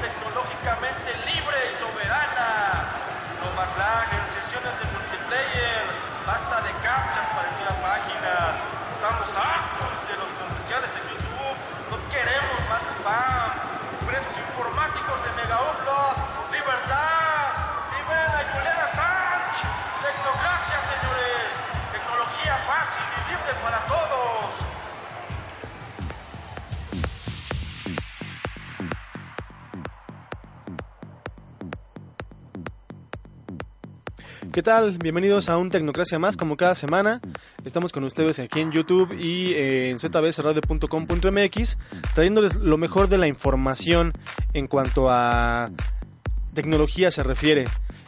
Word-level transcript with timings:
tecnológicamente 0.00 1.08
libre 1.26 1.58
y 1.70 1.74
soberana. 1.80 2.84
No 3.42 3.48
más 3.56 3.70
lag 3.78 4.08
en 4.12 4.26
sesiones 4.40 4.72
de 4.78 4.84
multiplayer. 4.92 5.65
¿Qué 34.56 34.62
tal? 34.62 34.96
Bienvenidos 34.96 35.50
a 35.50 35.58
un 35.58 35.68
Tecnocracia 35.68 36.18
más, 36.18 36.38
como 36.38 36.56
cada 36.56 36.74
semana. 36.74 37.20
Estamos 37.66 37.92
con 37.92 38.04
ustedes 38.04 38.38
aquí 38.38 38.60
en 38.60 38.72
YouTube 38.72 39.12
y 39.12 39.52
eh, 39.52 39.90
en 39.90 39.98
zbsradio.com.mx, 39.98 41.76
trayéndoles 42.14 42.56
lo 42.56 42.78
mejor 42.78 43.10
de 43.10 43.18
la 43.18 43.26
información 43.26 44.14
en 44.54 44.66
cuanto 44.66 45.10
a 45.10 45.70
tecnología 46.54 47.10
se 47.10 47.22
refiere. 47.22 47.64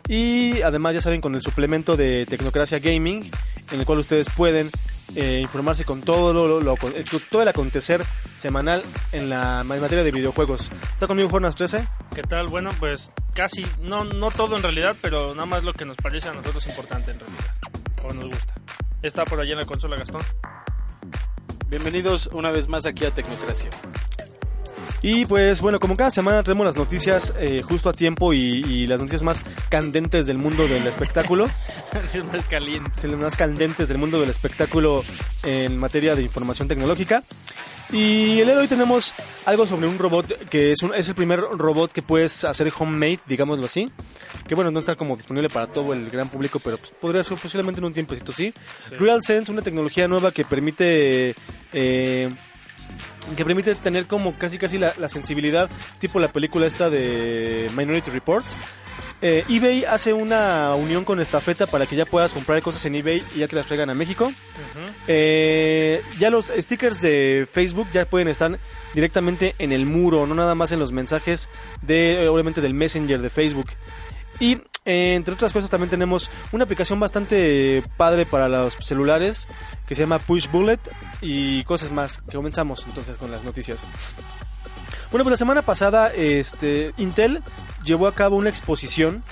Y 0.08 0.62
además, 0.62 0.94
ya 0.94 1.02
saben, 1.02 1.20
con 1.20 1.34
el 1.34 1.42
suplemento 1.42 1.98
de 1.98 2.24
Tecnocracia 2.24 2.78
Gaming, 2.78 3.30
en 3.72 3.80
el 3.80 3.84
cual 3.84 3.98
ustedes 3.98 4.28
pueden 4.34 4.70
eh, 5.16 5.40
informarse 5.42 5.84
con 5.84 6.00
todo 6.00 6.32
lo, 6.32 6.62
lo- 6.62 6.74
eh, 6.94 7.04
todo 7.30 7.42
el 7.42 7.48
acontecer 7.48 8.02
semanal 8.38 8.82
en 9.12 9.28
la 9.28 9.60
en 9.60 9.66
materia 9.66 10.02
de 10.02 10.12
videojuegos. 10.12 10.70
¿Está 10.94 11.06
conmigo 11.06 11.28
Jornas 11.28 11.56
13? 11.56 11.86
¿Qué 12.18 12.24
tal? 12.24 12.48
Bueno, 12.48 12.70
pues 12.80 13.12
casi, 13.32 13.64
no, 13.80 14.02
no 14.02 14.32
todo 14.32 14.56
en 14.56 14.62
realidad, 14.64 14.96
pero 15.00 15.36
nada 15.36 15.46
más 15.46 15.62
lo 15.62 15.72
que 15.72 15.84
nos 15.84 15.96
parece 15.96 16.28
a 16.28 16.32
nosotros 16.32 16.66
importante 16.66 17.12
en 17.12 17.20
realidad, 17.20 17.44
o 18.02 18.12
nos 18.12 18.24
gusta. 18.24 18.54
Está 19.02 19.22
por 19.22 19.40
allá 19.40 19.52
en 19.52 19.58
la 19.58 19.64
consola 19.64 19.96
Gastón. 19.96 20.20
Bienvenidos 21.68 22.28
una 22.32 22.50
vez 22.50 22.66
más 22.66 22.86
aquí 22.86 23.04
a 23.04 23.12
Tecnocracia. 23.12 23.70
Y 25.00 25.26
pues 25.26 25.60
bueno, 25.60 25.78
como 25.78 25.96
cada 25.96 26.10
semana 26.10 26.42
traemos 26.42 26.66
las 26.66 26.74
noticias 26.74 27.32
eh, 27.38 27.62
justo 27.62 27.88
a 27.88 27.92
tiempo 27.92 28.32
y, 28.32 28.64
y 28.66 28.88
las 28.88 28.98
noticias 28.98 29.22
más 29.22 29.44
candentes 29.68 30.26
del 30.26 30.38
mundo 30.38 30.66
del 30.66 30.88
espectáculo. 30.88 31.48
es 32.14 32.24
más 32.24 32.44
caliente. 32.46 32.90
Sí, 32.96 33.06
las 33.06 33.20
más 33.20 33.36
candentes 33.36 33.86
del 33.86 33.98
mundo 33.98 34.18
del 34.18 34.30
espectáculo 34.30 35.04
en 35.44 35.78
materia 35.78 36.16
de 36.16 36.22
información 36.22 36.66
tecnológica. 36.66 37.22
Y 37.90 38.40
el 38.40 38.46
día 38.46 38.54
de 38.54 38.60
hoy 38.60 38.68
tenemos 38.68 39.14
algo 39.46 39.64
sobre 39.64 39.86
un 39.88 39.98
robot 39.98 40.48
que 40.50 40.72
es, 40.72 40.82
un- 40.82 40.94
es 40.94 41.08
el 41.08 41.14
primer 41.14 41.40
robot 41.40 41.90
que 41.90 42.02
puedes 42.02 42.44
hacer 42.44 42.70
homemade, 42.78 43.20
digámoslo 43.26 43.64
así. 43.64 43.88
Que 44.46 44.54
bueno, 44.54 44.70
no 44.70 44.80
está 44.80 44.94
como 44.94 45.16
disponible 45.16 45.48
para 45.48 45.66
todo 45.68 45.92
el 45.94 46.10
gran 46.10 46.28
público, 46.28 46.58
pero 46.58 46.76
pues, 46.76 46.90
podría 46.92 47.24
ser 47.24 47.38
posiblemente 47.38 47.80
en 47.80 47.86
un 47.86 47.92
tiempecito, 47.94 48.30
sí. 48.32 48.52
RealSense, 48.98 49.50
una 49.50 49.62
tecnología 49.62 50.06
nueva 50.06 50.32
que 50.32 50.44
permite... 50.44 51.34
eh, 51.72 52.28
que 53.36 53.44
permite 53.44 53.74
tener 53.74 54.06
como 54.06 54.36
casi 54.38 54.56
casi 54.56 54.78
la, 54.78 54.94
la 54.98 55.10
sensibilidad 55.10 55.68
tipo 55.98 56.18
la 56.18 56.32
película 56.32 56.66
esta 56.66 56.88
de 56.88 57.70
Minority 57.76 58.10
Report. 58.10 58.44
Eh, 59.20 59.44
eBay 59.48 59.84
hace 59.84 60.12
una 60.12 60.74
unión 60.76 61.04
con 61.04 61.20
Estafeta 61.20 61.66
para 61.66 61.86
que 61.86 61.96
ya 61.96 62.04
puedas 62.06 62.30
comprar 62.30 62.62
cosas 62.62 62.84
en 62.84 62.94
eBay 62.94 63.24
y 63.34 63.40
ya 63.40 63.48
te 63.48 63.56
las 63.56 63.66
traigan 63.66 63.90
a 63.90 63.94
México. 63.94 64.32
Eh, 65.08 66.02
ya 66.18 66.30
los 66.30 66.46
stickers 66.46 67.00
de 67.00 67.48
Facebook 67.50 67.88
ya 67.92 68.04
pueden 68.04 68.28
estar 68.28 68.56
directamente 68.94 69.54
en 69.58 69.72
el 69.72 69.86
muro, 69.86 70.26
no 70.26 70.34
nada 70.34 70.54
más 70.54 70.70
en 70.70 70.78
los 70.78 70.92
mensajes 70.92 71.50
de, 71.82 72.24
eh, 72.24 72.28
obviamente, 72.28 72.60
del 72.60 72.74
Messenger 72.74 73.20
de 73.20 73.30
Facebook. 73.30 73.68
Y 74.40 74.58
eh, 74.84 75.14
entre 75.16 75.34
otras 75.34 75.52
cosas 75.52 75.68
también 75.68 75.90
tenemos 75.90 76.30
una 76.52 76.64
aplicación 76.64 77.00
bastante 77.00 77.82
padre 77.96 78.24
para 78.24 78.48
los 78.48 78.74
celulares 78.74 79.48
que 79.86 79.94
se 79.94 80.02
llama 80.02 80.18
Push 80.18 80.48
Bullet 80.50 80.78
y 81.20 81.64
cosas 81.64 81.90
más. 81.90 82.20
Que 82.20 82.36
comenzamos 82.36 82.84
entonces 82.86 83.16
con 83.16 83.30
las 83.30 83.42
noticias. 83.42 83.84
Bueno, 85.10 85.24
pues 85.24 85.32
la 85.32 85.36
semana 85.38 85.62
pasada 85.62 86.08
este, 86.08 86.92
Intel 86.98 87.42
llevó 87.84 88.06
a 88.06 88.14
cabo 88.14 88.36
una 88.36 88.50
exposición 88.50 89.22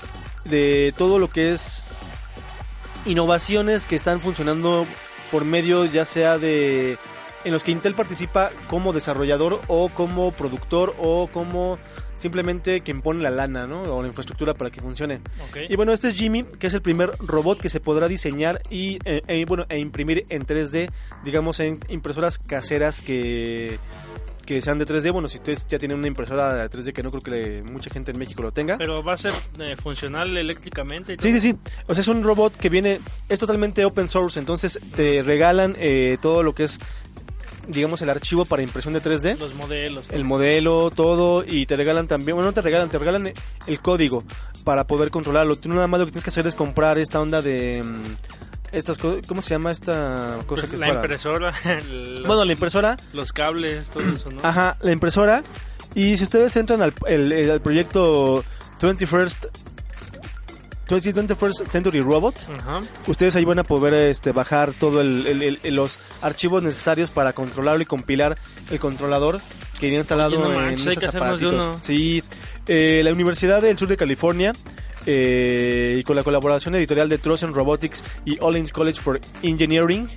de 0.43 0.93
todo 0.97 1.19
lo 1.19 1.29
que 1.29 1.53
es 1.53 1.83
innovaciones 3.05 3.85
que 3.85 3.95
están 3.95 4.19
funcionando 4.19 4.85
por 5.31 5.45
medio 5.45 5.85
ya 5.85 6.05
sea 6.05 6.37
de 6.37 6.97
en 7.43 7.53
los 7.53 7.63
que 7.63 7.71
Intel 7.71 7.93
participa 7.93 8.49
como 8.67 8.91
desarrollador 8.91 9.61
o 9.67 9.89
como 9.89 10.31
productor 10.31 10.95
o 10.99 11.27
como 11.31 11.77
simplemente 12.13 12.81
quien 12.81 13.01
pone 13.01 13.21
la 13.21 13.29
lana, 13.29 13.67
¿no? 13.67 13.83
O 13.83 14.01
la 14.01 14.07
infraestructura 14.07 14.53
para 14.55 14.71
que 14.71 14.81
funcione. 14.81 15.21
Y 15.69 15.75
bueno, 15.75 15.93
este 15.93 16.09
es 16.09 16.15
Jimmy, 16.15 16.43
que 16.43 16.67
es 16.67 16.73
el 16.73 16.81
primer 16.81 17.11
robot 17.19 17.61
que 17.61 17.69
se 17.69 17.79
podrá 17.79 18.07
diseñar 18.07 18.61
y 18.69 18.99
eh, 19.05 19.21
eh, 19.27 19.45
bueno, 19.47 19.65
e 19.69 19.77
imprimir 19.77 20.25
en 20.29 20.45
3D, 20.45 20.89
digamos 21.23 21.59
en 21.59 21.79
impresoras 21.87 22.37
caseras 22.37 22.99
que 22.99 23.79
que 24.47 24.61
sean 24.63 24.79
de 24.79 24.85
3D. 24.87 25.11
Bueno, 25.11 25.27
si 25.27 25.37
ustedes 25.37 25.67
ya 25.67 25.77
tienen 25.77 25.99
una 25.99 26.07
impresora 26.07 26.55
de 26.55 26.69
3D 26.69 26.93
que 26.93 27.03
no 27.03 27.11
creo 27.11 27.21
que 27.21 27.29
le- 27.31 27.63
mucha 27.63 27.91
gente 27.91 28.11
en 28.11 28.17
México 28.17 28.41
lo 28.41 28.51
tenga. 28.51 28.77
Pero 28.79 29.03
va 29.03 29.13
a 29.13 29.17
ser 29.17 29.33
eh, 29.59 29.75
funcional 29.75 30.35
eléctricamente. 30.35 31.13
y 31.13 31.15
Sí, 31.19 31.29
todo? 31.29 31.39
sí, 31.39 31.51
sí. 31.51 31.55
O 31.85 31.93
sea, 31.93 32.01
es 32.01 32.07
un 32.07 32.23
robot 32.23 32.55
que 32.57 32.69
viene, 32.69 32.99
es 33.29 33.37
totalmente 33.37 33.85
open 33.85 34.07
source, 34.07 34.39
entonces 34.39 34.79
te 34.95 35.21
regalan 35.21 35.75
eh, 35.77 36.17
todo 36.21 36.41
lo 36.41 36.55
que 36.55 36.63
es, 36.63 36.79
digamos, 37.67 38.01
el 38.01 38.09
archivo 38.09 38.45
para 38.45 38.63
impresión 38.63 38.93
de 38.93 39.01
3D. 39.01 39.37
Los 39.37 39.53
modelos. 39.53 40.05
El 40.11 40.23
modelo, 40.23 40.89
todo, 40.89 41.43
y 41.45 41.65
te 41.65 41.75
regalan 41.75 42.07
también, 42.07 42.35
bueno, 42.35 42.49
no 42.49 42.53
te 42.53 42.61
regalan, 42.61 42.89
te 42.89 42.97
regalan 42.97 43.33
el 43.67 43.79
código 43.81 44.23
para 44.63 44.87
poder 44.87 45.11
controlarlo. 45.11 45.57
Tú 45.57 45.67
nada 45.69 45.87
más 45.87 45.99
lo 45.99 46.05
que 46.05 46.13
tienes 46.13 46.23
que 46.23 46.29
hacer 46.29 46.47
es 46.47 46.55
comprar 46.55 46.97
esta 46.97 47.19
onda 47.19 47.41
de... 47.41 47.83
mm, 47.83 48.46
Estas, 48.71 48.97
¿Cómo 48.97 49.41
se 49.41 49.49
llama 49.51 49.71
esta 49.71 50.39
cosa 50.45 50.61
Pues 50.61 50.65
que 50.65 50.73
es 50.75 50.79
la 50.79 50.87
para- 50.87 50.99
impresora, 51.01 51.53
los, 51.89 52.23
Bueno, 52.27 52.43
la 52.45 52.51
impresora, 52.51 52.97
los 53.13 53.31
cables, 53.31 53.89
todo 53.89 54.03
eso, 54.11 54.29
¿no? 54.29 54.39
ajá, 54.43 54.77
la 54.81 54.91
impresora. 54.91 55.43
Y 55.95 56.17
si 56.17 56.23
ustedes 56.25 56.55
entran 56.57 56.81
al 56.81 56.93
el- 57.07 57.31
el- 57.31 57.51
al 57.51 57.61
proyecto 57.61 58.43
21st, 58.81 59.47
21st 60.87 61.65
Century 61.67 61.99
Robot, 61.99 62.35
Ajá. 62.61 62.79
ustedes 63.07 63.35
ahí 63.35 63.43
van 63.43 63.59
a 63.59 63.63
poder 63.63 63.93
este, 63.93 64.31
bajar 64.31 64.71
todos 64.73 65.05
los 65.05 65.99
archivos 66.21 66.63
necesarios 66.63 67.09
para 67.09 67.33
controlarlo 67.33 67.81
y 67.83 67.85
compilar 67.85 68.37
el 68.71 68.79
controlador 68.79 69.39
que 69.79 69.87
viene 69.87 69.97
instalado 69.99 70.29
Oye, 70.39 70.39
no 70.39 70.53
en 70.53 70.65
manches, 70.65 70.97
esos 70.97 71.41
uno. 71.41 71.79
Sí, 71.81 72.23
eh, 72.67 73.01
la 73.03 73.11
Universidad 73.11 73.61
del 73.61 73.77
Sur 73.77 73.89
de 73.89 73.97
California 73.97 74.53
eh, 75.07 75.95
y 75.99 76.03
con 76.03 76.15
la 76.15 76.23
colaboración 76.23 76.75
editorial 76.75 77.09
de 77.09 77.17
Trojan 77.17 77.53
Robotics 77.53 78.03
y 78.25 78.37
All 78.39 78.71
College 78.71 79.01
for 79.01 79.19
Engineering 79.41 80.07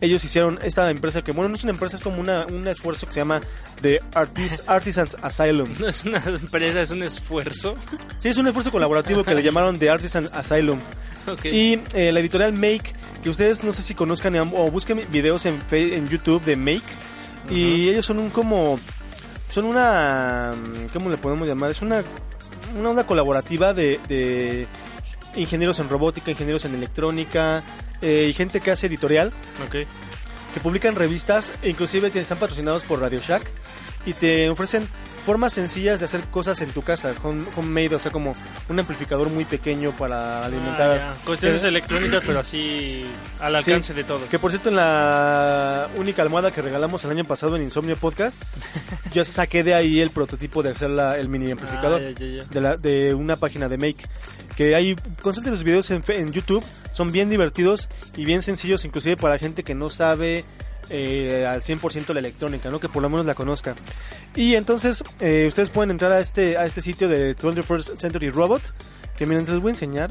ellos 0.00 0.22
hicieron 0.24 0.58
esta 0.62 0.90
empresa 0.90 1.22
que, 1.22 1.32
bueno, 1.32 1.48
no 1.48 1.54
es 1.54 1.62
una 1.62 1.72
empresa, 1.72 1.96
es 1.96 2.02
como 2.02 2.20
una, 2.20 2.46
un 2.52 2.66
esfuerzo 2.68 3.06
que 3.06 3.12
se 3.14 3.20
llama 3.20 3.40
The 3.80 4.00
Artis- 4.12 4.62
Artisans 4.66 5.16
Asylum. 5.22 5.68
No 5.78 5.88
es 5.88 6.04
una 6.04 6.18
empresa, 6.18 6.82
es 6.82 6.90
un 6.90 7.02
esfuerzo. 7.02 7.76
Sí, 8.18 8.28
es 8.28 8.36
un 8.36 8.46
esfuerzo 8.46 8.70
colaborativo 8.70 9.24
que 9.24 9.34
le 9.34 9.42
llamaron 9.44 9.78
The 9.78 9.88
Artisan 9.88 10.28
Asylum. 10.32 10.78
Y 11.44 11.78
eh, 11.94 12.12
la 12.12 12.20
editorial 12.20 12.52
Make, 12.52 12.92
que 13.22 13.30
ustedes 13.30 13.64
no 13.64 13.72
sé 13.72 13.80
si 13.80 13.94
conozcan 13.94 14.36
o 14.36 14.70
busquen 14.70 15.00
videos 15.10 15.46
en, 15.46 15.58
en 15.70 16.08
YouTube 16.08 16.44
de 16.44 16.56
Make. 16.56 16.82
Y 17.50 17.88
ellos 17.88 18.04
son 18.04 18.18
un 18.18 18.28
como... 18.30 18.78
Son 19.48 19.64
una... 19.64 20.52
¿Cómo 20.92 21.08
le 21.08 21.16
podemos 21.16 21.48
llamar? 21.48 21.70
Es 21.70 21.80
una, 21.80 22.02
una 22.74 22.90
onda 22.90 23.06
colaborativa 23.06 23.74
de, 23.74 24.00
de 24.08 24.66
ingenieros 25.36 25.78
en 25.78 25.88
robótica, 25.88 26.30
ingenieros 26.30 26.64
en 26.64 26.74
electrónica 26.74 27.62
eh, 28.00 28.26
y 28.28 28.32
gente 28.32 28.60
que 28.60 28.70
hace 28.70 28.86
editorial 28.86 29.32
ok. 29.66 29.72
que 30.52 30.60
publican 30.62 30.94
revistas, 30.94 31.52
e 31.62 31.70
inclusive 31.70 32.10
están 32.14 32.38
patrocinados 32.38 32.84
por 32.84 33.00
Radio 33.00 33.20
Shack 33.20 33.50
y 34.06 34.12
te 34.12 34.48
ofrecen 34.50 34.86
formas 35.24 35.52
sencillas 35.52 35.98
de 36.00 36.04
hacer 36.06 36.20
cosas 36.28 36.60
en 36.60 36.70
tu 36.70 36.82
casa, 36.82 37.14
home- 37.22 37.44
homemade, 37.56 37.94
o 37.94 37.98
sea, 37.98 38.10
como 38.10 38.34
un 38.68 38.78
amplificador 38.78 39.30
muy 39.30 39.44
pequeño 39.44 39.96
para 39.96 40.40
alimentar. 40.40 40.98
Ah. 40.98 41.14
Cuestiones 41.24 41.64
Eh, 41.64 41.68
electrónicas, 41.68 42.22
pero 42.26 42.40
así 42.40 43.04
al 43.40 43.56
alcance 43.56 43.94
de 43.94 44.04
todo. 44.04 44.28
Que 44.28 44.38
por 44.38 44.50
cierto, 44.50 44.68
en 44.68 44.76
la 44.76 45.88
única 45.96 46.22
almohada 46.22 46.50
que 46.50 46.60
regalamos 46.62 47.04
el 47.04 47.10
año 47.10 47.24
pasado 47.24 47.56
en 47.56 47.62
Insomnio 47.62 47.96
Podcast, 47.96 48.40
yo 49.14 49.24
saqué 49.24 49.62
de 49.64 49.74
ahí 49.74 50.00
el 50.00 50.10
prototipo 50.10 50.62
de 50.62 50.70
hacer 50.70 50.90
la- 50.90 51.18
el 51.18 51.28
mini 51.28 51.50
amplificador 51.50 52.00
Ah, 52.04 52.10
ya, 52.10 52.26
ya, 52.26 52.38
ya. 52.38 52.44
de, 52.44 52.60
la- 52.60 52.76
de 52.76 53.14
una 53.14 53.36
página 53.36 53.68
de 53.68 53.78
Make. 53.78 54.04
Que 54.56 54.76
hay, 54.76 54.94
consulten 55.20 55.50
los 55.52 55.64
videos 55.64 55.90
en, 55.90 56.04
en 56.08 56.32
YouTube, 56.32 56.62
son 56.92 57.10
bien 57.10 57.28
divertidos 57.28 57.88
y 58.16 58.24
bien 58.24 58.40
sencillos, 58.40 58.84
inclusive 58.84 59.16
para 59.16 59.36
gente 59.38 59.64
que 59.64 59.74
no 59.74 59.90
sabe 59.90 60.44
eh, 60.90 61.46
al 61.46 61.60
100% 61.60 62.12
la 62.12 62.20
electrónica, 62.20 62.70
¿no? 62.70 62.80
que 62.80 62.88
por 62.88 63.02
lo 63.02 63.10
menos 63.10 63.26
la 63.26 63.34
conozca. 63.34 63.74
Y 64.34 64.54
entonces, 64.54 65.02
eh, 65.20 65.46
ustedes 65.48 65.70
pueden 65.70 65.90
entrar 65.90 66.12
a 66.12 66.20
este, 66.20 66.56
a 66.58 66.64
este 66.66 66.80
sitio 66.80 67.08
de 67.08 67.36
21st 67.36 67.96
Century 67.96 68.30
Robot, 68.30 68.62
que 69.16 69.26
miren, 69.26 69.46
les 69.46 69.60
voy 69.60 69.70
a 69.70 69.72
enseñar. 69.74 70.10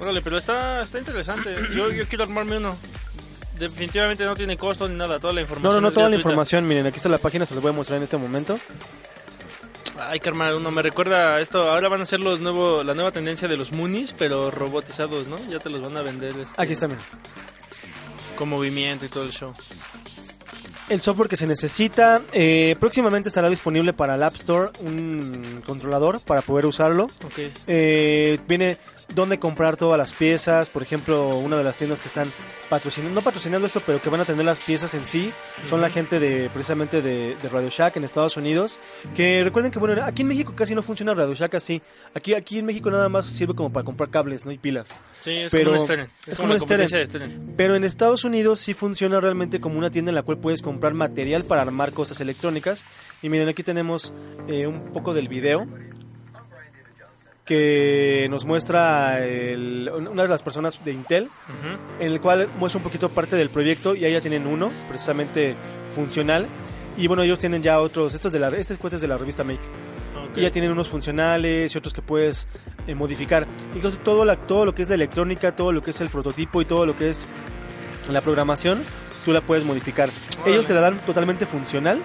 Órale, 0.00 0.22
pero 0.22 0.38
está, 0.38 0.80
está 0.82 0.98
interesante. 0.98 1.54
Yo, 1.74 1.90
yo 1.90 2.06
quiero 2.08 2.24
armarme 2.24 2.56
uno. 2.56 2.76
Definitivamente 3.58 4.24
no 4.24 4.34
tiene 4.34 4.56
costo 4.56 4.88
ni 4.88 4.96
nada, 4.96 5.18
toda 5.18 5.34
la 5.34 5.40
No, 5.40 5.42
información. 5.42 5.74
no, 5.74 5.80
no, 5.82 5.88
es 5.88 5.94
toda 5.94 6.08
la 6.08 6.16
información, 6.16 6.66
miren, 6.66 6.86
aquí 6.86 6.96
está 6.96 7.10
la 7.10 7.18
página, 7.18 7.44
se 7.44 7.52
los 7.54 7.62
voy 7.62 7.70
a 7.70 7.74
mostrar 7.74 7.98
en 7.98 8.04
este 8.04 8.16
momento. 8.16 8.58
Hay 9.98 10.18
que 10.18 10.30
armar 10.30 10.54
uno. 10.54 10.70
Me 10.70 10.80
recuerda 10.80 11.34
a 11.34 11.40
esto. 11.40 11.60
Ahora 11.70 11.90
van 11.90 12.00
a 12.00 12.06
ser 12.06 12.20
los 12.20 12.40
nuevo, 12.40 12.82
la 12.82 12.94
nueva 12.94 13.10
tendencia 13.10 13.46
de 13.48 13.58
los 13.58 13.72
Moonies, 13.72 14.14
pero 14.16 14.50
robotizados, 14.50 15.26
¿no? 15.26 15.36
Ya 15.50 15.58
te 15.58 15.68
los 15.68 15.82
van 15.82 15.94
a 15.98 16.00
vender. 16.00 16.30
este, 16.40 16.54
Aquí 16.56 16.72
está, 16.72 16.88
miren. 16.88 17.02
Con 18.40 18.48
movimiento 18.48 19.04
y 19.04 19.10
todo 19.10 19.24
el 19.24 19.32
show. 19.32 19.52
El 20.90 21.00
software 21.00 21.28
que 21.28 21.36
se 21.36 21.46
necesita. 21.46 22.20
Eh, 22.32 22.76
próximamente 22.78 23.28
estará 23.28 23.48
disponible 23.48 23.92
para 23.92 24.16
el 24.16 24.22
App 24.22 24.34
Store 24.34 24.70
un 24.80 25.62
controlador 25.64 26.20
para 26.20 26.42
poder 26.42 26.66
usarlo. 26.66 27.04
Ok. 27.04 27.38
Eh, 27.66 28.38
viene 28.46 28.76
dónde 29.14 29.38
comprar 29.38 29.76
todas 29.76 29.96
las 29.98 30.12
piezas. 30.12 30.68
Por 30.68 30.82
ejemplo, 30.82 31.28
una 31.38 31.56
de 31.56 31.64
las 31.64 31.76
tiendas 31.76 32.00
que 32.00 32.08
están 32.08 32.28
patrocinando, 32.68 33.14
no 33.14 33.22
patrocinando 33.22 33.66
esto, 33.66 33.80
pero 33.86 34.02
que 34.02 34.10
van 34.10 34.20
a 34.20 34.24
tener 34.24 34.44
las 34.44 34.60
piezas 34.60 34.94
en 34.94 35.04
sí, 35.06 35.32
son 35.66 35.80
la 35.80 35.90
gente 35.90 36.20
de 36.20 36.50
precisamente 36.50 37.02
de, 37.02 37.36
de 37.40 37.48
Radio 37.48 37.68
Shack 37.70 37.96
en 37.96 38.04
Estados 38.04 38.36
Unidos. 38.36 38.78
Que 39.14 39.42
recuerden 39.44 39.70
que, 39.72 39.78
bueno, 39.78 40.02
aquí 40.04 40.22
en 40.22 40.28
México 40.28 40.52
casi 40.56 40.74
no 40.74 40.82
funciona 40.82 41.14
Radio 41.14 41.34
Shack 41.34 41.54
así. 41.54 41.80
Aquí, 42.14 42.34
aquí 42.34 42.58
en 42.58 42.66
México 42.66 42.90
nada 42.90 43.08
más 43.08 43.26
sirve 43.26 43.54
como 43.54 43.72
para 43.72 43.84
comprar 43.84 44.10
cables, 44.10 44.44
¿no? 44.44 44.52
Y 44.52 44.58
pilas. 44.58 44.94
Sí, 45.20 45.30
es 45.30 45.52
Pero- 45.52 45.66
como 45.70 45.76
un 45.76 45.80
Steren. 45.86 46.10
Es, 46.26 46.36
como 46.36 46.48
como 46.48 46.52
un 46.54 46.60
Steren. 46.60 47.54
Pero 47.56 47.74
en 47.76 47.84
Estados 47.84 48.24
Unidos 48.24 48.60
sí 48.60 48.74
funciona 48.74 49.20
realmente 49.20 49.60
como 49.60 49.78
una 49.78 49.90
tienda 49.90 50.10
en 50.10 50.14
la 50.16 50.22
cual 50.22 50.38
puedes 50.38 50.62
comprar 50.62 50.79
material 50.94 51.44
para 51.44 51.62
armar 51.62 51.92
cosas 51.92 52.20
electrónicas. 52.20 52.84
Y 53.22 53.28
miren, 53.28 53.48
aquí 53.48 53.62
tenemos 53.62 54.12
eh, 54.48 54.66
un 54.66 54.92
poco 54.92 55.14
del 55.14 55.28
video 55.28 55.66
que 57.44 58.28
nos 58.30 58.44
muestra 58.44 59.24
el- 59.26 59.90
una 60.10 60.22
de 60.22 60.28
las 60.28 60.42
personas 60.42 60.84
de 60.84 60.92
Intel, 60.92 61.28
en 61.98 62.12
el 62.12 62.20
cual 62.20 62.48
muestra 62.58 62.78
un 62.78 62.84
poquito 62.84 63.08
parte 63.08 63.34
del 63.36 63.50
proyecto 63.50 63.94
y 63.94 64.04
ahí 64.04 64.12
ya 64.12 64.20
tienen 64.20 64.46
uno, 64.46 64.70
precisamente 64.88 65.54
funcional. 65.94 66.46
Y 66.96 67.06
bueno, 67.08 67.22
ellos 67.22 67.38
tienen 67.38 67.62
ya 67.62 67.80
otros, 67.80 68.14
estos 68.14 68.32
de 68.32 68.38
la, 68.38 68.48
este 68.50 68.74
es 68.74 69.00
de 69.00 69.08
la 69.08 69.18
revista 69.18 69.42
Make. 69.42 69.60
Y 70.36 70.42
ya 70.42 70.50
tienen 70.52 70.70
unos 70.70 70.88
funcionales 70.88 71.74
y 71.74 71.78
otros 71.78 71.92
que 71.92 72.02
puedes 72.02 72.46
eh, 72.86 72.94
modificar. 72.94 73.46
Incluso 73.74 73.96
todo, 73.98 74.24
la, 74.24 74.36
todo 74.36 74.64
lo 74.64 74.74
que 74.74 74.82
es 74.82 74.88
la 74.88 74.94
electrónica, 74.94 75.56
todo 75.56 75.72
lo 75.72 75.82
que 75.82 75.90
es 75.90 76.00
el 76.00 76.08
prototipo 76.08 76.62
y 76.62 76.66
todo 76.66 76.86
lo 76.86 76.96
que 76.96 77.10
es 77.10 77.26
la 78.08 78.20
programación, 78.20 78.84
tú 79.24 79.32
la 79.32 79.40
puedes 79.40 79.64
modificar. 79.64 80.08
Órale. 80.38 80.52
Ellos 80.52 80.66
te 80.66 80.74
la 80.74 80.80
dan 80.80 80.98
totalmente 80.98 81.46
funcional 81.46 81.98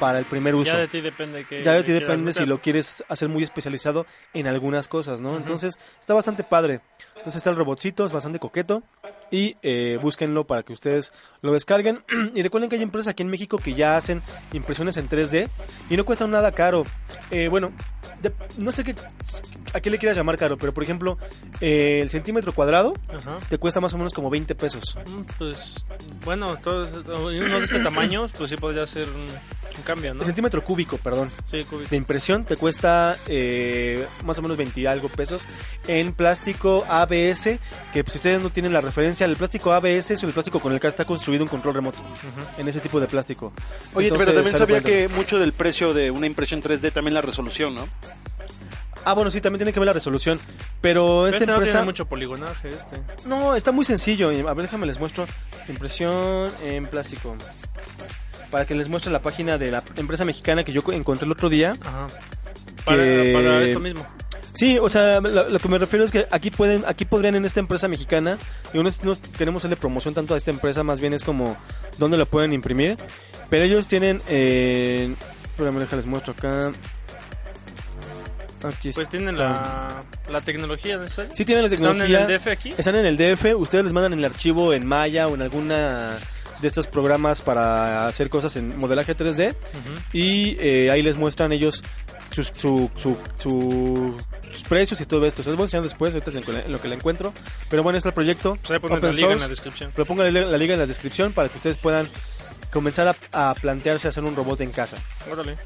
para 0.00 0.18
el 0.18 0.24
primer 0.26 0.54
uso. 0.54 0.72
Ya 0.72 0.78
de 0.80 0.88
ti 0.88 1.00
depende 1.00 1.44
que. 1.46 1.62
Ya 1.62 1.72
de 1.72 1.82
ti 1.82 1.92
depende 1.92 2.32
si 2.32 2.44
lo 2.44 2.60
quieres 2.60 3.02
hacer 3.08 3.28
muy 3.28 3.42
especializado 3.42 4.06
en 4.34 4.46
algunas 4.46 4.88
cosas, 4.88 5.20
¿no? 5.20 5.36
Entonces, 5.36 5.78
está 5.98 6.12
bastante 6.14 6.44
padre. 6.44 6.80
Entonces 7.16 7.36
está 7.36 7.50
el 7.50 7.56
robotcito, 7.56 8.04
es 8.04 8.12
bastante 8.12 8.38
coqueto. 8.38 8.82
Y 9.30 9.56
eh, 9.62 9.98
búsquenlo 10.00 10.46
para 10.46 10.62
que 10.62 10.72
ustedes 10.72 11.12
lo 11.40 11.52
descarguen. 11.52 12.04
y 12.34 12.42
recuerden 12.42 12.68
que 12.70 12.76
hay 12.76 12.82
empresas 12.82 13.08
aquí 13.08 13.22
en 13.22 13.28
México 13.30 13.58
que 13.58 13.74
ya 13.74 13.96
hacen 13.96 14.22
impresiones 14.52 14.96
en 14.98 15.08
3D 15.08 15.48
y 15.90 15.96
no 15.96 16.04
cuestan 16.04 16.30
nada 16.30 16.52
caro. 16.52 16.84
Eh, 17.30 17.48
bueno, 17.48 17.72
de- 18.22 18.32
no 18.58 18.70
sé 18.70 18.84
qué, 18.84 18.94
a 19.76 19.80
qué 19.80 19.90
le 19.90 19.98
quieras 19.98 20.16
llamar 20.16 20.36
caro, 20.38 20.56
pero 20.58 20.72
por 20.74 20.82
ejemplo, 20.82 21.18
eh, 21.60 22.00
el 22.02 22.08
centímetro 22.10 22.52
cuadrado 22.52 22.94
Ajá. 23.14 23.38
te 23.48 23.58
cuesta 23.58 23.80
más 23.80 23.92
o 23.94 23.98
menos 23.98 24.12
como 24.12 24.30
20 24.30 24.54
pesos. 24.54 24.96
Mm, 25.06 25.20
Pues, 25.38 25.86
bueno, 26.24 26.56
todo, 26.58 26.86
uno 27.28 27.58
de 27.58 27.64
este 27.64 27.78
tamaño, 27.80 28.28
pues 28.38 28.50
sí 28.50 28.56
podría 28.56 28.86
ser 28.86 29.08
un, 29.08 29.26
un 29.76 29.82
cambio, 29.84 30.14
¿no? 30.14 30.20
El 30.20 30.26
centímetro 30.26 30.62
cúbico, 30.64 30.96
perdón. 30.98 31.30
Sí, 31.44 31.62
cúbico. 31.64 31.90
de 31.90 31.96
impresión 31.96 32.44
te 32.44 32.56
cuesta 32.56 33.18
eh, 33.26 34.06
más 34.24 34.38
o 34.38 34.42
menos 34.42 34.56
20 34.56 34.80
y 34.80 34.86
algo 34.86 35.08
pesos 35.08 35.42
en 35.86 36.12
plástico 36.14 36.84
ABS 36.88 37.58
que 37.92 38.02
pues, 38.02 38.12
si 38.12 38.18
ustedes 38.18 38.42
no 38.42 38.50
tienen 38.50 38.72
la 38.72 38.80
referencia 38.80 39.26
el 39.26 39.36
plástico 39.36 39.72
ABS 39.72 40.10
es 40.12 40.22
el 40.22 40.32
plástico 40.32 40.60
con 40.60 40.72
el 40.72 40.80
que 40.80 40.86
está 40.88 41.04
construido 41.04 41.44
un 41.44 41.48
control 41.48 41.74
remoto 41.74 41.98
en 42.58 42.66
ese 42.68 42.80
tipo 42.80 42.98
de 43.00 43.06
plástico 43.06 43.52
Oye, 43.94 44.08
Entonces, 44.08 44.26
pero 44.26 44.34
también 44.38 44.56
sabía 44.56 44.80
cuenta. 44.82 44.88
que 44.90 45.08
mucho 45.08 45.38
del 45.38 45.52
precio 45.52 45.92
de 45.94 46.10
una 46.10 46.26
impresión 46.26 46.62
3D 46.62 46.92
también 46.92 47.14
la 47.14 47.20
resolución, 47.20 47.74
¿no? 47.74 47.86
Ah 49.06 49.14
bueno 49.14 49.30
sí 49.30 49.40
también 49.40 49.58
tiene 49.60 49.72
que 49.72 49.80
ver 49.80 49.86
la 49.86 49.92
resolución 49.94 50.38
pero 50.82 51.26
esta 51.26 51.38
Este 51.38 51.46
no 51.46 51.54
empresa 51.54 51.72
tiene 51.78 51.84
mucho 51.86 52.06
poligonaje, 52.06 52.68
este. 52.68 53.00
no 53.26 53.54
está 53.56 53.72
muy 53.72 53.84
sencillo 53.86 54.28
a 54.28 54.52
ver 54.54 54.62
déjame 54.66 54.84
les 54.86 54.98
muestro 54.98 55.26
impresión 55.68 56.50
en 56.64 56.86
plástico 56.86 57.34
para 58.50 58.64
que 58.66 58.74
les 58.74 58.88
muestre 58.88 59.10
la 59.12 59.20
página 59.20 59.58
de 59.58 59.70
la 59.70 59.82
empresa 59.96 60.24
mexicana 60.24 60.64
que 60.64 60.72
yo 60.72 60.80
encontré 60.92 61.24
el 61.26 61.32
otro 61.32 61.48
día 61.48 61.72
Ajá. 61.84 62.06
Para, 62.84 63.02
Que- 63.02 63.32
para 63.34 63.60
esto 63.64 63.80
mismo. 63.80 64.06
Sí, 64.54 64.78
o 64.78 64.88
sea, 64.88 65.20
lo, 65.20 65.50
lo 65.50 65.58
que 65.58 65.68
me 65.68 65.76
refiero 65.76 66.02
es 66.04 66.10
que 66.10 66.26
aquí 66.30 66.50
pueden, 66.50 66.82
aquí 66.86 67.04
podrían 67.04 67.34
en 67.36 67.44
esta 67.44 67.60
empresa 67.60 67.88
mexicana, 67.88 68.38
y 68.72 68.78
no, 68.78 68.88
no 69.02 69.16
queremos 69.36 69.60
hacerle 69.60 69.76
promoción 69.76 70.14
tanto 70.14 70.32
a 70.34 70.38
esta 70.38 70.50
empresa, 70.50 70.82
más 70.82 70.98
bien 70.98 71.12
es 71.12 71.22
como 71.22 71.58
dónde 71.98 72.16
lo 72.16 72.24
pueden 72.24 72.54
imprimir, 72.54 72.96
pero 73.50 73.64
ellos 73.64 73.86
tienen, 73.86 74.22
eh, 74.28 75.14
déjales 75.58 76.06
muestro 76.06 76.32
acá. 76.32 76.72
Aquí 78.62 78.90
Pues 78.92 79.08
tienen 79.08 79.36
la, 79.36 80.02
la 80.30 80.40
tecnología, 80.40 80.96
¿no? 80.96 81.06
Sí 81.08 81.44
tienen 81.44 81.64
la 81.64 81.74
¿Están 81.74 81.88
en 81.88 81.98
tecnología. 81.98 82.20
el 82.26 82.38
DF 82.38 82.46
aquí? 82.48 82.74
Están 82.76 82.96
en 82.96 83.06
el 83.06 83.16
DF, 83.16 83.54
ustedes 83.56 83.84
les 83.84 83.92
mandan 83.92 84.12
el 84.14 84.24
archivo 84.24 84.72
en 84.72 84.86
Maya 84.86 85.28
o 85.28 85.34
en 85.34 85.42
alguna 85.42 86.18
de 86.60 86.68
estos 86.68 86.86
programas 86.86 87.42
para 87.42 88.06
hacer 88.06 88.30
cosas 88.30 88.56
en 88.56 88.78
modelaje 88.78 89.14
3D 89.14 89.50
Ujú. 89.50 89.92
y 90.14 90.56
eh, 90.58 90.90
ahí 90.90 91.02
les 91.02 91.16
muestran 91.18 91.52
ellos 91.52 91.82
sus, 92.34 92.48
su, 92.48 92.90
su, 92.96 93.16
su- 93.38 94.16
sus 94.52 94.62
precios 94.64 95.00
y 95.02 95.06
todo 95.06 95.26
esto. 95.26 95.42
Se 95.42 95.50
los 95.50 95.56
voy 95.58 95.64
a 95.64 95.66
enseñar 95.66 95.84
después, 95.84 96.14
ahorita 96.14 96.30
es 96.30 96.36
en 96.36 96.72
lo 96.72 96.80
que- 96.80 96.88
la 96.88 96.94
encuentro. 96.94 97.32
Pero 97.68 97.82
bueno, 97.82 97.98
está 97.98 98.08
el 98.08 98.14
proyecto. 98.14 98.56
Pues 98.66 98.78
Open 98.82 99.00
la 99.02 99.12
liga 99.12 99.32
en 99.32 99.40
la 99.40 99.48
descripción. 99.48 99.92
Pero 99.94 100.06
pongan 100.06 100.32
la 100.32 100.56
liga 100.58 100.72
en 100.74 100.80
la 100.80 100.86
descripción 100.86 101.32
para 101.34 101.48
que 101.50 101.56
ustedes 101.56 101.76
puedan 101.76 102.08
comenzar 102.72 103.08
a, 103.32 103.50
a 103.50 103.54
plantearse 103.54 104.08
hacer 104.08 104.24
un 104.24 104.34
robot 104.34 104.60
en 104.62 104.70
casa. 104.72 104.96
Órale. 105.30 105.56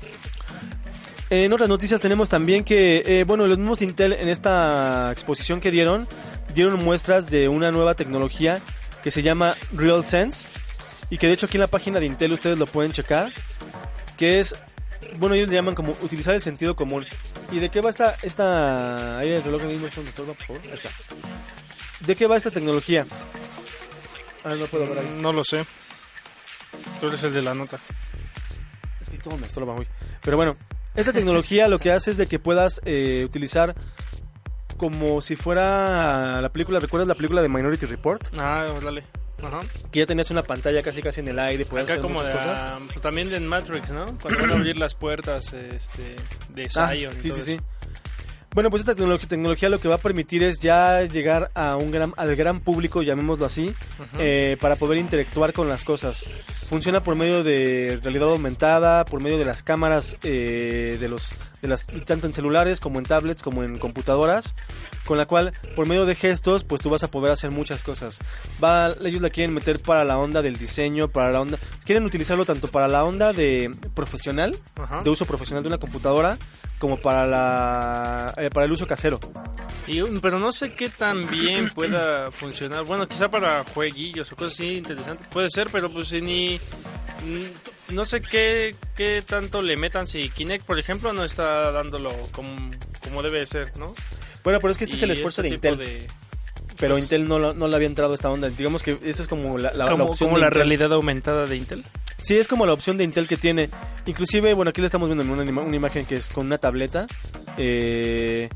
En 1.31 1.53
otras 1.53 1.69
noticias 1.69 2.01
tenemos 2.01 2.29
también 2.29 2.65
que, 2.65 3.05
eh, 3.07 3.25
bueno, 3.25 3.47
los 3.47 3.57
mismos 3.57 3.83
Intel 3.83 4.15
en 4.15 4.29
esta 4.29 5.13
exposición 5.13 5.61
que 5.61 5.71
dieron, 5.71 6.09
dieron 6.55 6.83
muestras 6.83 7.31
de 7.31 7.49
una 7.49 7.71
nueva 7.71 7.95
tecnología 7.95 8.61
que 9.05 9.13
se 9.13 9.23
llama 9.23 9.57
RealSense 9.73 10.49
y 11.09 11.19
que 11.19 11.29
de 11.29 11.35
hecho 11.35 11.47
aquí 11.47 11.57
en 11.57 11.61
la 11.61 11.67
página 11.69 12.01
de 12.01 12.07
Intel 12.07 12.33
ustedes 12.33 12.59
lo 12.59 12.67
pueden 12.67 12.91
checar, 12.91 13.33
que 14.17 14.41
es, 14.41 14.57
bueno, 15.19 15.37
ellos 15.37 15.49
le 15.49 15.55
llaman 15.55 15.77
como 15.77 15.93
utilizar 16.03 16.35
el 16.35 16.41
sentido 16.41 16.75
común. 16.75 17.07
¿Y 17.53 17.61
de 17.61 17.69
qué 17.69 17.81
va 17.81 17.91
esta, 17.91 18.17
esta, 18.23 19.19
ahí 19.19 19.29
el 19.29 19.45
reloj 19.45 19.63
mismo 19.63 19.87
está 19.87 20.03
por 20.03 20.35
favor? 20.35 20.63
Ahí 20.65 20.73
está. 20.75 20.91
¿De 22.01 22.17
qué 22.17 22.27
va 22.27 22.37
esta 22.37 22.51
tecnología? 22.51 23.07
Ah, 24.45 24.57
no 24.59 24.67
puedo 24.67 24.89
ver 24.89 24.99
ahí. 24.99 25.19
No 25.21 25.33
lo 25.33 25.45
sé. 25.45 25.65
Tú 27.01 27.07
eres 27.07 27.23
el 27.23 27.35
de 27.35 27.43
la 27.43 27.55
nota. 27.55 27.79
Es 29.01 29.09
que 29.09 29.19
todo 29.19 29.37
me 29.37 29.47
estorba 29.47 29.75
hoy. 29.75 29.87
Pero 30.23 30.37
bueno, 30.37 30.57
esta 30.95 31.13
tecnología 31.13 31.69
lo 31.69 31.79
que 31.79 31.93
hace 31.93 32.11
es 32.11 32.17
de 32.17 32.27
que 32.27 32.39
puedas 32.39 32.81
eh, 32.85 33.23
utilizar 33.25 33.75
como 34.77 35.21
si 35.21 35.37
fuera 35.37 36.41
la 36.41 36.49
película, 36.51 36.81
¿recuerdas 36.81 37.07
la 37.09 37.15
película 37.15 37.43
de 37.43 37.49
Minority 37.49 37.87
Report? 37.87 38.29
Ah, 38.37 38.67
órale. 38.75 39.05
Ajá. 39.43 39.59
Que 39.91 40.01
ya 40.01 40.07
tenías 40.07 40.31
una 40.31 40.43
pantalla 40.43 40.83
casi 40.83 41.03
casi 41.03 41.21
en 41.21 41.29
el 41.29 41.39
aire, 41.39 41.65
podías 41.65 41.85
Acá 41.85 41.95
hacer 41.95 42.03
como 42.03 42.15
muchas 42.15 42.29
de, 42.29 42.35
cosas. 42.35 42.81
pues 42.89 43.01
también 43.01 43.33
en 43.33 43.47
Matrix, 43.47 43.91
¿no? 43.91 44.05
Cuando 44.21 44.41
van 44.41 44.51
a 44.51 44.55
abrir 44.55 44.77
las 44.77 44.95
puertas 44.95 45.53
este, 45.55 46.17
de 46.51 46.69
Ah, 46.77 46.93
Zion. 46.95 47.15
y 47.19 47.21
sí, 47.23 47.29
todo 47.31 47.39
sí, 47.39 47.45
sí. 47.57 47.61
Bueno, 48.53 48.69
pues 48.69 48.81
esta 48.81 48.97
tecnología, 48.97 49.29
tecnología 49.29 49.69
lo 49.69 49.79
que 49.79 49.89
va 49.89 49.95
a 49.95 49.99
permitir 49.99 50.43
es 50.43 50.59
ya 50.59 51.03
llegar 51.03 51.53
a 51.55 51.77
un 51.77 51.93
gran, 51.93 52.13
al 52.17 52.35
gran 52.35 52.59
público, 52.59 53.01
llamémoslo 53.01 53.47
así, 53.47 53.73
eh, 54.19 54.57
para 54.61 54.75
poder 54.75 54.99
interactuar 54.99 55.53
con 55.53 55.69
las 55.69 55.85
cosas. 55.85 56.25
Funciona 56.69 57.01
por 57.01 57.15
medio 57.15 57.45
de 57.45 58.01
realidad 58.03 58.29
aumentada, 58.29 59.05
por 59.05 59.21
medio 59.21 59.39
de 59.39 59.45
las 59.45 59.63
cámaras 59.63 60.17
eh, 60.25 60.97
de 60.99 61.09
los, 61.09 61.33
de 61.63 61.69
las, 61.69 61.87
tanto 61.87 62.27
en 62.27 62.35
celulares 62.35 62.81
como 62.81 62.99
en 62.99 63.05
tablets 63.05 63.43
como 63.45 63.63
en 63.63 63.79
computadoras, 63.79 64.57
con 65.11 65.19
la 65.19 65.27
cual 65.27 65.53
por 65.75 65.89
medio 65.89 66.07
de 66.07 66.15
gestos, 66.15 66.63
pues 66.63 66.81
tú 66.81 66.89
vas 66.89 67.03
a 67.03 67.11
poder 67.11 67.33
hacer 67.33 67.51
muchas 67.51 67.83
cosas. 67.83 68.21
Va, 68.63 68.95
ellos 69.05 69.21
la 69.21 69.29
quieren 69.29 69.53
meter 69.53 69.81
para 69.81 70.05
la 70.05 70.17
onda 70.19 70.41
del 70.41 70.57
diseño, 70.57 71.09
para 71.09 71.33
la 71.33 71.41
onda, 71.41 71.59
quieren 71.85 72.05
utilizarlo 72.05 72.45
tanto 72.45 72.69
para 72.69 72.87
la 72.87 73.03
onda 73.03 73.33
de 73.33 73.75
profesional, 73.93 74.57
Ajá. 74.77 75.03
de 75.03 75.11
uso 75.11 75.25
profesional 75.25 75.65
de 75.65 75.69
una 75.69 75.79
computadora, 75.79 76.39
como 76.79 76.97
para 77.01 77.27
la, 77.27 78.33
eh, 78.37 78.51
para 78.51 78.67
el 78.67 78.71
uso 78.71 78.87
casero. 78.87 79.19
Y, 79.89 80.01
um, 80.01 80.21
pero 80.21 80.39
no 80.39 80.53
sé 80.53 80.75
qué 80.75 80.89
tan 80.89 81.29
bien 81.29 81.71
pueda 81.71 82.31
funcionar. 82.31 82.85
Bueno, 82.85 83.09
quizá 83.09 83.29
para 83.29 83.65
jueguillos 83.65 84.31
o 84.31 84.37
cosas 84.37 84.53
así 84.53 84.77
interesantes. 84.77 85.27
Puede 85.27 85.51
ser, 85.51 85.71
pero 85.73 85.91
pues 85.91 86.13
ni... 86.23 86.61
No 87.91 88.05
sé 88.05 88.23
qué, 88.23 88.77
qué 88.97 89.25
tanto 89.27 89.61
le 89.61 89.77
metan 89.77 90.07
si 90.07 90.31
Kinect, 90.31 90.65
por 90.65 90.79
ejemplo, 90.79 91.13
no 91.13 91.25
está 91.25 91.73
dándolo 91.73 92.13
como, 92.31 92.71
como 93.03 93.25
debe 93.25 93.41
de 93.41 93.47
ser, 93.47 93.77
¿no? 93.77 93.93
Bueno, 94.45 94.61
pero 94.61 94.71
es 94.73 94.79
que 94.79 94.85
este 94.85 94.97
es 94.97 95.03
el 95.03 95.11
esfuerzo 95.13 95.43
de 95.43 95.49
este 95.49 95.59
tipo 95.71 95.75
Intel. 95.83 95.87
de- 95.89 96.07
Pero 96.79 96.95
pues- 96.95 97.03
Intel 97.05 97.29
no, 97.29 97.39
lo- 97.39 97.53
no 97.55 97.69
le 97.69 97.77
había 97.77 97.89
entrado 97.89 98.13
a 98.13 98.15
esta 98.15 98.31
onda. 98.31 98.49
Digamos 98.49 98.83
que 98.83 98.99
eso 99.05 99.23
es 99.23 99.29
como 99.29 99.59
la, 99.59 99.73
la, 99.75 99.85
opción 99.87 100.29
como 100.29 100.37
de 100.37 100.41
la 100.43 100.47
Intel. 100.49 100.59
realidad 100.63 100.93
aumentada 100.93 101.47
de 101.47 101.57
Intel. 101.57 101.85
Sí, 102.23 102.39
es 102.39 102.49
como 102.49 102.67
la 102.67 102.73
opción 102.73 102.97
de 102.97 103.05
Intel 103.05 103.27
que 103.29 103.37
tiene. 103.37 103.69
Inclusive, 104.07 104.55
bueno, 104.55 104.71
aquí 104.71 104.81
le 104.81 104.87
estamos 104.87 105.09
viendo 105.09 105.23
en 105.23 105.31
una, 105.31 105.63
una 105.63 105.77
imagen 105.77 106.05
que 106.07 106.17
es 106.17 106.29
con 106.29 106.47
una 106.47 106.59
tableta. 106.59 107.07
Eh, 107.57 108.49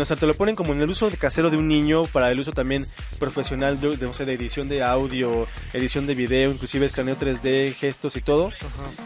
o 0.00 0.04
sea, 0.04 0.16
te 0.16 0.26
lo 0.26 0.34
ponen 0.34 0.54
como 0.56 0.72
en 0.72 0.80
el 0.80 0.90
uso 0.90 1.10
casero 1.18 1.50
de 1.50 1.56
un 1.56 1.68
niño 1.68 2.06
para 2.06 2.30
el 2.30 2.38
uso 2.40 2.52
también 2.52 2.86
profesional 3.18 3.80
de, 3.80 3.96
de, 3.96 4.06
no 4.06 4.12
sé, 4.12 4.24
de 4.24 4.34
edición 4.34 4.68
de 4.68 4.82
audio, 4.82 5.46
edición 5.72 6.06
de 6.06 6.14
video, 6.14 6.50
inclusive 6.50 6.86
escaneo 6.86 7.16
3D, 7.16 7.72
gestos 7.74 8.16
y 8.16 8.20
todo. 8.22 8.50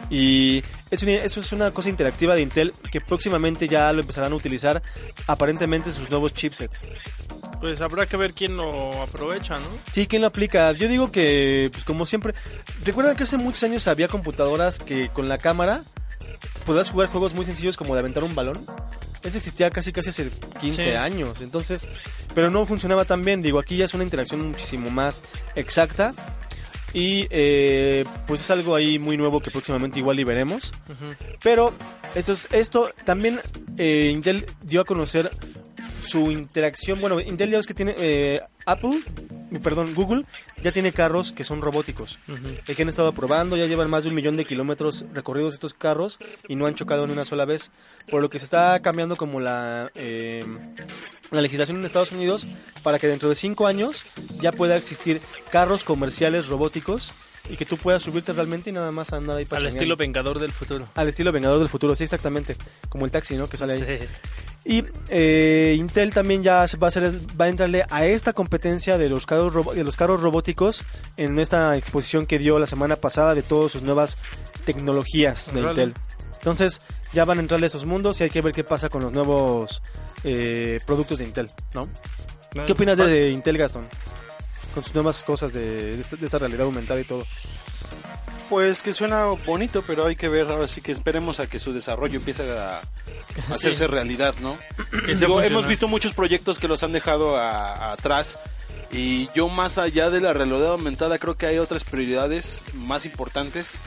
Y 0.09 0.63
es 0.91 1.01
una- 1.03 1.13
eso 1.13 1.39
es 1.39 1.51
una 1.51 1.71
cosa 1.71 1.89
interactiva 1.89 2.35
de 2.35 2.41
Intel 2.41 2.73
que 2.91 3.01
próximamente 3.01 3.67
ya 3.67 3.91
lo 3.93 4.01
empezarán 4.01 4.33
a 4.33 4.35
utilizar 4.35 4.81
aparentemente 5.27 5.89
en 5.89 5.95
sus 5.95 6.09
nuevos 6.09 6.33
chipsets. 6.33 6.81
Pues 7.59 7.81
habrá 7.81 8.05
que 8.07 8.17
ver 8.17 8.33
quién 8.33 8.57
lo 8.57 9.01
aprovecha, 9.03 9.59
¿no? 9.59 9.67
Sí, 9.91 10.07
¿quién 10.07 10.21
lo 10.21 10.27
aplica? 10.29 10.71
Yo 10.73 10.87
digo 10.87 11.11
que, 11.11 11.69
pues 11.71 11.83
como 11.85 12.05
siempre, 12.05 12.33
recuerdan 12.83 13.15
que 13.15 13.23
hace 13.23 13.37
muchos 13.37 13.63
años 13.63 13.87
había 13.87 14.07
computadoras 14.07 14.79
que 14.79 15.09
con 15.09 15.29
la 15.29 15.37
cámara 15.37 15.81
podías 16.65 16.89
jugar 16.89 17.09
juegos 17.09 17.33
muy 17.33 17.45
sencillos 17.45 17.77
como 17.77 17.93
de 17.93 17.99
aventar 17.99 18.23
un 18.23 18.33
balón. 18.35 18.57
Eso 19.23 19.37
existía 19.37 19.69
casi 19.69 19.91
casi 19.91 20.09
hace 20.09 20.29
15 20.59 20.83
Sí. 20.83 20.89
años, 20.91 21.41
entonces, 21.41 21.87
pero 22.33 22.49
no 22.49 22.65
funcionaba 22.65 23.05
tan 23.05 23.23
bien. 23.23 23.41
Digo, 23.41 23.59
aquí 23.59 23.77
ya 23.77 23.85
es 23.85 23.93
una 23.93 24.03
interacción 24.03 24.49
muchísimo 24.49 24.89
más 24.89 25.21
exacta 25.55 26.13
y 26.93 27.27
eh, 27.29 28.03
pues 28.27 28.41
es 28.41 28.51
algo 28.51 28.75
ahí 28.75 28.99
muy 28.99 29.15
nuevo 29.17 29.39
que 29.41 29.51
próximamente 29.51 29.99
igual. 29.99 30.19
Ujú. 30.23 31.15
Pero 31.43 31.73
esto, 32.15 32.33
es- 32.33 32.47
esto 32.51 32.91
también 33.05 33.39
eh, 33.77 34.09
Intel 34.13 34.45
dio 34.63 34.81
a 34.81 34.85
conocer 34.85 35.31
su 36.03 36.31
interacción. 36.31 36.99
Bueno, 37.01 37.19
Intel 37.19 37.51
ya 37.51 37.57
ves 37.57 37.67
que 37.67 37.73
tiene 37.73 37.95
eh, 37.97 38.41
Apple, 38.65 39.01
perdón, 39.63 39.93
Google 39.95 40.25
ya 40.63 40.71
tiene 40.71 40.91
carros 40.91 41.31
que 41.31 41.43
son 41.43 41.61
robóticos. 41.61 42.19
Eh, 42.67 42.75
que 42.75 42.81
han 42.81 42.89
estado 42.89 43.13
probando, 43.13 43.57
ya 43.57 43.65
llevan 43.65 43.89
más 43.89 44.03
de 44.03 44.09
un 44.09 44.15
millón 44.15 44.37
de 44.37 44.45
kilómetros 44.45 45.05
recorridos 45.13 45.53
estos 45.53 45.73
carros 45.73 46.19
y 46.47 46.55
no 46.55 46.65
han 46.67 46.75
chocado 46.75 47.07
ni 47.07 47.13
una 47.13 47.25
sola 47.25 47.45
vez. 47.45 47.71
Por 48.09 48.21
lo 48.21 48.29
que 48.29 48.39
se 48.39 48.45
está 48.45 48.79
cambiando 48.81 49.15
como 49.15 49.39
la, 49.39 49.91
eh, 49.95 50.45
la 51.31 51.41
legislación 51.41 51.77
en 51.77 51.85
Estados 51.85 52.11
Unidos 52.11 52.47
para 52.83 52.99
que 52.99 53.07
dentro 53.07 53.29
de 53.29 53.35
cinco 53.35 53.67
años 53.67 54.05
ya 54.39 54.51
pueda 54.51 54.75
existir 54.77 55.21
carros 55.51 55.83
comerciales 55.83 56.47
robóticos 56.47 57.11
y 57.49 57.57
que 57.57 57.65
tú 57.65 57.75
puedas 57.75 58.03
subirte 58.03 58.33
realmente 58.33 58.69
y 58.69 58.73
nada 58.73 58.91
más 58.91 59.11
andar 59.13 59.35
ahí 59.37 59.43
Al 59.43 59.47
pachangueando. 59.49 59.77
estilo 59.79 59.95
Vengador 59.97 60.39
del 60.39 60.51
futuro. 60.51 60.87
Al 60.93 61.09
estilo 61.09 61.31
Vengador 61.31 61.57
del 61.59 61.67
Futuro, 61.69 61.95
sí, 61.95 62.03
exactamente. 62.03 62.55
Como 62.87 63.05
el 63.05 63.11
taxi, 63.11 63.35
¿no? 63.35 63.49
Que 63.49 63.57
sale 63.57 63.73
ahí. 63.73 64.07
Y 64.63 64.83
eh, 65.09 65.75
Intel 65.77 66.13
también 66.13 66.43
ya 66.43 66.65
va 66.81 66.87
a 66.87 66.87
hacer, 66.87 67.11
va 67.39 67.45
a 67.45 67.49
entrarle 67.49 67.83
a 67.89 68.05
esta 68.05 68.33
competencia 68.33 68.97
de 68.99 69.09
los 69.09 69.25
carros 69.25 69.75
de 69.75 69.83
los 69.83 69.95
carros 69.95 70.21
robóticos 70.21 70.83
en 71.17 71.39
esta 71.39 71.75
exposición 71.77 72.27
que 72.27 72.37
dio 72.37 72.59
la 72.59 72.67
semana 72.67 72.95
pasada 72.95 73.33
de 73.33 73.41
todas 73.41 73.71
sus 73.71 73.81
nuevas 73.81 74.17
tecnologías 74.63 75.51
de. 75.53 75.61
Intel. 75.61 75.93
Entonces 76.35 76.81
ya 77.11 77.25
van 77.25 77.39
a 77.39 77.41
entrarle 77.41 77.65
a 77.65 77.67
esos 77.67 77.85
mundos 77.85 78.19
y 78.21 78.23
hay 78.23 78.29
que 78.29 78.41
ver 78.41 78.53
qué 78.53 78.63
pasa 78.63 78.89
con 78.89 79.01
los 79.01 79.11
nuevos 79.11 79.81
eh, 80.23 80.79
productos 80.85 81.19
de 81.19 81.25
Intel, 81.25 81.47
¿no? 81.73 81.89
¿Qué 82.65 82.71
opinas 82.71 82.97
de, 82.97 83.07
de 83.07 83.29
Intel 83.29 83.57
Gaston? 83.57 83.83
Con 84.73 84.83
sus 84.83 84.93
nuevas 84.93 85.23
cosas 85.23 85.53
de, 85.53 85.97
de 85.97 86.25
esta 86.25 86.37
realidad 86.37 86.65
aumentada 86.65 86.99
y 86.99 87.03
todo. 87.03 87.25
Pues 88.51 88.83
que 88.83 88.91
suena 88.91 89.27
bonito, 89.45 89.81
pero 89.87 90.05
hay 90.07 90.17
que 90.17 90.27
ver, 90.27 90.45
ahora 90.49 90.67
sí 90.67 90.81
que 90.81 90.91
esperemos 90.91 91.39
a 91.39 91.47
que 91.47 91.57
su 91.57 91.71
desarrollo 91.71 92.17
empiece 92.19 92.43
a, 92.51 92.79
a 92.79 92.81
hacerse 93.55 93.87
realidad, 93.87 94.35
¿no? 94.41 94.57
Digo, 95.17 95.41
hemos 95.41 95.65
visto 95.67 95.87
muchos 95.87 96.11
proyectos 96.11 96.59
que 96.59 96.67
los 96.67 96.83
han 96.83 96.91
dejado 96.91 97.37
a- 97.37 97.71
a 97.73 97.93
atrás 97.93 98.37
y 98.91 99.29
yo 99.33 99.47
más 99.47 99.77
allá 99.77 100.09
de 100.09 100.19
la 100.19 100.33
realidad 100.33 100.73
aumentada 100.73 101.17
creo 101.17 101.37
que 101.37 101.45
hay 101.45 101.59
otras 101.59 101.85
prioridades 101.85 102.61
más 102.73 103.05
importantes 103.05 103.79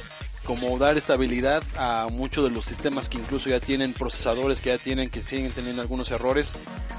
como 0.45 0.79
dar 0.79 0.97
estabilidad 0.97 1.63
a 1.77 2.09
muchos 2.11 2.45
de 2.45 2.51
los 2.51 2.65
sistemas 2.65 3.09
que 3.09 3.19
incluso 3.19 3.49
ya 3.49 3.61
tienen 3.61 3.93
procesadores 3.93 4.61
que 4.61 4.71
ya 4.71 4.79
tienen 4.79 5.11
que 5.11 5.21
siguen 5.23 5.51
teniendo 5.53 5.83
algunos 5.83 6.11
errores 6.11 6.53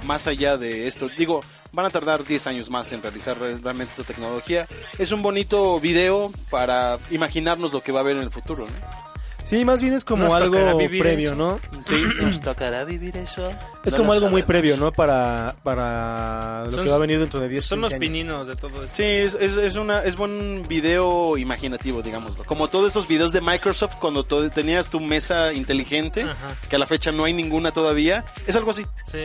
más 0.03 0.27
allá 0.27 0.57
de 0.57 0.87
esto 0.87 1.09
digo 1.17 1.41
van 1.71 1.85
a 1.85 1.89
tardar 1.89 2.23
10 2.23 2.47
años 2.47 2.69
más 2.69 2.91
en 2.91 3.01
realizar 3.01 3.37
re- 3.39 3.57
realmente 3.57 3.91
esta 3.91 4.03
tecnología 4.03 4.65
es 4.97 5.11
un 5.11 5.21
bonito 5.21 5.79
video 5.79 6.31
para 6.49 6.97
imaginarnos 7.11 7.71
lo 7.73 7.81
que 7.81 7.91
va 7.91 7.99
a 7.99 8.03
haber 8.03 8.17
en 8.17 8.23
el 8.23 8.31
futuro 8.31 8.65
¿no? 8.67 9.04
Sí, 9.45 9.63
más 9.63 9.79
bien 9.81 9.93
es 9.93 10.03
como 10.03 10.23
Nos 10.25 10.33
algo 10.33 10.77
previo, 10.77 11.33
eso. 11.33 11.35
¿no? 11.35 11.59
sí 11.87 12.03
nos 12.21 12.39
tocará 12.39 12.83
vivir 12.83 13.15
eso 13.15 13.47
Es 13.83 13.93
No 13.93 13.99
como 13.99 14.13
algo 14.13 14.27
muy 14.29 14.41
previo, 14.41 14.75
¿no? 14.75 14.91
Para, 14.91 15.55
para 15.63 16.65
lo 16.65 16.71
Son- 16.71 16.83
que 16.83 16.89
va 16.89 16.95
a 16.95 16.99
venir 16.99 17.19
dentro 17.19 17.39
de 17.39 17.47
10 17.47 17.63
Son 17.63 17.77
15 17.79 17.81
los 17.81 17.91
años. 17.93 17.99
pininos 17.99 18.47
de 18.47 18.55
todo 18.55 18.83
esto. 18.83 18.95
Sí, 18.95 19.03
es, 19.03 19.35
es, 19.35 19.55
es 19.57 19.75
una, 19.75 20.03
es 20.03 20.15
buen 20.15 20.65
video 20.67 21.37
imaginativo, 21.37 22.01
digámoslo. 22.01 22.43
Como 22.45 22.69
todos 22.69 22.87
estos 22.87 23.07
videos 23.07 23.31
de 23.33 23.41
Microsoft 23.41 23.97
cuando 23.99 24.25
tenías 24.25 24.89
tu 24.89 24.99
mesa 24.99 25.53
inteligente, 25.53 26.23
Ajá. 26.23 26.35
que 26.67 26.75
a 26.75 26.79
la 26.79 26.87
fecha 26.87 27.11
no 27.11 27.25
hay 27.25 27.33
ninguna 27.33 27.71
todavía, 27.71 28.25
es 28.47 28.55
algo 28.55 28.71
así. 28.71 28.83
Sí. 29.05 29.19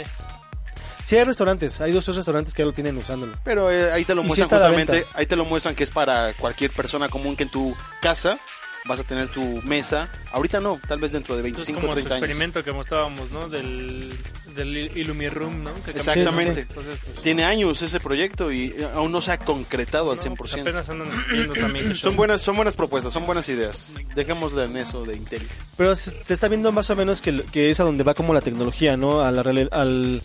Sí, 1.03 1.17
hay 1.17 1.25
restaurantes. 1.25 1.81
Hay 1.81 1.93
dos 1.93 2.05
tres 2.05 2.19
restaurantes 2.19 2.53
que 2.55 2.61
ya 2.63 2.67
lo 2.67 2.73
tienen 2.73 2.97
usándolo. 2.99 3.33
Pero 3.43 3.71
eh, 3.71 3.91
ahí 3.91 4.05
te 4.05 4.15
lo 4.15 4.21
sí 4.21 4.29
muestran 4.29 4.51
justamente, 4.51 5.07
ahí 5.15 5.25
te 5.27 5.35
lo 5.35 5.45
muestran 5.47 5.75
que 5.75 5.83
es 5.85 5.91
para 5.91 6.35
cualquier 6.35 6.71
persona 6.73 7.09
común 7.09 7.37
que 7.37 7.45
en 7.45 7.49
tu 7.51 7.75
casa 8.03 8.39
vas 8.87 9.01
a 9.01 9.05
tener 9.05 9.29
tu 9.29 9.43
mesa. 9.63 10.11
Ahorita 10.33 10.61
no, 10.61 10.81
tal 10.87 10.99
vez 10.99 11.13
dentro 11.13 11.37
de 11.37 11.47
Esto 11.47 11.61
es 11.61 11.67
25 11.67 11.81
como 11.81 11.93
o 11.93 11.97
su 11.97 11.97
30 11.97 12.15
años. 12.15 12.23
experimento 12.29 12.65
que 12.65 12.73
mostrábamos, 12.73 13.31
¿no? 13.31 13.49
Del, 13.49 14.13
del 14.55 14.77
Illumiroom, 14.97 15.63
¿no? 15.65 15.71
Que 15.85 15.93
Exactamente. 15.93 16.61
Entonces, 16.63 16.99
pues, 17.05 17.23
Tiene 17.23 17.45
años 17.45 17.83
ese 17.83 18.01
proyecto 18.01 18.51
y 18.53 18.67
eh, 18.67 18.89
aún 18.95 19.13
no 19.13 19.21
se 19.21 19.33
ha 19.33 19.39
concretado 19.39 20.11
al 20.13 20.17
no, 20.19 20.23
100%. 20.23 20.37
pues 20.37 20.55
apenas 20.55 20.89
andan 20.89 21.09
viendo 21.31 21.55
también. 21.55 21.95
Son 21.95 22.17
buenas, 22.17 22.41
son 22.41 22.57
buenas 22.57 22.75
propuestas, 22.75 23.13
son 23.13 23.27
buenas 23.27 23.49
ideas. 23.49 23.93
Dejémosle 24.15 24.65
en 24.65 24.77
eso 24.77 25.05
de 25.05 25.17
Intel. 25.17 25.47
Pero 25.77 25.95
se, 25.97 26.11
se 26.11 26.35
está 26.35 26.49
viendo 26.49 26.73
más 26.73 26.91
o 26.91 26.97
menos 26.97 27.21
que, 27.21 27.43
que 27.53 27.71
es 27.71 27.81
a 27.81 27.85
donde 27.85 28.05
va 28.05 28.15
como 28.15 28.35
la 28.35 28.41
tecnología, 28.41 28.97
¿no? 28.97 29.21
A, 29.23 29.31
la, 29.31 29.41
al, 29.73 30.23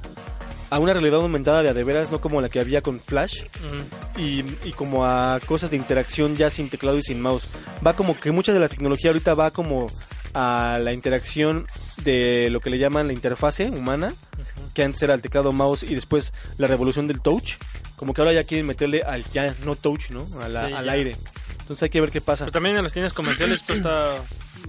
a 0.70 0.80
una 0.80 0.94
realidad 0.94 1.20
aumentada 1.22 1.62
de 1.64 1.70
a 1.70 1.74
de 1.74 1.84
veras, 1.84 2.12
no 2.12 2.20
como 2.22 2.42
la 2.42 2.50
que 2.50 2.60
había 2.60 2.82
con 2.82 3.00
Flash. 3.00 3.44
Y, 4.18 4.44
y 4.64 4.72
como 4.76 5.06
a 5.06 5.40
cosas 5.46 5.72
de 5.72 5.78
interacción 5.78 6.36
ya 6.36 6.50
sin 6.50 6.70
teclado 6.70 6.98
y 6.98 7.04
sin 7.04 7.22
mouse. 7.22 7.48
Va 7.86 7.94
como 7.94 8.20
que 8.20 8.32
mucha 8.32 8.54
de 8.54 8.60
la 8.60 8.70
tecnología 8.70 9.10
ahorita 9.10 9.34
va 9.36 9.52
como 9.52 9.88
a 10.34 10.80
la 10.84 10.92
interacción 10.92 11.66
de 12.04 12.50
lo 12.50 12.60
que 12.60 12.70
le 12.70 12.78
llaman 12.78 13.08
la 13.08 13.14
interfase 13.14 13.70
humana, 13.70 14.14
que 14.74 14.84
antes 14.84 15.02
era 15.02 15.14
el 15.14 15.22
teclado 15.22 15.52
mouse 15.54 15.84
y 15.84 15.96
después 15.96 16.34
la 16.58 16.68
revolución 16.68 17.08
del 17.08 17.22
touch. 17.22 17.54
Como 17.96 18.14
que 18.14 18.22
ahora 18.22 18.34
ya 18.34 18.44
quieren 18.44 18.66
meterle 18.66 19.02
al 19.04 19.24
ya 19.32 19.56
no 19.64 19.76
touch, 19.76 20.10
¿no? 20.10 20.28
A 20.42 20.50
la- 20.50 20.68
Sí, 20.68 20.74
al 20.74 20.86
ya. 20.86 20.92
aire. 20.92 21.16
Entonces 21.62 21.84
hay 21.84 21.90
que 21.90 22.02
ver 22.02 22.12
qué 22.12 22.20
pasa. 22.22 22.46
Pero 22.46 22.52
también 22.52 22.76
en 22.76 22.84
las 22.84 22.92
tiendas 22.94 23.14
comerciales 23.14 23.62
esto 23.62 23.74
está, 23.74 24.16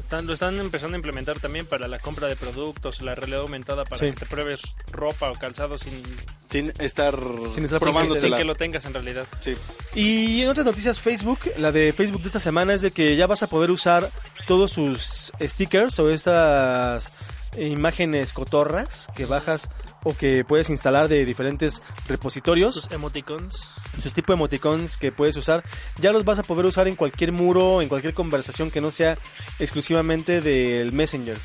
están, 0.07 0.27
lo 0.27 0.33
están 0.35 0.59
empezando 0.61 0.95
a 0.95 0.99
implementar 0.99 1.41
también 1.41 1.67
para 1.67 1.89
la 1.89 1.99
compra 1.99 2.29
de 2.29 2.37
productos, 2.37 3.03
la 3.03 3.15
realidad 3.17 3.41
aumentada 3.41 3.85
para 3.85 3.99
Sí. 3.99 4.07
que 4.07 4.21
te 4.21 4.27
pruebes 4.27 4.63
ropa 4.93 5.31
o 5.31 5.35
calzado 5.35 5.77
sin, 5.79 6.01
Sin 6.49 6.73
estar, 6.79 7.15
Sin 7.53 7.65
estar 7.65 7.81
sin 7.81 7.89
probándotela. 7.91 8.37
que 8.37 8.45
lo 8.45 8.55
tengas 8.55 8.85
en 8.85 8.95
realidad. 8.95 9.27
Sí. 9.41 9.55
Y 9.97 10.43
en 10.43 10.49
otras 10.49 10.65
noticias, 10.65 11.01
Facebook, 11.01 11.41
la 11.59 11.73
de 11.73 11.93
Facebook 11.93 12.21
de 12.23 12.29
esta 12.29 12.41
semana 12.41 12.73
es 12.75 12.83
de 12.83 12.93
que 12.93 13.17
ya 13.17 13.27
vas 13.27 13.43
a 13.43 13.49
poder 13.49 13.71
usar 13.73 14.11
todos 14.47 14.71
sus 14.71 15.33
stickers 15.41 15.99
o 15.99 16.09
esas 16.09 17.13
imágenes 17.59 18.33
cotorras 18.33 19.09
que 19.17 19.27
bajas 19.27 19.69
o 20.09 20.17
que 20.17 20.45
puedes 20.45 20.71
instalar 20.71 21.09
de 21.09 21.25
diferentes 21.25 21.83
repositorios, 22.07 22.75
Sus 22.77 22.93
emoticons. 22.93 23.69
sus 24.01 24.13
tipo 24.13 24.33
de 24.33 24.37
emoticons 24.37 24.97
que 24.97 25.11
puedes 25.11 25.37
usar, 25.37 25.65
ya 26.01 26.13
los 26.13 26.25
vas 26.25 26.39
a 26.39 26.45
poder 26.45 26.65
usar 26.65 26.87
en 26.87 26.95
cualquier 26.95 27.33
muro, 27.33 27.83
en 27.83 27.89
cualquier 27.89 28.15
conversación 28.15 28.71
que 28.71 28.81
no 28.81 28.93
sea 28.93 29.19
exclusivamente 29.59 30.41
del 30.41 30.93
Messenger. 30.93 31.37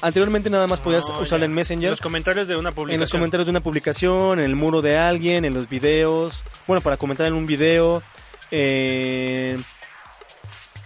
Anteriormente 0.00 0.48
nada 0.48 0.66
más 0.68 0.78
podías 0.80 1.08
No, 1.08 1.18
usarla 1.18 1.46
ya. 1.46 1.50
en 1.50 1.54
Messenger. 1.54 1.90
Los 1.90 2.00
comentarios 2.00 2.46
de 2.46 2.56
una 2.56 2.70
publicación. 2.70 2.94
En 2.94 3.00
los 3.00 3.10
comentarios 3.10 3.46
de 3.46 3.50
una 3.50 3.60
publicación, 3.60 4.38
en 4.38 4.44
el 4.44 4.54
muro 4.54 4.80
de 4.80 4.96
alguien, 4.96 5.44
en 5.44 5.54
los 5.54 5.68
videos, 5.68 6.44
bueno, 6.68 6.80
para 6.80 6.96
comentar 6.98 7.26
en 7.26 7.34
un 7.34 7.46
video, 7.46 8.00
eh, 8.52 9.58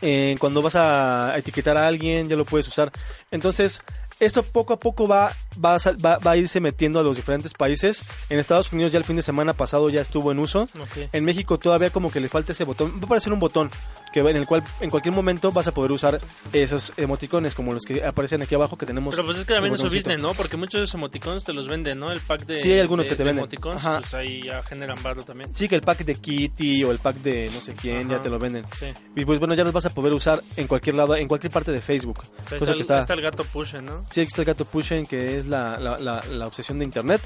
eh, 0.00 0.36
cuando 0.38 0.62
vas 0.62 0.76
a 0.76 1.34
etiquetar 1.36 1.76
a 1.76 1.86
alguien, 1.86 2.28
ya 2.28 2.36
lo 2.36 2.44
puedes 2.44 2.66
usar. 2.68 2.90
Entonces, 3.30 3.82
esto 4.20 4.42
poco 4.42 4.74
a 4.74 4.78
poco 4.78 5.06
va, 5.08 5.32
va, 5.62 5.74
a, 5.76 5.78
va, 6.04 6.18
va 6.18 6.30
a 6.32 6.36
irse 6.36 6.60
metiendo 6.60 7.00
a 7.00 7.02
los 7.02 7.16
diferentes 7.16 7.52
países. 7.52 8.04
En 8.30 8.38
Estados 8.38 8.72
Unidos 8.72 8.92
ya 8.92 8.98
el 8.98 9.04
fin 9.04 9.16
de 9.16 9.22
semana 9.22 9.52
pasado 9.54 9.88
ya 9.90 10.00
estuvo 10.00 10.32
en 10.32 10.38
uso. 10.38 10.68
En 11.12 11.24
México 11.24 11.58
todavía 11.58 11.90
como 11.90 12.10
que 12.10 12.20
le 12.20 12.28
falta 12.28 12.52
ese 12.52 12.64
botón. 12.64 12.92
Va 12.96 13.02
a 13.02 13.04
aparecer 13.06 13.32
un 13.32 13.40
botón 13.40 13.70
que 14.12 14.20
en 14.20 14.36
el 14.36 14.46
cual 14.46 14.62
en 14.80 14.90
cualquier 14.90 15.14
momento 15.14 15.52
vas 15.52 15.66
a 15.68 15.72
poder 15.74 15.90
usar 15.90 16.20
esos 16.52 16.92
emoticones 16.96 17.54
como 17.54 17.72
los 17.72 17.84
que 17.84 18.04
aparecen 18.04 18.42
aquí 18.42 18.54
abajo 18.54 18.76
que 18.76 18.86
tenemos. 18.86 19.14
Pero 19.14 19.26
pues 19.26 19.38
es 19.38 19.44
que 19.44 19.54
también 19.54 19.72
el 19.72 19.74
es 19.74 19.80
su 19.80 19.86
botoncito. 19.86 20.08
business, 20.10 20.22
¿no? 20.22 20.34
Porque 20.34 20.56
muchos 20.56 20.78
de 20.80 20.82
esos 20.84 20.94
emoticons 20.94 21.44
te 21.44 21.52
los 21.52 21.66
venden, 21.68 21.98
¿no? 21.98 22.10
El 22.12 22.20
pack 22.20 22.44
de. 22.46 22.60
Sí, 22.60 22.72
hay 22.72 22.80
algunos 22.80 23.06
de- 23.06 23.10
que 23.10 23.16
te 23.16 23.22
de 23.22 23.26
venden. 23.28 23.42
Emoticons, 23.44 23.76
Ajá. 23.84 23.98
pues 24.00 24.14
ahí 24.14 24.42
ya 24.44 24.62
generan 24.62 25.02
barro 25.02 25.22
también. 25.24 25.52
Sí, 25.54 25.68
que 25.68 25.76
el 25.76 25.80
pack 25.80 26.04
de 26.04 26.14
Kitty 26.16 26.84
o 26.84 26.90
el 26.92 26.98
pack 26.98 27.16
de 27.16 27.50
no 27.54 27.60
sé 27.60 27.72
quién 27.72 28.08
ya 28.08 28.16
Ajá. 28.16 28.22
te 28.22 28.28
lo 28.30 28.38
venden. 28.38 28.64
Sí. 28.78 28.86
Y 29.16 29.24
pues 29.24 29.38
bueno, 29.38 29.54
ya 29.54 29.64
los 29.64 29.72
vas 29.72 29.86
a 29.86 29.90
poder 29.90 30.12
usar 30.12 30.42
en 30.56 30.66
cualquier 30.66 30.94
lado, 30.96 31.16
en 31.16 31.26
cualquier 31.28 31.52
parte 31.52 31.72
de 31.72 31.80
Facebook. 31.80 32.20
Ahí 32.22 32.28
Cosa 32.44 32.54
está, 32.56 32.66
que 32.66 32.72
el, 32.72 32.80
está, 32.82 33.00
está 33.00 33.14
el 33.14 33.20
gato 33.22 33.44
Push, 33.44 33.74
¿no? 33.76 34.04
sí, 34.10 34.20
está 34.20 34.42
el 34.42 34.46
gato 34.46 34.64
Pushen, 34.66 35.06
que 35.06 35.38
es 35.38 35.41
la, 35.46 35.78
la, 35.78 35.98
la- 35.98 36.24
la 36.30 36.46
obsesión 36.46 36.78
de 36.78 36.84
Internet. 36.84 37.20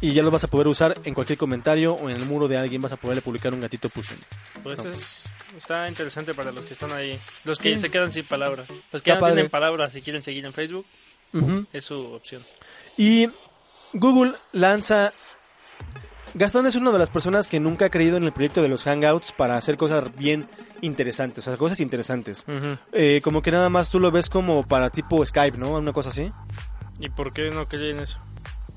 Y 0.00 0.12
ya 0.12 0.22
los 0.22 0.30
vas 0.30 0.44
a 0.44 0.48
poder 0.48 0.68
usar 0.68 0.98
en 1.04 1.14
cualquier 1.14 1.38
comentario 1.38 1.94
o 1.94 2.10
en 2.10 2.16
el 2.16 2.26
muro 2.26 2.48
de 2.48 2.58
alguien. 2.58 2.82
Vas 2.82 2.92
a 2.92 2.96
poderle 2.96 3.22
publicar 3.22 3.54
un 3.54 3.60
gatito 3.60 3.88
Pushen. 3.88 4.18
Pues 4.62 4.84
No. 4.84 4.90
es, 4.90 5.22
está 5.56 5.88
interesante 5.88 6.34
para 6.34 6.52
los 6.52 6.64
que 6.64 6.74
están 6.74 6.92
ahí. 6.92 7.18
Los 7.44 7.58
que 7.58 7.72
Sí. 7.74 7.80
se 7.80 7.90
quedan 7.90 8.12
sin 8.12 8.24
palabras. 8.26 8.66
Los 8.92 9.00
que 9.00 9.08
ya 9.08 9.14
no 9.14 9.20
padre. 9.20 9.34
tienen 9.36 9.50
palabras 9.50 9.94
y 9.96 10.02
quieren 10.02 10.22
seguir 10.22 10.44
en 10.44 10.52
Facebook, 10.52 10.84
es 11.72 11.84
su 11.84 12.12
opción. 12.12 12.42
Y 12.98 13.28
Google 13.94 14.32
lanza... 14.52 15.12
Gastón 16.34 16.66
es 16.66 16.76
una 16.76 16.90
de 16.92 16.98
las 16.98 17.08
personas 17.08 17.48
que 17.48 17.58
nunca 17.60 17.86
ha 17.86 17.90
creído 17.90 18.18
en 18.18 18.24
el 18.24 18.32
proyecto 18.32 18.60
de 18.60 18.68
los 18.68 18.84
Hangouts 18.84 19.32
para 19.32 19.56
hacer 19.56 19.78
cosas 19.78 20.14
bien 20.18 20.46
interesantes, 20.82 21.46
o 21.46 21.50
sea, 21.50 21.56
cosas 21.56 21.80
interesantes. 21.80 22.44
Eh, 22.92 23.22
como 23.24 23.40
que 23.40 23.50
nada 23.50 23.70
más 23.70 23.88
tú 23.88 23.98
lo 23.98 24.10
ves 24.10 24.28
como 24.28 24.66
para 24.66 24.90
tipo 24.90 25.24
Skype, 25.24 25.56
¿no? 25.56 25.70
Una 25.70 25.94
cosa 25.94 26.10
así. 26.10 26.30
¿Y 27.00 27.08
por 27.10 27.32
qué 27.32 27.50
no 27.50 27.66
creen 27.66 28.00
eso? 28.00 28.18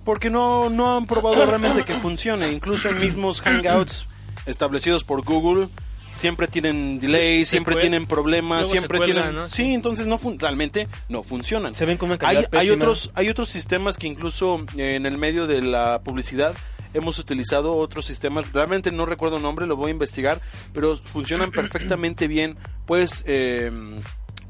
porque 0.05 0.29
no, 0.31 0.69
no 0.71 0.97
han 0.97 1.05
probado 1.05 1.45
realmente 1.45 1.83
que 1.83 1.93
funcione. 1.93 2.51
Incluso 2.51 2.89
en 2.89 2.97
mismos 2.97 3.41
Hangouts 3.41 4.07
establecidos 4.47 5.03
por 5.03 5.23
Google 5.23 5.69
siempre 6.17 6.47
tienen 6.47 6.99
delays, 6.99 7.47
se 7.47 7.51
siempre 7.51 7.75
tienen 7.75 8.07
problemas, 8.07 8.59
luego 8.61 8.71
siempre 8.71 8.97
se 8.97 9.03
cuelgan, 9.03 9.23
tienen... 9.25 9.35
¿no? 9.41 9.45
Sí, 9.45 9.51
Sí. 9.65 9.73
entonces 9.73 10.07
no 10.07 10.17
fun- 10.17 10.39
realmente 10.39 10.87
no 11.09 11.21
funcionan. 11.21 11.75
Se 11.75 11.85
ven 11.85 11.97
con 11.97 12.09
una 12.09 12.17
hay, 12.27 12.43
hay 12.51 12.71
otros 12.71 13.11
hay 13.13 13.29
otros 13.29 13.49
sistemas 13.49 13.97
que 13.97 14.07
incluso 14.07 14.65
eh, 14.77 14.95
en 14.95 15.05
el 15.05 15.17
medio 15.19 15.45
de 15.45 15.61
la 15.61 15.99
publicidad 16.03 16.55
hemos 16.95 17.19
utilizado 17.19 17.77
otros 17.77 18.05
sistemas 18.07 18.51
realmente 18.51 18.91
no 18.91 19.05
recuerdo 19.05 19.37
el 19.37 19.43
nombre 19.43 19.67
lo 19.67 19.75
voy 19.75 19.89
a 19.89 19.91
investigar 19.91 20.41
pero 20.73 20.97
funcionan 20.97 21.51
perfectamente 21.51 22.27
bien 22.27 22.57
puedes 22.87 23.23
eh, 23.27 23.71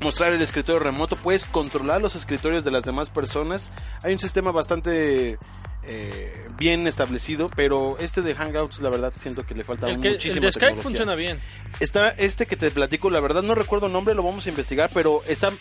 mostrar 0.02 0.32
el 0.34 0.42
escritorio 0.42 0.80
remoto 0.80 1.16
puedes 1.16 1.46
controlar 1.46 2.02
los 2.02 2.16
escritorios 2.16 2.64
de 2.64 2.72
las 2.72 2.84
demás 2.86 3.10
personas 3.10 3.70
hay 4.04 4.14
un 4.14 4.20
sistema 4.20 4.52
bastante 4.52 5.38
eh, 5.84 6.48
bien 6.58 6.88
establecido 6.88 7.50
pero 7.56 7.98
este 8.00 8.22
de 8.22 8.36
Hangouts 8.36 8.80
la 8.80 8.90
verdad 8.90 9.14
siento 9.20 9.46
que 9.46 9.56
le 9.56 9.64
falta 9.64 9.88
El, 9.90 10.00
que, 10.02 10.08
el 10.10 10.18
de 10.18 10.20
Skype 10.20 10.52
tecnología. 10.52 10.84
funciona 10.84 11.16
bien. 11.16 11.40
está 11.80 12.10
este 12.10 12.46
que 12.46 12.56
te 12.56 12.72
platico 12.72 13.10
la 13.10 13.20
verdad 13.20 13.44
no 13.44 13.56
recuerdo 13.56 13.88
el 13.88 13.94
nombre 13.94 14.16
lo 14.16 14.24
vamos 14.24 14.46
a 14.46 14.50
investigar 14.50 14.90
pero 14.94 15.22
está 15.28 15.52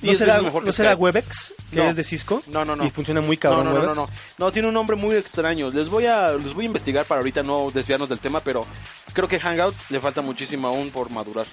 ¿No 0.00 0.06
10 0.06 0.18
será, 0.18 0.32
veces 0.34 0.44
mejor 0.44 0.62
que 0.62 0.66
¿no 0.68 0.72
será. 0.72 0.94
Webex, 0.94 1.54
que 1.72 1.76
No. 1.76 1.90
es 1.90 1.96
de 1.96 2.04
Cisco? 2.04 2.40
No, 2.46 2.64
no, 2.64 2.76
no. 2.76 2.86
Y 2.86 2.90
funciona 2.90 3.20
muy 3.20 3.36
cabrón 3.36 3.64
no, 3.64 3.72
no, 3.72 3.78
no, 3.78 3.82
Webex. 3.82 3.96
no. 3.96 4.08
No, 4.46 4.52
tiene 4.52 4.68
un 4.68 4.74
nombre 4.74 4.94
muy 4.94 5.16
extraño. 5.16 5.70
Les 5.72 5.88
voy 5.88 6.06
a 6.06 6.30
los 6.30 6.54
voy 6.54 6.66
a 6.66 6.66
investigar 6.66 7.04
para 7.04 7.18
ahorita 7.18 7.42
no 7.42 7.68
desviarnos 7.74 8.08
del 8.08 8.20
tema, 8.20 8.38
pero 8.38 8.64
creo 9.12 9.26
que 9.26 9.40
Hangout 9.40 9.74
le 9.90 10.00
falta 10.00 10.22
muchísimo 10.22 10.68
aún 10.68 10.92
por 10.92 11.10
madurar. 11.10 11.46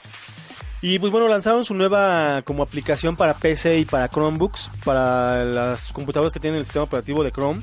Y 0.81 0.99
pues 0.99 1.11
bueno, 1.11 1.27
lanzaron 1.27 1.65
su 1.65 1.73
nueva 1.73 2.41
como 2.43 2.61
aplicación 2.61 3.15
para 3.15 3.33
PC 3.33 3.79
y 3.79 3.85
para 3.85 4.07
Chromebooks, 4.09 4.69
para 4.83 5.43
las 5.43 5.91
computadoras 5.91 6.31
que 6.31 6.39
tienen 6.39 6.59
el 6.59 6.65
sistema 6.65 6.83
operativo 6.83 7.23
de 7.23 7.31
Chrome, 7.31 7.61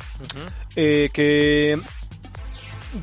eh, 0.75 1.09
que 1.12 1.78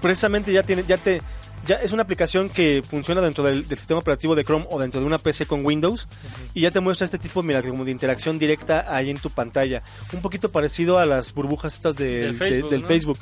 precisamente 0.01 0.51
ya 0.51 0.63
tiene, 0.63 0.83
ya 0.85 0.97
te, 0.97 1.21
ya 1.65 1.75
es 1.75 1.93
una 1.93 2.03
aplicación 2.03 2.49
que 2.49 2.83
funciona 2.87 3.21
dentro 3.21 3.43
del, 3.45 3.67
del 3.67 3.77
sistema 3.77 3.99
operativo 4.01 4.35
de 4.35 4.43
Chrome 4.43 4.65
o 4.69 4.79
dentro 4.79 4.99
de 4.99 5.05
una 5.07 5.19
PC 5.19 5.45
con 5.45 5.65
Windows 5.65 6.07
y 6.53 6.61
ya 6.61 6.71
te 6.71 6.79
muestra 6.81 7.05
este 7.05 7.17
tipo, 7.17 7.41
mira, 7.41 7.61
como 7.61 7.85
de 7.85 7.91
interacción 7.91 8.37
directa 8.37 8.85
ahí 8.93 9.09
en 9.09 9.19
tu 9.19 9.29
pantalla, 9.29 9.83
un 10.11 10.21
poquito 10.21 10.51
parecido 10.51 10.99
a 10.99 11.05
las 11.05 11.33
burbujas 11.33 11.75
estas 11.75 11.95
del, 11.95 12.21
Del 12.21 12.35
Facebook, 12.35 12.63
de- 12.65 12.75
del 12.75 12.81
¿no? 12.81 12.87
Facebook, 12.87 13.19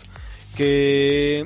que 0.56 1.46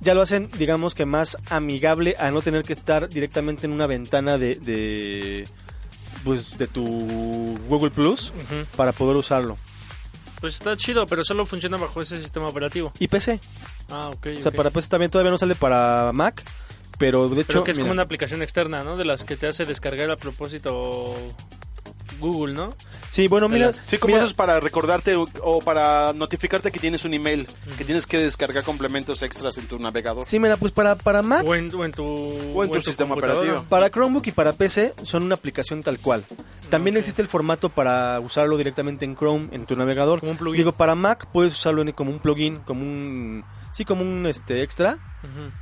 ya 0.00 0.14
lo 0.14 0.22
hacen, 0.22 0.48
digamos 0.58 0.94
que 0.94 1.04
más 1.06 1.36
amigable 1.50 2.16
a 2.18 2.30
no 2.30 2.42
tener 2.42 2.62
que 2.64 2.72
estar 2.72 3.08
directamente 3.08 3.66
en 3.66 3.72
una 3.72 3.86
ventana 3.86 4.38
de, 4.38 4.54
de 4.56 5.46
pues 6.24 6.58
de 6.58 6.66
tu 6.66 6.84
Google 7.68 7.90
Plus 7.90 8.32
para 8.76 8.92
poder 8.92 9.16
usarlo. 9.16 9.56
Pues 10.40 10.54
está 10.54 10.74
chido, 10.76 11.06
pero 11.06 11.22
solo 11.22 11.44
funciona 11.44 11.76
bajo 11.76 12.00
ese 12.00 12.18
sistema 12.20 12.46
operativo. 12.48 12.92
Y 12.98 13.08
PC, 13.08 13.40
Ah, 13.90 14.08
ok. 14.08 14.28
o 14.38 14.42
sea, 14.42 14.52
para 14.52 14.70
PC 14.70 14.88
también 14.88 15.10
todavía 15.10 15.30
no 15.30 15.36
sale 15.38 15.54
para 15.54 16.12
Mac, 16.14 16.42
pero 16.98 17.28
de 17.28 17.42
hecho 17.42 17.48
Pero 17.52 17.64
que 17.64 17.70
es 17.72 17.78
como 17.78 17.92
una 17.92 18.02
aplicación 18.02 18.42
externa, 18.42 18.82
¿no? 18.82 18.96
De 18.96 19.04
las 19.04 19.24
que 19.24 19.36
te 19.36 19.46
hace 19.48 19.64
descargar 19.66 20.10
a 20.10 20.16
propósito 20.16 21.14
Google, 22.20 22.54
¿no? 22.54 22.74
Sí, 23.10 23.26
bueno, 23.26 23.48
mira, 23.48 23.68
las- 23.68 23.76
Sí, 23.76 23.98
como 23.98 24.12
mira, 24.12 24.22
eso 24.22 24.28
es 24.30 24.34
para 24.34 24.60
recordarte 24.60 25.16
o, 25.16 25.60
para 25.60 26.12
notificarte 26.14 26.70
que 26.70 26.78
tienes 26.78 27.04
un 27.04 27.14
email, 27.14 27.48
que 27.76 27.84
tienes 27.84 28.06
que 28.06 28.18
descargar 28.18 28.62
complementos 28.62 29.22
extras 29.22 29.58
en 29.58 29.66
tu 29.66 29.78
navegador. 29.80 30.24
Sí, 30.26 30.38
mira, 30.38 30.56
pues 30.56 30.72
para 30.72 30.94
para 30.94 31.22
Mac, 31.22 31.44
O 31.44 31.54
en, 31.54 31.74
o 31.74 31.84
en 31.84 31.92
tu, 31.92 32.04
O 32.04 32.64
en 32.64 32.70
tu 32.70 32.80
sistema 32.80 33.14
operativo. 33.14 33.64
para 33.68 33.90
Chromebook 33.90 34.26
y 34.28 34.32
para 34.32 34.52
PC 34.52 34.94
son 35.02 35.24
una 35.24 35.34
aplicación 35.34 35.82
tal 35.82 35.98
cual. 35.98 36.24
También 36.68 36.96
existe 36.96 37.20
el 37.20 37.26
formato 37.26 37.68
para 37.68 38.20
usarlo 38.20 38.56
directamente 38.56 39.04
en 39.04 39.16
Chrome 39.16 39.48
en 39.50 39.66
tu 39.66 39.74
navegador. 39.74 40.20
Como 40.20 40.32
un 40.32 40.38
plugin. 40.38 40.58
Digo, 40.58 40.72
para 40.72 40.94
Mac 40.94 41.26
puedes 41.32 41.52
usarlo 41.54 41.82
en- 41.82 41.90
como 41.92 42.12
un 42.12 42.20
plugin, 42.20 42.58
como 42.60 42.82
un 42.82 43.44
sí, 43.72 43.84
como 43.84 44.02
un 44.02 44.26
este 44.26 44.62
extra 44.62 44.98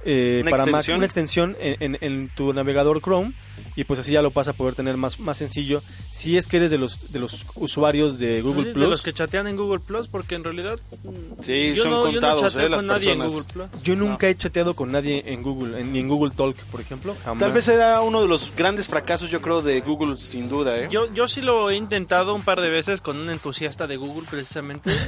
Eh, 0.04 0.40
¿Una 0.42 0.50
para 0.50 0.62
extensión? 0.64 0.94
Mac, 0.94 0.98
una 0.98 1.06
extensión 1.06 1.56
en, 1.60 1.94
en- 1.94 1.98
en 2.00 2.28
tu 2.34 2.52
navegador 2.52 3.00
Chrome 3.02 3.32
y 3.74 3.84
pues 3.84 3.98
así 4.00 4.12
ya 4.12 4.22
lo 4.22 4.30
vas 4.30 4.46
a 4.48 4.52
poder 4.52 4.74
tener 4.76 4.96
más, 4.96 5.18
más 5.18 5.36
sencillo 5.36 5.82
si 6.12 6.36
es 6.38 6.46
que 6.46 6.58
eres 6.58 6.70
de 6.70 6.78
los 6.78 7.12
de 7.12 7.18
los 7.18 7.44
usuarios 7.56 8.18
de 8.20 8.40
Google 8.40 8.64
Sí, 8.66 8.70
Plus. 8.72 8.84
De 8.84 8.90
los 8.90 9.02
que 9.02 9.12
chatean 9.12 9.46
en 9.48 9.56
Google 9.56 9.80
Plus, 9.84 10.06
porque 10.08 10.36
en 10.36 10.44
realidad. 10.44 10.78
mm, 11.04 11.42
Sí, 11.42 11.74
yo 11.74 11.82
son 11.82 11.92
no, 11.92 12.02
contados, 12.02 12.40
yo 12.40 12.46
no 12.46 12.50
chateo 12.50 12.66
eh, 12.66 12.70
las 12.70 12.78
con 12.80 12.86
nadie 12.86 13.12
en 13.12 13.18
personas. 13.18 13.32
Google 13.52 13.68
Plus. 13.70 13.82
Yo 13.82 13.96
nunca 13.96 14.28
he 14.28 14.36
chateado 14.36 14.74
con 14.74 14.92
nadie 14.92 15.22
en 15.26 15.42
Google, 15.42 15.80
en- 15.80 15.92
ni 15.92 15.98
en 15.98 16.08
Google 16.08 16.32
Talk, 16.36 16.56
por 16.70 16.80
ejemplo. 16.80 17.16
Jamás. 17.24 17.40
Tal 17.40 17.52
vez 17.52 17.66
era 17.68 18.00
uno 18.00 18.22
de 18.22 18.28
los 18.28 18.52
grandes 18.56 18.86
fracasos, 18.86 19.28
yo 19.30 19.40
creo, 19.40 19.60
de 19.62 19.80
Google, 19.80 20.18
sin 20.18 20.48
duda, 20.48 20.78
¿eh? 20.78 20.86
Yo, 20.90 21.12
yo 21.12 21.26
sí 21.26 21.40
lo 21.40 21.68
he 21.70 21.76
intentado 21.76 22.34
un 22.34 22.42
par 22.42 22.60
de 22.60 22.70
veces 22.70 23.00
con 23.00 23.18
un 23.18 23.28
entusiasta 23.30 23.86
de 23.88 23.96
Google, 23.96 24.26
precisamente. 24.30 24.90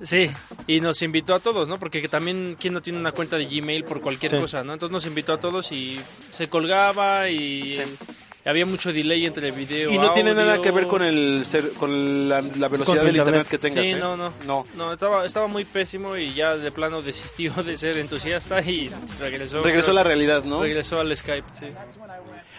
Sí, 0.00 0.30
y 0.68 0.80
nos 0.80 1.02
invitó 1.02 1.34
a 1.34 1.40
todos, 1.40 1.68
¿no? 1.68 1.76
Porque 1.76 2.00
que 2.00 2.06
también, 2.06 2.56
¿quién 2.58 2.72
no 2.72 2.80
tiene 2.80 3.00
una 3.00 3.10
cuenta 3.10 3.36
de 3.36 3.46
Gmail 3.46 3.67
por 3.84 4.00
cualquier 4.00 4.32
Sí. 4.32 4.38
cosa, 4.38 4.64
¿no? 4.64 4.72
Entonces 4.72 4.92
nos 4.92 5.06
invitó 5.06 5.32
a 5.34 5.40
todos 5.40 5.70
y 5.72 6.00
se 6.32 6.48
colgaba 6.48 7.28
y 7.28 7.74
Sí. 7.74 7.82
había 8.44 8.64
mucho 8.66 8.92
delay 8.92 9.26
entre 9.26 9.50
video 9.50 9.90
Y 9.90 9.98
no 9.98 10.10
tiene 10.12 10.32
nada 10.34 10.60
que 10.62 10.70
ver 10.70 10.86
con 10.86 11.02
el 11.02 11.42
ser- 11.44 11.72
con 11.72 12.28
la, 12.28 12.40
la 12.40 12.68
velocidad 12.68 13.04
del 13.04 13.16
internet, 13.16 13.46
internet. 13.46 13.48
que 13.48 13.58
tengas, 13.58 13.86
Sí, 13.86 13.92
¿eh? 13.92 13.96
no, 13.98 14.16
no. 14.16 14.32
No. 14.46 14.64
No, 14.76 14.92
estaba, 14.92 15.26
estaba 15.26 15.46
muy 15.48 15.64
pésimo 15.64 16.16
y 16.16 16.32
ya 16.34 16.56
de 16.56 16.70
plano 16.70 17.02
desistió 17.02 17.52
de 17.62 17.76
ser 17.76 17.98
entusiasta 17.98 18.60
y 18.62 18.90
regresó. 19.20 19.62
Regresó 19.62 19.90
a 19.90 19.94
la 19.94 20.02
realidad, 20.02 20.44
¿no? 20.44 20.62
Regresó 20.62 20.98
al 21.00 21.14
Skype, 21.16 21.46
sí. 21.58 21.66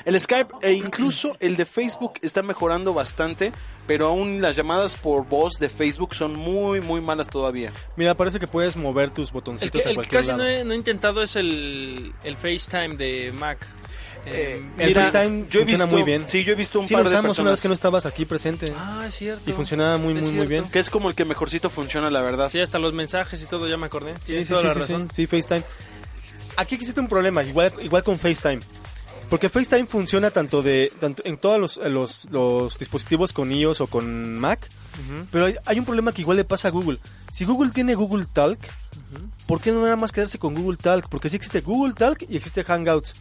El 0.05 0.19
Skype 0.19 0.53
e 0.61 0.73
incluso 0.73 1.35
el 1.39 1.55
de 1.57 1.65
Facebook 1.65 2.13
está 2.21 2.41
mejorando 2.41 2.93
bastante, 2.93 3.51
pero 3.85 4.07
aún 4.07 4.41
las 4.41 4.55
llamadas 4.55 4.95
por 4.95 5.25
voz 5.27 5.55
de 5.59 5.69
Facebook 5.69 6.15
son 6.15 6.35
muy, 6.35 6.79
muy 6.81 7.01
malas 7.01 7.29
todavía. 7.29 7.71
Mira, 7.97 8.15
parece 8.15 8.39
que 8.39 8.47
puedes 8.47 8.75
mover 8.77 9.11
tus 9.11 9.29
El 9.29 9.33
botoncitos 9.33 9.83
que, 9.83 9.87
a 9.87 9.91
el 9.91 9.95
que 9.95 9.95
cualquier 9.95 10.19
casi 10.21 10.29
lado. 10.31 10.43
no 10.43 10.49
he, 10.49 10.63
no 10.63 10.73
he 10.73 10.77
intentado 10.77 11.21
es 11.21 11.35
el, 11.35 12.13
el 12.23 12.37
FaceTime 12.37 12.95
de 12.95 13.31
Mac. 13.33 13.67
Eh, 14.25 14.61
El 14.77 14.87
Mira, 14.89 15.05
FaceTime 15.05 15.47
yo 15.49 15.61
he 15.61 15.63
funciona 15.65 15.85
visto, 15.85 15.87
muy 15.87 16.03
bien. 16.03 16.23
Sí, 16.27 16.43
yo 16.43 16.51
he 16.51 16.55
visto 16.55 16.79
un 16.79 16.87
Sí, 16.87 16.93
par 16.93 17.03
lo 17.03 17.09
de 17.09 17.15
usamos 17.15 17.39
una 17.39 17.51
vez 17.51 17.59
personas 17.59 17.61
que 17.61 17.67
no 17.69 17.73
estabas 17.73 18.05
aquí 18.05 18.25
presente. 18.25 18.71
ah, 18.77 19.05
es 19.07 19.15
cierto. 19.15 19.49
Y 19.49 19.53
funcionaba 19.53 19.97
muy, 19.97 20.13
muy, 20.13 20.31
muy 20.31 20.47
bien. 20.47 20.65
que 20.69 20.79
es 20.79 20.89
como 20.89 21.09
el 21.09 21.15
que 21.15 21.23
mejorcito 21.25 21.69
funciona, 21.69 22.09
la 22.09 22.21
verdad. 22.21 22.49
Sí, 22.49 22.59
hasta 22.59 22.79
los 22.79 22.93
mensajes 22.93 23.41
y 23.41 23.45
todo, 23.47 23.67
ya 23.67 23.77
me 23.77 23.85
acordé. 23.87 24.13
Sí, 24.23 24.43
sí, 24.43 24.53
toda 24.53 24.73
sí, 24.73 24.79
la 24.79 24.85
sí, 24.85 25.07
sí, 25.13 25.27
FaceTime. 25.27 25.63
Aquí 26.57 26.75
existe 26.75 26.99
un 26.99 27.07
problema, 27.07 27.43
igual, 27.43 27.71
igual 27.81 28.03
con 28.03 28.17
FaceTime. 28.19 28.59
Porque 29.29 29.49
FaceTime 29.49 29.85
funciona 29.85 30.31
tanto 30.31 30.63
de 30.63 30.91
tanto 30.99 31.23
en 31.25 31.37
todos 31.37 31.59
los, 31.59 31.77
los, 31.77 32.27
los 32.31 32.79
dispositivos 32.79 33.31
con 33.31 33.51
iOS 33.51 33.81
o 33.81 33.87
con 33.87 34.39
Mac, 34.39 34.67
pero 35.31 35.45
hay, 35.45 35.55
hay 35.65 35.79
un 35.79 35.85
problema 35.85 36.11
que 36.11 36.21
igual 36.21 36.37
le 36.37 36.45
pasa 36.45 36.69
a 36.69 36.71
Google. 36.71 36.97
Si 37.31 37.45
Google 37.45 37.71
tiene 37.71 37.93
Google 37.93 38.25
Talk, 38.31 38.59
¿por 39.45 39.61
qué 39.61 39.71
no 39.71 39.83
nada 39.83 39.95
más 39.95 40.11
quedarse 40.11 40.39
con 40.39 40.55
Google 40.55 40.77
Talk? 40.77 41.09
Porque 41.09 41.29
sí 41.29 41.35
existe 41.35 41.61
Google 41.61 41.93
Talk 41.93 42.25
y 42.27 42.37
existe 42.37 42.63
Hangouts. 42.63 43.15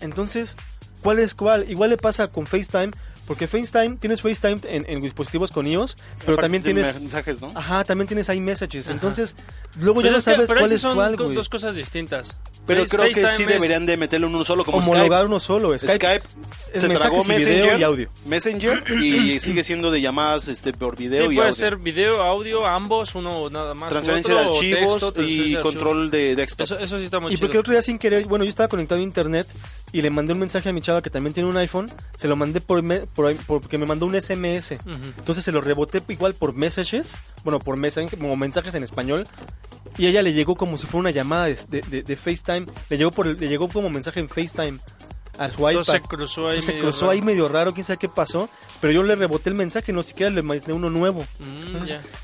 Entonces, 0.00 0.56
¿cuál 1.02 1.18
es 1.20 1.34
cuál? 1.34 1.68
Igual 1.70 1.90
le 1.90 1.96
pasa 1.96 2.28
con 2.28 2.46
FaceTime, 2.46 2.90
porque 3.26 3.48
FaceTime, 3.48 3.96
tienes 3.96 4.20
FaceTime 4.20 4.60
en, 4.64 4.84
en 4.88 5.02
dispositivos 5.02 5.50
con 5.50 5.66
iOS, 5.66 5.96
pero 6.24 6.36
también 6.36 6.62
tiene 6.62 6.82
tienes... 6.82 7.00
mensajes, 7.00 7.40
¿no? 7.40 7.50
Ajá, 7.54 7.82
también 7.82 8.06
tienes 8.06 8.28
iMessages. 8.28 8.88
Entonces, 8.88 9.34
luego 9.80 10.00
Pero 10.00 10.06
ya 10.06 10.10
no 10.12 10.18
es 10.18 10.24
que- 10.24 10.30
sabes 10.32 10.48
pero 10.48 10.60
cuál 10.60 10.72
es 10.72 10.80
son 10.80 10.94
cuál, 10.94 11.16
güey. 11.16 11.34
dos 11.34 11.48
cosas 11.48 11.74
distintas. 11.74 12.38
Pero 12.66 12.82
Face- 12.82 12.96
creo 12.96 13.08
que 13.12 13.28
sí 13.28 13.42
es- 13.42 13.48
deberían 13.48 13.86
de 13.86 13.96
meterlo 13.96 14.26
en 14.26 14.34
uno 14.34 14.44
solo, 14.44 14.64
como 14.64 14.78
Homologar 14.78 15.06
Skype. 15.06 15.24
uno 15.26 15.38
solo. 15.40 15.78
Skype, 15.78 15.92
Skype 15.94 16.26
se 16.74 16.88
tragó 16.88 17.24
mensajes 17.24 17.46
y 17.46 17.50
video 17.50 17.56
Messenger, 17.66 17.80
y 17.80 17.82
audio. 17.84 18.08
Messenger 18.26 18.84
y 19.02 19.38
sigue 19.40 19.62
siendo 19.62 19.90
de 19.92 20.00
llamadas 20.00 20.48
este 20.48 20.72
por 20.72 20.96
video 20.96 21.26
Sí, 21.28 21.32
y 21.32 21.36
puede 21.36 21.48
audio. 21.48 21.52
ser 21.54 21.76
video, 21.76 22.22
audio, 22.22 22.66
ambos, 22.66 23.14
uno 23.14 23.48
nada 23.50 23.72
más. 23.74 23.88
transferencia 23.88 24.34
otro, 24.34 24.50
de 24.50 24.56
archivos 24.56 24.80
texto, 24.92 25.12
transferencia 25.12 25.46
y 25.46 25.54
de 25.54 25.60
control 25.60 26.10
de 26.10 26.34
desktop. 26.36 26.64
Eso, 26.64 26.78
eso 26.80 26.98
sí 26.98 27.04
está 27.04 27.20
muy 27.20 27.32
Y 27.32 27.36
chido. 27.36 27.46
porque 27.46 27.58
otro 27.58 27.72
día 27.72 27.82
sin 27.82 27.98
querer, 27.98 28.24
bueno, 28.26 28.44
yo 28.44 28.50
estaba 28.50 28.68
conectado 28.68 29.00
a 29.00 29.04
internet 29.04 29.46
y 29.92 30.02
le 30.02 30.10
mandé 30.10 30.32
un 30.32 30.40
mensaje 30.40 30.68
a 30.68 30.72
mi 30.72 30.80
chava 30.80 31.02
que 31.02 31.10
también 31.10 31.34
tiene 31.34 31.48
un 31.48 31.56
iPhone, 31.56 31.88
se 32.18 32.26
lo 32.26 32.34
mandé 32.34 32.60
por, 32.60 32.82
me- 32.82 33.00
por 33.06 33.32
porque 33.46 33.78
me 33.78 33.86
mandó 33.86 34.06
un 34.06 34.14
SMS. 34.20 34.72
Ujú. 34.84 34.90
Entonces 35.18 35.44
se 35.44 35.52
lo 35.52 35.60
reboté 35.60 36.02
igual 36.08 36.34
por 36.34 36.52
messages, 36.54 37.14
bueno, 37.44 37.60
por 37.60 37.76
mensaje, 37.76 38.16
como 38.16 38.36
mensajes 38.36 38.74
en 38.74 38.82
español. 38.82 39.24
Y 39.98 40.06
ella 40.06 40.22
le 40.22 40.32
llegó 40.34 40.56
como 40.56 40.76
si 40.78 40.86
fuera 40.86 41.00
una 41.00 41.10
llamada 41.10 41.46
de, 41.46 41.58
de- 41.68 41.80
de- 41.82 42.02
de 42.02 42.16
FaceTime. 42.16 42.66
Le 42.90 42.98
llegó, 42.98 43.10
por, 43.10 43.26
el- 43.26 43.38
le 43.38 43.48
llegó 43.48 43.68
como 43.68 43.88
mensaje 43.88 44.20
en 44.20 44.28
FaceTime 44.28 44.78
a 45.38 45.48
su 45.50 45.58
iPad. 45.58 45.70
Entonces 45.70 45.94
se 45.94 46.00
cruzó 46.02 46.48
ahí. 46.48 46.60
Se 46.62 46.72
medio 46.72 46.84
cruzó 46.84 47.00
raro. 47.06 47.10
ahí 47.12 47.22
medio 47.22 47.48
raro, 47.48 47.72
quién 47.74 47.84
sabe 47.84 47.98
qué 47.98 48.08
pasó. 48.08 48.48
Pero 48.80 48.92
yo 48.92 49.02
le 49.02 49.14
reboté 49.14 49.48
el 49.50 49.54
mensaje, 49.56 49.92
no 49.92 50.02
siquiera 50.02 50.30
le 50.30 50.42
mandé 50.42 50.72
uno 50.72 50.90
nuevo. 50.90 51.24
Mm, 51.40 51.76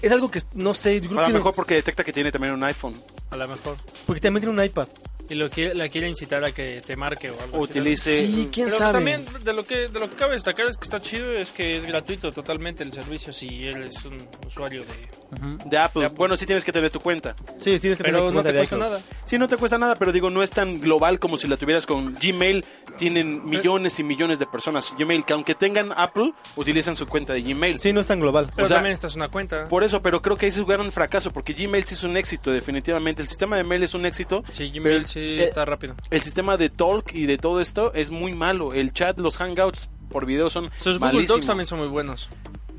Es 0.03 0.13
algo 0.13 0.31
que 0.31 0.41
no 0.55 0.75
sé, 0.75 1.01
yo 1.01 1.09
creo 1.09 1.21
A 1.21 1.29
lo 1.29 1.35
mejor 1.35 1.55
porque 1.55 1.75
detecta 1.75 2.05
que 2.05 2.13
tiene 2.13 2.31
también 2.31 2.53
un 2.55 2.65
iPhone. 2.65 2.95
a 3.31 3.37
lo 3.37 3.49
mejor. 3.49 3.77
porque 4.07 4.21
también 4.21 4.43
tiene 4.45 4.59
un 4.59 4.65
iPad. 4.65 4.89
Y 5.33 5.35
lo 5.35 5.49
quiere, 5.49 5.75
la 5.75 5.89
quiere 5.89 6.09
incitar 6.09 6.45
a 6.45 6.53
que 6.53 6.83
te 6.83 6.95
marque 6.95 7.31
o 7.31 7.41
algo 7.41 7.65
así, 7.65 7.71
Utilice 7.71 8.19
Sí, 8.27 8.51
quién 8.53 8.67
Pero 8.67 8.67
pues, 8.67 8.79
sabe. 8.79 8.93
también 8.93 9.25
de 9.43 9.53
lo 9.55 9.65
que 9.67 9.89
de 9.89 9.99
lo 9.99 10.11
que 10.11 10.17
cabe 10.17 10.33
destacar 10.35 10.67
es 10.67 10.77
que 10.77 10.85
está 10.85 11.01
chido 11.01 11.33
es 11.33 11.53
que 11.53 11.77
es 11.79 11.87
gratuito 11.87 12.31
totalmente 12.31 12.85
el 12.85 12.93
servicio 12.93 13.33
si 13.33 13.67
él 13.67 13.85
es 13.85 14.05
un 14.05 14.19
usuario 14.47 14.83
de 14.85 15.23
de 15.65 15.79
Apple. 15.79 16.09
Bueno, 16.09 16.37
sí 16.37 16.45
tienes 16.45 16.65
que 16.67 16.73
tener 16.73 16.91
tu 16.91 17.01
cuenta. 17.01 17.35
Sí, 17.59 17.79
tienes 17.81 17.97
que 17.97 18.05
pero 18.05 18.19
tener 18.19 18.35
no 18.35 18.43
cuenta 18.43 18.51
te 18.53 18.59
cuesta 18.59 18.77
nada 18.77 19.01
Sí, 19.33 19.39
no 19.39 19.49
te 19.49 19.57
cuesta 19.57 19.79
nada, 19.79 19.95
pero 19.95 20.13
digo, 20.13 20.29
no 20.29 20.43
es 20.43 20.51
tan 20.51 20.79
global 20.79 21.19
como 21.19 21.39
si 21.39 21.49
la 21.49 21.57
tuvieras 21.57 21.87
con 21.87 22.15
Gmail. 22.21 22.67
Tienen 22.99 23.49
millones 23.49 23.99
y 23.99 24.05
millones 24.05 24.39
de 24.39 24.45
personas 24.45 24.93
Gmail, 24.99 25.25
que 25.25 25.33
aunque 25.33 25.55
tengan 25.55 25.91
Apple, 25.97 26.35
utilizan 26.55 26.97
su 26.97 27.07
cuenta 27.07 27.33
de 27.33 27.41
Gmail. 27.41 27.81
Sí, 27.81 27.95
no 27.95 28.01
es 28.03 28.07
tan 28.07 28.21
global. 28.21 28.51
Pero 28.55 28.67
O 28.67 28.69
sea, 28.69 28.77
también 28.77 28.93
esta 28.93 29.07
es 29.07 29.17
una 29.17 29.29
cuenta. 29.29 29.69
Por 29.69 29.85
eso, 29.85 30.03
pero 30.03 30.21
creo 30.21 30.37
que 30.37 30.45
ahí 30.45 30.51
es 30.51 30.59
un 30.59 30.67
gran 30.67 30.93
fracaso, 30.93 31.31
porque 31.31 31.55
Gmail 31.55 31.83
sí 31.85 31.95
es 31.95 32.03
un 32.03 32.19
éxito, 32.19 32.51
definitivamente. 32.51 33.23
El 33.23 33.29
sistema 33.29 33.57
de 33.57 33.65
mail 33.65 33.83
es 33.83 33.95
un 33.95 34.05
éxito. 34.05 34.45
Sí, 34.51 34.71
Gmail 34.71 35.07
sí 35.07 35.21
eh, 35.21 35.45
está 35.45 35.65
rápido. 35.65 35.95
El 36.11 36.21
sistema 36.21 36.59
de 36.59 36.69
Talk 36.69 37.15
y 37.15 37.25
de 37.25 37.39
todo 37.39 37.63
esto 37.63 37.91
es 37.95 38.11
muy 38.11 38.35
malo. 38.35 38.75
El 38.75 38.93
chat, 38.93 39.19
los 39.19 39.39
hangouts 39.39 39.89
por 40.11 40.27
video 40.27 40.51
son 40.51 40.71
Sus 40.79 40.99
Google. 40.99 41.25
Docs 41.25 41.47
también 41.47 41.67
son 41.67 41.79
muy 41.79 41.89
buenos. 41.89 42.29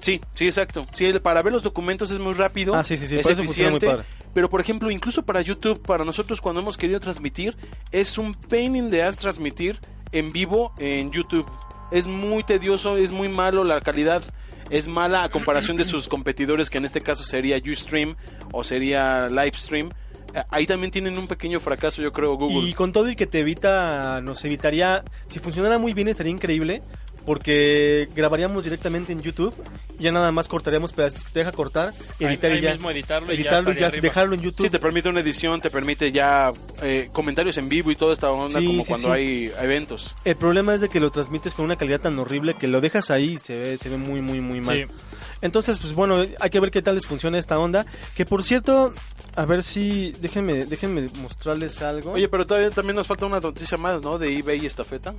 Sí, 0.04 0.20
sí, 0.36 0.46
exacto. 0.46 0.86
Sí, 0.94 1.06
el- 1.06 1.22
para 1.22 1.42
ver 1.42 1.54
los 1.54 1.64
documentos 1.64 2.12
es 2.12 2.20
muy 2.20 2.34
rápido. 2.34 2.76
Ah, 2.76 2.84
sí, 2.84 2.98
sí, 2.98 3.08
sí, 3.08 3.16
Es 3.16 3.26
muy 3.26 3.34
eficiente. 3.46 3.88
padre. 3.88 4.04
Pero, 4.34 4.50
por 4.50 4.60
ejemplo, 4.60 4.92
incluso 4.92 5.24
para 5.24 5.42
YouTube, 5.42 5.82
para 5.82 6.04
nosotros 6.04 6.42
cuando 6.42 6.60
hemos 6.62 6.78
querido 6.78 7.00
transmitir, 7.00 7.56
es 7.92 8.18
un 8.18 8.34
pain 8.34 8.76
in 8.76 8.90
the 8.90 9.02
ass 9.02 9.18
transmitir 9.18 9.80
en 10.12 10.32
vivo 10.32 10.74
en 10.78 11.12
YouTube. 11.12 11.50
Es 11.92 12.08
muy 12.08 12.44
tedioso, 12.44 12.98
es 12.98 13.12
muy 13.12 13.30
malo, 13.30 13.64
la 13.64 13.80
calidad 13.82 14.24
es 14.70 14.88
mala 14.88 15.24
a 15.24 15.30
comparación 15.30 15.78
de 15.78 15.86
sus 15.86 16.08
competidores, 16.08 16.70
que 16.70 16.80
en 16.80 16.86
este 16.86 17.02
caso 17.02 17.24
sería 17.24 17.58
Ustream 17.64 18.16
o 18.52 18.64
sería 18.64 19.30
Livestream. 19.30 19.90
Eh, 20.34 20.44
Ahí 20.50 20.66
también 20.66 20.90
tienen 20.90 21.18
un 21.18 21.28
pequeño 21.28 21.60
fracaso, 21.60 22.02
yo 22.02 22.12
creo, 22.12 22.34
Google. 22.36 22.68
Y 22.68 22.74
con 22.74 22.92
todo 22.92 23.08
y 23.10 23.16
que 23.16 23.28
te 23.28 23.40
evita, 23.40 24.20
nos 24.22 24.44
evitaría, 24.46 25.04
si 25.28 25.38
funcionara 25.40 25.78
muy 25.78 25.94
bien 25.94 26.08
estaría 26.08 26.32
increíble, 26.32 26.82
porque 27.26 28.08
grabaríamos 28.16 28.64
directamente 28.64 29.12
en 29.12 29.22
YouTube 29.22 29.54
y 29.98 30.04
ya 30.04 30.12
nada 30.12 30.32
más 30.32 30.48
cortaríamos 30.48 30.94
pedacitos, 30.94 31.32
te 31.32 31.40
deja 31.40 31.52
cortar, 31.52 31.94
editar 32.20 32.52
ahí 32.52 32.60
y 32.60 32.62
ya. 32.62 32.72
mismo 32.74 32.92
editarlo 32.92 33.34
y 33.34 33.44
ya 33.44 33.62
ya 33.74 33.90
dejarlo 33.90 34.36
en 34.36 34.42
YouTube. 34.42 34.66
Sí, 34.66 34.70
te 34.70 34.80
permite 34.80 35.10
una 35.10 35.20
edición, 35.22 35.62
te 35.62 35.70
permite 35.70 36.12
ya 36.12 36.52
eh, 36.82 37.10
comentarios 37.14 37.58
en 37.58 37.70
vivo 37.70 37.92
y 37.92 37.96
toda 37.96 38.14
esta 38.14 38.32
onda 38.32 38.60
Sí, 38.60 38.66
como 38.66 38.84
sí, 38.84 38.90
cuando 38.90 39.08
sí. 39.10 39.14
hay 39.14 39.52
eventos. 39.62 40.16
El 40.26 40.36
problema 40.36 40.74
es 40.74 40.82
de 40.82 40.90
que 40.90 41.00
lo 41.00 41.12
transmites 41.12 41.54
con 41.54 41.66
una 41.66 41.76
calidad 41.76 42.02
tan 42.02 42.18
horrible 42.20 42.56
que 42.56 42.68
lo 42.68 42.82
dejas 42.82 43.12
ahí 43.12 43.34
y 43.34 43.38
se 43.38 43.58
ve, 43.58 43.78
se 43.78 43.90
ve 43.90 43.98
muy, 43.98 44.22
muy, 44.22 44.42
muy 44.42 44.62
mal. 44.62 44.76
Sí. 44.88 44.94
Entonces, 45.42 45.78
pues 45.78 45.94
bueno, 45.94 46.26
hay 46.40 46.50
que 46.50 46.60
ver 46.62 46.72
qué 46.72 46.82
tal 46.82 46.96
les 46.96 47.06
funciona 47.06 47.38
esta 47.38 47.60
onda. 47.60 47.86
Que 48.16 48.26
por 48.26 48.44
cierto, 48.44 48.94
a 49.36 49.46
ver 49.46 49.62
si. 49.62 50.14
Déjenme, 50.22 50.66
déjenme 50.66 51.10
mostrarles 51.22 51.82
algo. 51.82 52.14
Oye, 52.14 52.30
pero 52.30 52.46
todavía 52.48 52.70
también 52.72 52.96
nos 52.96 53.08
falta 53.08 53.26
una 53.26 53.42
noticia 53.42 53.78
más, 53.78 54.02
¿no? 54.02 54.18
De 54.18 54.38
eBay 54.38 54.64
y 54.64 54.66
estafeta. 54.66 55.14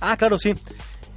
Ah, 0.00 0.16
claro, 0.16 0.38
sí. 0.38 0.54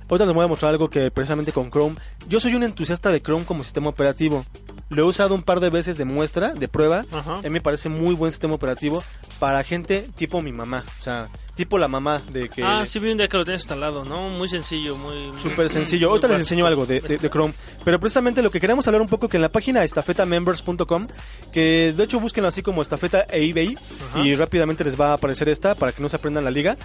Ahorita 0.09 0.25
les 0.25 0.35
voy 0.35 0.43
a 0.43 0.47
mostrar 0.47 0.71
algo 0.71 0.89
que 0.89 1.11
precisamente 1.11 1.51
con 1.51 1.69
Chrome. 1.69 1.95
Yo 2.27 2.39
soy 2.39 2.55
un 2.55 2.63
entusiasta 2.63 3.11
de 3.11 3.21
Chrome 3.21 3.45
como 3.45 3.63
sistema 3.63 3.89
operativo. 3.89 4.43
Lo 4.89 5.03
he 5.03 5.05
usado 5.05 5.35
un 5.35 5.43
par 5.43 5.59
de 5.59 5.69
veces 5.69 5.97
de 5.97 6.05
muestra, 6.05 6.53
de 6.53 6.67
prueba. 6.67 7.05
Ajá. 7.11 7.35
A 7.35 7.41
mí 7.43 7.49
me 7.51 7.61
parece 7.61 7.89
muy 7.89 8.15
buen 8.15 8.31
sistema 8.31 8.55
operativo 8.55 9.03
para 9.39 9.63
gente 9.63 10.09
tipo 10.15 10.41
mi 10.41 10.51
mamá. 10.51 10.83
O 10.99 11.03
sea, 11.03 11.29
tipo 11.55 11.77
la 11.77 11.87
mamá 11.87 12.23
de 12.31 12.49
que... 12.49 12.63
Ah, 12.63 12.85
sí 12.87 12.97
vi 12.99 13.11
un 13.11 13.17
día 13.17 13.27
que 13.27 13.37
lo 13.37 13.43
tienes 13.43 13.61
instalado, 13.61 14.03
¿no? 14.03 14.29
Muy 14.29 14.49
sencillo, 14.49 14.95
muy... 14.95 15.31
Súper 15.39 15.69
sencillo. 15.69 16.07
muy 16.07 16.13
Ahorita 16.15 16.27
les 16.29 16.39
enseño 16.39 16.65
algo 16.65 16.85
de, 16.87 17.01
de- 17.01 17.17
de 17.17 17.29
Chrome. 17.29 17.53
Pero 17.85 17.99
precisamente 17.99 18.41
lo 18.41 18.49
que 18.49 18.59
queremos 18.59 18.87
hablar 18.87 19.01
un 19.03 19.07
poco 19.07 19.27
que 19.27 19.37
en 19.37 19.41
la 19.43 19.49
página 19.51 19.83
estafetamembers.com, 19.83 21.07
que 21.53 21.93
de 21.95 22.03
hecho 22.03 22.19
búsquenlo 22.19 22.47
así 22.47 22.61
como 22.63 22.81
estafeta 22.81 23.25
e 23.29 23.43
eBay 23.47 23.75
Ajá. 24.11 24.21
y 24.25 24.35
rápidamente 24.35 24.83
les 24.83 24.99
va 24.99 25.11
a 25.11 25.13
aparecer 25.13 25.49
esta 25.49 25.75
para 25.75 25.91
que 25.91 26.01
no 26.01 26.09
se 26.09 26.15
aprendan 26.15 26.43
la 26.43 26.51
liga. 26.51 26.75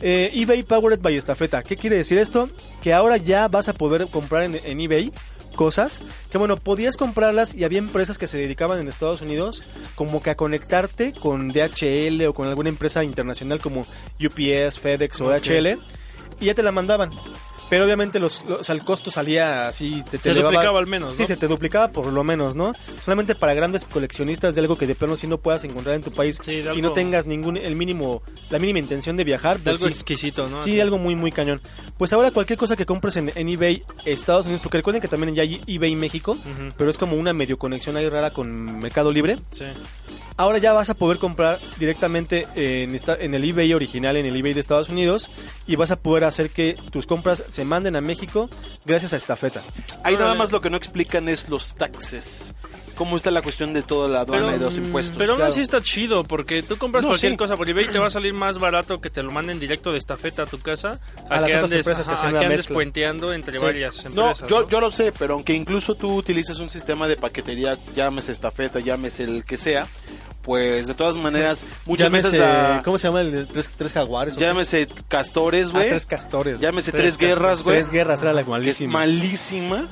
Eh, 0.00 0.30
eBay 0.34 0.64
Powered 0.64 1.00
by 1.00 1.14
Estafeta. 1.16 1.62
¿Qué 1.62 1.76
quiere 1.76 1.96
decir 1.96 2.18
esto? 2.18 2.48
Que 2.82 2.92
ahora 2.92 3.18
ya 3.18 3.46
vas 3.46 3.68
a 3.68 3.72
poder 3.74 4.08
comprar 4.08 4.42
en, 4.44 4.56
en 4.64 4.80
eBay 4.80 5.12
cosas 5.52 6.02
que 6.30 6.38
bueno, 6.38 6.56
podías 6.56 6.96
comprarlas 6.96 7.54
y 7.54 7.64
había 7.64 7.78
empresas 7.78 8.18
que 8.18 8.26
se 8.26 8.38
dedicaban 8.38 8.80
en 8.80 8.88
Estados 8.88 9.22
Unidos 9.22 9.64
como 9.94 10.22
que 10.22 10.30
a 10.30 10.36
conectarte 10.36 11.12
con 11.12 11.48
DHL 11.48 12.26
o 12.26 12.34
con 12.34 12.48
alguna 12.48 12.68
empresa 12.68 13.04
internacional 13.04 13.60
como 13.60 13.86
UPS, 14.20 14.78
FedEx 14.78 15.20
o. 15.20 15.30
DHL 15.30 15.78
y 16.40 16.46
ya 16.46 16.54
te 16.54 16.62
la 16.62 16.72
mandaban. 16.72 17.10
Pero 17.72 17.86
obviamente 17.86 18.20
los, 18.20 18.44
los- 18.44 18.68
el 18.68 18.84
costo 18.84 19.10
salía 19.10 19.66
así, 19.66 20.02
te, 20.10 20.18
te 20.18 20.24
Se 20.24 20.30
elevaba- 20.32 20.50
duplicaba 20.52 20.78
al 20.78 20.86
menos, 20.86 21.16
Sí, 21.16 21.22
¿no? 21.22 21.26
se 21.26 21.36
te 21.38 21.48
duplicaba 21.48 21.88
por 21.88 22.04
lo 22.12 22.22
menos, 22.22 22.54
¿no? 22.54 22.74
Solamente 23.02 23.34
para 23.34 23.54
grandes 23.54 23.86
coleccionistas 23.86 24.54
de 24.54 24.60
algo 24.60 24.76
que 24.76 24.86
de 24.86 24.94
plano 24.94 25.16
sí 25.16 25.26
no 25.26 25.38
puedas 25.38 25.64
encontrar 25.64 25.94
en 25.94 26.02
tu 26.02 26.12
país 26.12 26.38
Sí, 26.44 26.62
y 26.76 26.82
no 26.82 26.92
tengas 26.92 27.24
ningún 27.24 27.56
el 27.56 27.74
mínimo 27.74 28.20
la 28.50 28.58
mínima 28.58 28.78
intención 28.78 29.16
de 29.16 29.24
viajar, 29.24 29.56
De 29.56 29.64
pues 29.64 29.76
algo 29.78 29.86
sí. 29.86 29.92
exquisito, 29.92 30.50
¿no? 30.50 30.60
Sí, 30.60 30.78
algo 30.80 30.98
muy, 30.98 31.16
muy 31.16 31.32
cañón. 31.32 31.62
Pues 31.96 32.12
ahora 32.12 32.30
cualquier 32.30 32.58
cosa 32.58 32.76
que 32.76 32.84
compres 32.84 33.16
en, 33.16 33.32
en 33.34 33.48
eBay 33.48 33.82
Estados 34.04 34.44
Unidos, 34.44 34.60
porque 34.62 34.76
recuerden 34.76 35.00
que 35.00 35.08
también 35.08 35.34
ya 35.34 35.42
hay 35.42 35.62
eBay 35.66 35.96
México, 35.96 36.36
pero 36.76 36.90
es 36.90 36.98
como 36.98 37.16
una 37.16 37.32
medio 37.32 37.56
conexión 37.58 37.96
ahí 37.96 38.06
rara 38.06 38.32
con 38.34 38.80
Mercado 38.80 39.10
Libre. 39.10 39.38
Sí. 39.50 39.64
Ahora 40.36 40.58
ya 40.58 40.72
vas 40.72 40.90
a 40.90 40.94
poder 40.94 41.18
comprar 41.18 41.58
directamente 41.78 42.46
en, 42.54 42.94
esta- 42.94 43.14
en 43.16 43.34
el 43.34 43.44
eBay 43.44 43.72
original, 43.74 44.16
en 44.16 44.26
el 44.26 44.34
eBay 44.36 44.54
de 44.54 44.60
Estados 44.60 44.88
Unidos, 44.88 45.30
y 45.66 45.76
vas 45.76 45.90
a 45.90 45.96
poder 45.96 46.24
hacer 46.24 46.50
que 46.50 46.76
tus 46.90 47.06
compras 47.06 47.44
se 47.48 47.64
manden 47.64 47.96
a 47.96 48.00
México 48.00 48.48
gracias 48.84 49.12
a 49.12 49.16
Estafeta. 49.16 49.62
Ahí 50.04 50.14
nada 50.16 50.34
más 50.34 50.52
lo 50.52 50.60
que 50.60 50.70
no 50.70 50.76
explican 50.76 51.28
es 51.28 51.48
los 51.48 51.74
taxes. 51.74 52.54
¿Cómo 53.02 53.16
está 53.16 53.32
la 53.32 53.42
cuestión 53.42 53.72
de 53.72 53.82
toda 53.82 54.08
la 54.08 54.20
aduana 54.20 54.44
Pero, 54.44 54.56
y 54.56 54.58
de 54.60 54.64
los 54.66 54.76
impuestos? 54.78 55.16
Pero 55.18 55.32
aún 55.32 55.38
claro. 55.38 55.50
así 55.52 55.60
está 55.60 55.82
chido, 55.82 56.22
porque 56.22 56.62
tú 56.62 56.76
compras 56.78 57.02
No, 57.02 57.08
cualquier 57.10 57.32
sí. 57.32 57.36
cosa 57.36 57.56
por 57.56 57.68
eBay 57.68 57.86
y 57.86 57.88
te 57.88 57.98
va 57.98 58.06
a 58.06 58.10
salir 58.10 58.32
más 58.32 58.58
barato 58.58 59.00
que 59.00 59.10
te 59.10 59.24
lo 59.24 59.32
manden 59.32 59.58
directo 59.58 59.90
de 59.90 59.98
estafeta 59.98 60.44
a 60.44 60.46
tu 60.46 60.60
casa 60.60 61.00
A 61.28 61.40
las 61.40 61.50
que 61.50 61.56
otras 61.56 61.64
andes, 61.72 61.72
empresas 61.86 62.06
que 62.06 62.12
ajá, 62.14 62.20
hacen 62.22 62.28
a 62.28 62.32
la 62.32 62.38
que 62.38 62.44
andes 62.46 62.66
puenteando 62.68 63.32
entre 63.32 63.58
Sí. 63.58 63.64
varias 63.64 64.04
No, 64.14 64.28
empresas. 64.30 64.48
yo, 64.48 64.60
¿no? 64.62 64.68
yo 64.68 64.80
lo 64.80 64.90
sé, 64.92 65.12
pero 65.18 65.34
aunque 65.34 65.52
incluso 65.52 65.96
tú 65.96 66.14
utilices 66.14 66.60
un 66.60 66.70
sistema 66.70 67.08
de 67.08 67.16
paquetería, 67.16 67.76
llámese 67.96 68.30
estafeta, 68.30 68.78
llámese 68.78 69.24
el 69.24 69.44
que 69.44 69.56
sea, 69.56 69.88
pues 70.42 70.86
de 70.88 70.94
todas 70.94 71.16
maneras, 71.16 71.64
muchas 71.86 72.06
Llámese, 72.06 72.26
veces 72.28 72.40
la... 72.40 72.82
¿Cómo 72.84 72.98
se 72.98 73.06
llama 73.08 73.20
el 73.20 73.30
de 73.32 73.46
tres, 73.46 73.70
tres 73.76 73.92
jaguares? 73.92 74.34
qué? 74.34 74.40
Llámese 74.40 74.88
castores, 75.08 75.68
Ah, 75.68 75.72
güey. 75.72 75.88
tres 75.90 76.06
castores. 76.06 76.60
llámese 76.60 76.90
Tres 76.90 77.16
tres, 77.16 77.18
guerras, 77.18 77.62
güey. 77.62 77.76
Tres 77.76 77.90
guerras 77.90 78.22
era 78.22 78.32
la 78.32 78.42
que 78.44 78.70
es 78.70 78.80
malísima. 78.80 79.88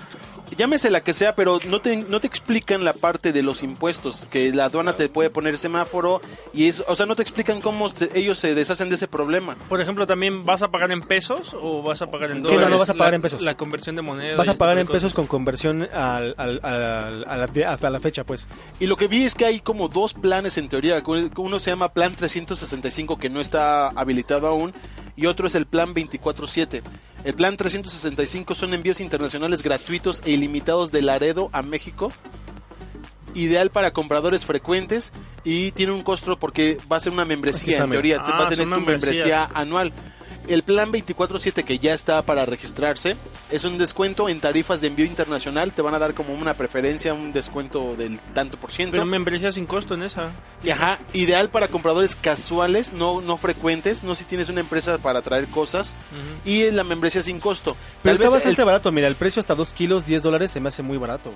Llámese 0.56 0.90
la 0.90 1.02
que 1.02 1.14
sea, 1.14 1.34
pero 1.34 1.58
no 1.68 1.80
te, 1.80 1.96
no 1.96 2.20
te 2.20 2.26
explican 2.26 2.84
la 2.84 2.92
parte 2.92 3.32
de 3.32 3.42
los 3.42 3.62
impuestos, 3.62 4.26
que 4.30 4.52
la 4.52 4.64
aduana 4.66 4.92
te 4.94 5.08
puede 5.08 5.30
poner 5.30 5.56
semáforo 5.58 6.20
y 6.52 6.66
es, 6.68 6.84
o 6.86 6.96
sea, 6.96 7.06
no 7.06 7.14
te 7.16 7.22
explican 7.22 7.60
cómo 7.60 7.88
ellos 8.14 8.38
se 8.38 8.54
deshacen 8.54 8.88
de 8.88 8.96
ese 8.96 9.08
problema. 9.08 9.56
Por 9.68 9.80
ejemplo, 9.80 10.06
también 10.06 10.44
vas 10.44 10.62
a 10.62 10.68
pagar 10.68 10.90
en 10.92 11.00
pesos 11.02 11.54
o 11.54 11.82
vas 11.82 12.02
a 12.02 12.08
pagar 12.10 12.32
en 12.32 12.38
Sí, 12.38 12.42
dólares. 12.54 12.60
no, 12.62 12.68
no 12.70 12.78
vas 12.78 12.90
a 12.90 12.94
pagar 12.94 13.12
La- 13.12 13.16
en 13.16 13.22
pesos. 13.22 13.42
La 13.42 13.56
conversión 13.56 13.96
de 13.96 14.02
moneda. 14.02 14.36
Vas 14.36 14.48
a 14.48 14.54
pagar 14.54 14.78
en 14.78 14.86
pesos 14.86 15.14
con 15.14 15.26
conversión 15.26 15.82
al, 15.92 16.34
al- 16.36 16.60
al- 16.62 17.24
a, 17.24 17.36
la, 17.36 17.78
a 17.80 17.90
la 17.90 18.00
fecha, 18.00 18.24
pues. 18.24 18.48
Y 18.80 18.86
lo 18.86 18.96
que 18.96 19.08
vi 19.08 19.24
es 19.24 19.34
que 19.34 19.46
hay 19.46 19.60
como 19.60 19.88
dos 19.88 20.14
planes 20.14 20.58
en 20.58 20.68
teoría. 20.68 21.02
Uno 21.36 21.58
se 21.60 21.70
llama 21.70 21.92
Plan 21.92 22.14
365 22.16 23.18
que 23.18 23.30
no 23.30 23.40
está 23.40 23.88
habilitado 23.90 24.48
aún 24.48 24.74
y 25.16 25.26
otro 25.26 25.46
es 25.46 25.54
el 25.54 25.66
Plan 25.66 25.94
24/7. 25.94 26.82
El 27.24 27.34
Plan 27.34 27.56
365 27.56 28.54
son 28.54 28.72
envíos 28.74 29.00
internacionales 29.00 29.62
gratuitos 29.62 30.22
e 30.24 30.30
ilimitados 30.30 30.90
de 30.90 31.02
Laredo 31.02 31.50
a 31.52 31.62
México. 31.62 32.12
Ideal 33.34 33.70
para 33.70 33.92
compradores 33.92 34.44
frecuentes 34.44 35.12
y 35.44 35.70
tiene 35.72 35.92
un 35.92 36.02
costo 36.02 36.38
porque 36.38 36.78
va 36.90 36.96
a 36.96 37.00
ser 37.00 37.12
una 37.12 37.24
membresía 37.24 37.78
en 37.78 37.90
teoría. 37.90 38.22
te 38.22 38.30
va 38.32 38.38
Ah, 38.40 38.46
a 38.46 38.48
tener 38.48 38.66
son 38.68 38.80
tu 38.80 38.86
membresía 38.86 39.50
anual. 39.54 39.92
El 40.48 40.62
plan 40.62 40.90
24/7 40.90 41.64
que 41.64 41.78
ya 41.78 41.94
está 41.94 42.22
para 42.22 42.44
registrarse 42.46 43.16
es 43.50 43.64
un 43.64 43.78
descuento 43.78 44.28
en 44.28 44.40
tarifas 44.40 44.80
de 44.80 44.88
envío 44.88 45.04
internacional. 45.06 45.72
Te 45.72 45.82
van 45.82 45.94
a 45.94 45.98
dar 45.98 46.14
como 46.14 46.34
una 46.34 46.54
preferencia, 46.54 47.14
un 47.14 47.32
descuento 47.32 47.94
del 47.96 48.18
tanto 48.34 48.56
por 48.56 48.72
ciento. 48.72 48.92
Pero 48.92 49.06
membresía 49.06 49.52
sin 49.52 49.66
costo 49.66 49.94
en 49.94 50.02
esa. 50.02 50.32
Ajá, 50.70 50.98
ideal 51.12 51.50
para 51.50 51.68
compradores 51.68 52.16
casuales, 52.16 52.92
no, 52.92 53.20
no 53.20 53.36
frecuentes, 53.36 54.02
no 54.02 54.14
si 54.14 54.24
tienes 54.24 54.48
una 54.48 54.60
empresa 54.60 54.98
para 54.98 55.22
traer 55.22 55.46
cosas. 55.48 55.94
Y 56.44 56.70
la 56.70 56.84
membresía 56.84 57.22
sin 57.22 57.38
costo. 57.38 57.76
Pero 58.02 58.02
Tal 58.02 58.12
está 58.14 58.24
vez 58.24 58.32
bastante 58.34 58.62
el- 58.62 58.66
barato. 58.66 58.90
Mira, 58.92 59.08
el 59.08 59.16
precio 59.16 59.40
hasta 59.40 59.54
2 59.54 59.72
kilos, 59.72 60.04
10 60.06 60.22
dólares, 60.22 60.50
se 60.50 60.58
me 60.60 60.68
hace 60.68 60.82
muy 60.82 60.96
barato. 60.98 61.32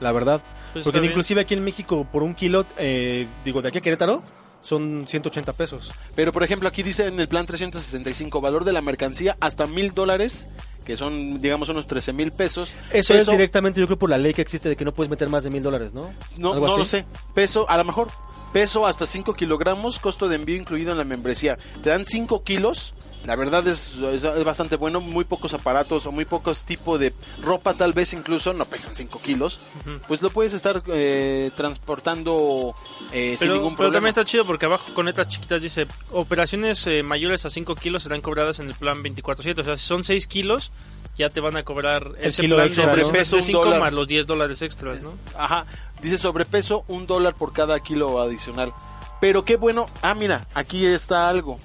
La 0.00 0.12
verdad. 0.12 0.42
Pues 0.72 0.84
Porque 0.84 1.00
bien. 1.00 1.10
inclusive 1.12 1.40
aquí 1.40 1.54
en 1.54 1.64
México, 1.64 2.06
por 2.12 2.22
un 2.22 2.34
kilo, 2.34 2.66
eh, 2.76 3.26
digo, 3.44 3.62
de 3.62 3.68
aquí 3.68 3.78
a 3.78 3.80
Querétaro, 3.80 4.22
son 4.62 5.06
180 5.08 5.52
pesos. 5.52 5.92
Pero 6.14 6.32
por 6.32 6.42
ejemplo, 6.42 6.68
aquí 6.68 6.82
dice 6.82 7.06
en 7.06 7.18
el 7.20 7.28
plan 7.28 7.46
365, 7.46 8.40
valor 8.40 8.64
de 8.64 8.72
la 8.72 8.80
mercancía 8.80 9.36
hasta 9.40 9.66
mil 9.66 9.94
dólares, 9.94 10.48
que 10.84 10.96
son, 10.96 11.40
digamos, 11.40 11.68
unos 11.68 11.86
13 11.86 12.12
mil 12.12 12.32
pesos. 12.32 12.72
Eso 12.92 13.14
es 13.14 13.26
directamente, 13.26 13.80
yo 13.80 13.86
creo, 13.86 13.98
por 13.98 14.10
la 14.10 14.18
ley 14.18 14.34
que 14.34 14.42
existe 14.42 14.68
de 14.68 14.76
que 14.76 14.84
no 14.84 14.92
puedes 14.92 15.10
meter 15.10 15.28
más 15.28 15.44
de 15.44 15.50
mil 15.50 15.62
dólares, 15.62 15.92
¿no? 15.92 16.10
No, 16.36 16.54
no 16.54 16.76
lo 16.76 16.84
sé. 16.84 17.04
Peso, 17.34 17.68
a 17.68 17.76
lo 17.76 17.84
mejor. 17.84 18.08
Peso 18.52 18.86
hasta 18.86 19.06
5 19.06 19.34
kilogramos, 19.34 19.98
costo 19.98 20.28
de 20.28 20.36
envío 20.36 20.56
incluido 20.56 20.92
en 20.92 20.98
la 20.98 21.04
membresía. 21.04 21.58
Te 21.82 21.90
dan 21.90 22.04
5 22.04 22.42
kilos. 22.44 22.94
La 23.24 23.34
verdad 23.36 23.66
es, 23.66 23.96
es, 23.96 24.24
es 24.24 24.44
bastante 24.44 24.76
bueno. 24.76 25.00
Muy 25.00 25.24
pocos 25.24 25.52
aparatos 25.52 26.06
o 26.06 26.12
muy 26.12 26.24
pocos 26.24 26.64
tipos 26.64 26.98
de 26.98 27.12
ropa, 27.42 27.74
tal 27.74 27.92
vez 27.92 28.12
incluso, 28.14 28.54
no 28.54 28.64
pesan 28.64 28.94
5 28.94 29.20
kilos. 29.20 29.58
Pues 30.06 30.22
lo 30.22 30.30
puedes 30.30 30.54
estar 30.54 30.82
eh, 30.86 31.50
transportando 31.56 32.74
eh, 33.12 33.36
sin 33.38 33.48
Pero, 33.48 33.54
ningún 33.54 33.70
pero 33.72 33.76
problema. 33.76 33.92
también 33.94 34.08
está 34.10 34.24
chido 34.24 34.44
porque 34.46 34.66
abajo 34.66 34.94
con 34.94 35.06
letras 35.06 35.28
chiquitas 35.28 35.60
dice 35.60 35.86
operaciones 36.12 36.86
eh, 36.86 37.02
mayores 37.02 37.44
a 37.44 37.50
5 37.50 37.74
kilos 37.74 38.04
serán 38.04 38.20
cobradas 38.20 38.60
en 38.60 38.68
el 38.68 38.74
plan 38.74 39.02
24-7. 39.02 39.60
O 39.60 39.64
sea, 39.64 39.76
si 39.76 39.84
son 39.84 40.04
6 40.04 40.26
kilos, 40.26 40.70
ya 41.18 41.28
te 41.28 41.40
van 41.40 41.56
a 41.56 41.64
cobrar 41.64 42.12
ese 42.20 42.42
kilo 42.42 42.56
plan 42.56 42.68
extra, 42.68 42.86
de 42.86 42.96
¿no? 42.96 43.02
Sobrepeso, 43.02 43.36
un 43.36 43.42
5 43.42 43.58
dólar. 43.64 43.80
más 43.80 43.92
los 43.92 44.06
10 44.06 44.26
dólares 44.26 44.62
extras, 44.62 45.02
¿no? 45.02 45.12
Ajá. 45.36 45.66
Dice 46.00 46.16
sobrepeso, 46.16 46.84
un 46.86 47.06
dólar 47.06 47.34
por 47.34 47.52
cada 47.52 47.80
kilo 47.80 48.20
adicional. 48.20 48.72
Pero 49.20 49.44
qué 49.44 49.56
bueno. 49.56 49.86
Ah, 50.00 50.14
mira, 50.14 50.46
aquí 50.54 50.86
está 50.86 51.28
algo. 51.28 51.58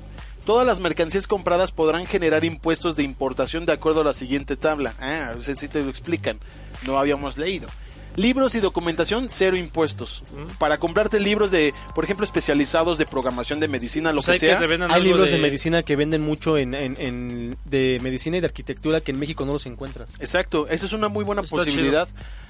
Todas 0.44 0.66
las 0.66 0.80
mercancías 0.80 1.28
compradas 1.28 1.72
podrán 1.72 2.06
generar 2.08 2.44
impuestos 2.44 2.96
de 2.96 3.04
importación 3.04 3.66
de 3.66 3.74
acuerdo 3.74 4.02
a 4.02 4.04
la 4.04 4.13
siguiente 4.13 4.58
tabla. 4.58 4.94
Ah, 5.00 5.36
ese 5.39 5.56
sí 5.56 5.68
te 5.68 5.84
lo 5.84 5.89
explican. 5.89 6.39
No 6.86 6.98
habíamos 6.98 7.38
leído. 7.38 7.68
Libros 8.15 8.54
y 8.56 8.60
documentación, 8.60 9.28
cero 9.30 9.58
impuestos. 9.58 10.23
Para 10.60 10.78
comprarte 10.78 11.19
libros 11.19 11.52
de, 11.52 11.73
por 11.95 12.04
ejemplo, 12.04 12.23
especializados 12.26 12.97
de 12.97 13.06
programación 13.06 13.60
de 13.60 13.67
medicina, 13.67 14.12
lo 14.13 14.21
Pues 14.21 14.39
que 14.39 14.47
sea. 14.47 14.60
que 14.60 14.65
Hay 14.89 15.02
libros 15.04 15.32
de... 15.32 15.38
medicina 15.39 15.84
que 15.84 15.95
venden 15.95 16.21
mucho 16.21 16.58
en, 16.58 16.73
en- 16.76 16.95
en- 16.99 17.58
de 17.65 17.99
medicina 18.04 18.38
y 18.38 18.39
de 18.41 18.45
arquitectura 18.47 19.02
que 19.02 19.12
en 19.12 19.19
México 19.19 19.45
no 19.45 19.54
los 19.54 19.65
encuentras. 19.65 20.13
Exacto, 20.19 20.67
esa 20.67 20.86
es 20.86 20.93
una 20.93 21.08
muy 21.08 21.23
buena 21.23 21.41
Está 21.41 21.56
posibilidad. 21.58 22.08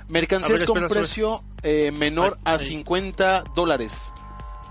Mercancías 0.10 0.64
con 0.66 0.86
precio 0.88 1.42
eh, 1.64 1.92
menor 1.92 2.34
Ahí, 2.44 2.54
a 2.54 2.58
ahí. 2.58 2.66
50 2.66 3.44
dólares. 3.56 4.12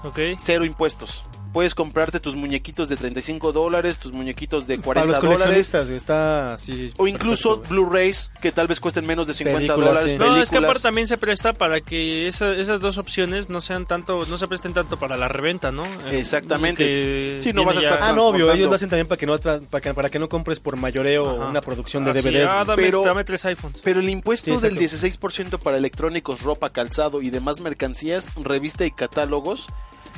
Ok. 0.05 0.19
cero 0.39 0.65
impuestos. 0.65 1.23
Puedes 1.53 1.75
comprarte 1.75 2.19
tus 2.19 2.35
muñequitos 2.35 2.89
de 2.89 2.97
35 2.97 3.53
dólares, 3.53 3.99
tus 3.99 4.13
muñequitos 4.13 4.67
de 4.67 4.77
Para 4.79 5.03
40 5.03 5.07
los 5.07 5.17
dólares. 5.17 5.43
coleccionistas 5.43 5.91
está 5.91 6.55
así. 6.55 6.93
O 6.97 7.07
incluso. 7.07 7.59
Blu-rays 7.69 8.31
que 8.41 8.53
tal 8.53 8.67
vez 8.69 8.81
cuesten 8.81 9.07
menos 9.07 9.27
de 9.27 9.35
50 9.35 9.59
Películas, 9.59 9.87
dólares. 9.87 10.11
sí. 10.13 10.17
No, 10.19 10.37
es 10.41 10.49
que 10.51 10.57
aparte 10.59 10.81
también 10.83 11.07
se 11.07 11.19
presta 11.19 11.53
para 11.53 11.81
que 11.83 12.27
esa- 12.27 12.55
esas 12.55 12.81
dos 12.81 12.97
opciones 12.97 13.51
no 13.51 13.61
sean 13.61 13.85
tanto, 13.87 14.25
no 14.29 14.39
se 14.39 14.47
presten 14.49 14.73
tanto 14.73 14.99
para 14.99 15.17
la 15.19 15.29
reventa, 15.29 15.71
¿no? 15.71 15.85
Eh, 15.85 16.19
Exactamente. 16.21 17.41
Sí, 17.43 17.53
no 17.53 17.65
vas 17.65 17.77
a 17.77 17.81
estar 17.81 17.99
Ah, 18.03 18.13
no, 18.13 18.27
obvio, 18.29 18.51
ellos 18.53 18.69
lo 18.69 18.75
hacen 18.75 18.89
también 18.89 19.07
para 19.07 19.19
que 19.19 19.27
no, 19.27 19.35
atra- 19.35 19.61
para 19.61 19.81
que, 19.83 19.95
para 19.95 20.09
que 20.11 20.19
no 20.19 20.29
compres 20.29 20.59
por 20.61 20.77
mayoreo 20.77 21.29
Ajá. 21.43 21.51
una 21.51 21.61
producción 21.61 22.05
de 22.05 22.13
Así, 22.13 22.23
DVDs. 22.23 22.51
ah, 22.53 22.65
dame, 22.65 22.83
Pero- 22.83 23.03
dame 23.05 23.25
tres 23.25 23.45
iPhones. 23.45 23.81
Pero 23.83 24.01
el 24.01 24.09
impuesto 24.09 24.47
Sí, 24.47 24.63
del 24.63 24.79
exacto. 24.79 24.81
16% 24.81 25.59
para 25.59 25.77
electrónicos, 25.77 26.41
ropa, 26.43 26.71
calzado 26.71 27.21
y 27.23 27.31
demás 27.31 27.61
mercancías, 27.61 28.31
revista 28.37 28.85
y 28.87 28.91
catálogos, 28.91 29.67